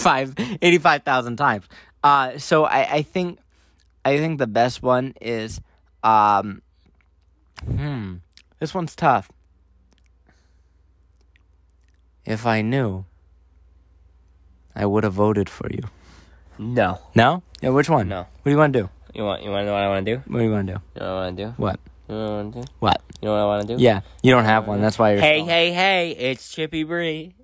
85,000 0.63 1.37
times. 1.37 1.67
Uh, 2.03 2.39
so 2.39 2.65
I, 2.65 2.97
I 2.97 3.03
think 3.03 3.39
I 4.05 4.19
think 4.19 4.39
the 4.39 4.47
best 4.47 4.83
one 4.83 5.15
is 5.21 5.61
um, 6.03 6.61
hmm, 7.65 8.17
this 8.59 8.75
one's 8.75 8.95
tough. 8.95 9.31
If 12.27 12.47
I 12.47 12.63
knew, 12.63 13.05
I 14.75 14.87
would 14.87 15.05
have 15.05 15.13
voted 15.15 15.49
for 15.49 15.69
you. 15.71 15.83
no 16.59 16.99
No? 17.15 17.43
Yeah, 17.61 17.71
which 17.71 17.89
one? 17.89 18.09
No. 18.09 18.21
What 18.21 18.45
do 18.45 18.51
you 18.51 18.59
want 18.59 18.73
to 18.75 18.83
do? 18.83 18.91
you 19.15 19.23
want 19.25 19.43
you 19.43 19.51
want 19.51 19.63
to 19.63 19.67
know 19.67 19.73
what 19.75 19.83
i 19.83 19.89
want 19.89 20.05
to 20.05 20.17
do 20.17 20.23
What 20.27 20.39
do 20.41 20.45
you 20.45 20.51
want 20.51 20.67
to 20.67 20.75
do? 20.75 20.81
you 20.97 21.01
know 21.01 21.15
what 21.15 21.21
i 21.23 21.25
want 21.27 21.37
to 21.37 21.45
do 21.45 21.51
What? 21.57 21.81
You 22.09 22.15
know 22.15 22.25
what 22.25 22.31
i 22.31 22.35
want 22.43 22.53
to 22.55 22.61
do 22.61 22.67
What? 22.81 23.03
you 23.21 23.27
know 23.29 23.33
what 23.35 23.41
i 23.41 23.45
want 23.47 23.69
to 23.69 23.77
do 23.77 23.83
Yeah, 23.83 24.01
you 24.23 24.31
don't 24.33 24.45
have 24.45 24.67
one. 24.69 24.81
That's 24.81 24.99
why 24.99 25.13
you're. 25.13 25.21
hey 25.21 25.41
hey 25.43 25.73
hey 25.73 26.11
it's 26.11 26.51
chippy 26.51 26.83
bree 26.85 27.35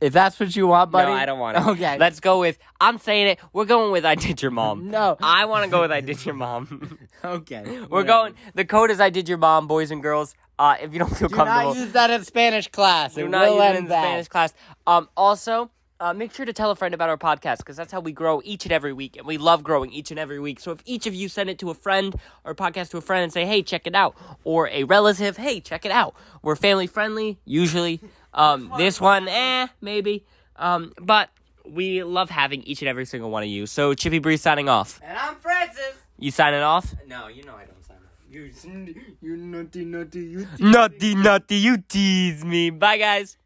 If 0.00 0.12
that's 0.12 0.38
what 0.38 0.54
you 0.54 0.66
want, 0.66 0.90
buddy. 0.90 1.10
No, 1.10 1.16
I 1.16 1.24
don't 1.24 1.38
want 1.38 1.56
it. 1.56 1.64
Okay. 1.66 1.96
Let's 1.98 2.20
go 2.20 2.38
with. 2.40 2.58
I'm 2.78 2.98
saying 2.98 3.26
it. 3.28 3.38
We're 3.54 3.64
going 3.64 3.90
with 3.90 4.04
I 4.04 4.16
did 4.16 4.42
your 4.42 4.50
mom. 4.50 4.90
No. 4.96 5.16
I 5.22 5.46
want 5.46 5.64
to 5.64 5.70
go 5.70 5.80
with 5.80 5.90
I 5.92 6.02
did 6.02 6.22
your 6.26 6.34
mom. 6.34 6.98
okay. 7.24 7.64
We're 7.90 8.02
going. 8.02 8.34
The 8.54 8.66
code 8.66 8.90
is 8.90 9.00
I 9.00 9.08
did 9.08 9.28
your 9.30 9.38
mom, 9.38 9.66
boys 9.66 9.90
and 9.90 10.02
girls. 10.02 10.34
Uh, 10.58 10.76
if 10.82 10.92
you 10.92 10.98
don't 10.98 11.16
feel 11.16 11.28
Do 11.28 11.36
comfortable, 11.36 11.72
not 11.72 11.76
use 11.76 11.92
that 11.92 12.10
in 12.10 12.22
Spanish 12.24 12.68
class. 12.68 13.14
do 13.14 13.24
It 13.24 13.28
not 13.30 13.46
will 13.48 13.54
use 13.54 13.62
it 13.62 13.66
end 13.68 13.78
in 13.78 13.86
bad. 13.86 14.02
Spanish 14.04 14.28
class. 14.28 14.54
Um, 14.86 15.08
also. 15.16 15.70
Uh, 16.00 16.12
make 16.12 16.34
sure 16.34 16.44
to 16.44 16.52
tell 16.52 16.70
a 16.72 16.74
friend 16.74 16.92
about 16.92 17.08
our 17.08 17.16
podcast 17.16 17.58
because 17.58 17.76
that's 17.76 17.92
how 17.92 18.00
we 18.00 18.10
grow 18.10 18.42
each 18.44 18.64
and 18.64 18.72
every 18.72 18.92
week, 18.92 19.16
and 19.16 19.26
we 19.26 19.38
love 19.38 19.62
growing 19.62 19.92
each 19.92 20.10
and 20.10 20.18
every 20.18 20.40
week. 20.40 20.58
So 20.58 20.72
if 20.72 20.82
each 20.84 21.06
of 21.06 21.14
you 21.14 21.28
send 21.28 21.48
it 21.50 21.58
to 21.60 21.70
a 21.70 21.74
friend 21.74 22.14
or 22.42 22.54
podcast 22.54 22.90
to 22.90 22.98
a 22.98 23.00
friend 23.00 23.22
and 23.22 23.32
say, 23.32 23.46
"Hey, 23.46 23.62
check 23.62 23.86
it 23.86 23.94
out," 23.94 24.16
or 24.42 24.68
a 24.68 24.82
relative, 24.84 25.36
"Hey, 25.36 25.60
check 25.60 25.84
it 25.84 25.92
out," 25.92 26.14
we're 26.42 26.56
family 26.56 26.88
friendly 26.88 27.38
usually. 27.44 28.00
Um, 28.32 28.72
this 28.76 29.00
one, 29.00 29.28
eh, 29.28 29.68
maybe. 29.80 30.24
Um, 30.56 30.92
but 31.00 31.30
we 31.64 32.02
love 32.02 32.28
having 32.28 32.62
each 32.64 32.82
and 32.82 32.88
every 32.88 33.04
single 33.04 33.30
one 33.30 33.44
of 33.44 33.48
you. 33.48 33.66
So 33.66 33.94
Chippy 33.94 34.18
Bree 34.18 34.36
signing 34.36 34.68
off. 34.68 35.00
And 35.02 35.16
I'm 35.16 35.36
Francis. 35.36 35.94
You 36.18 36.32
signing 36.32 36.60
off? 36.60 36.94
No, 37.06 37.28
you 37.28 37.44
know 37.44 37.54
I 37.54 37.64
don't 37.64 37.84
sign 37.86 37.98
up. 37.98 38.12
You, 38.28 38.50
you 39.22 39.36
naughty, 39.36 39.84
naughty, 39.84 40.20
you. 40.20 40.48
Nutty, 40.58 41.14
nutty, 41.14 41.56
you 41.56 41.78
tease 41.78 42.44
me. 42.44 42.70
Bye, 42.70 42.98
guys. 42.98 43.36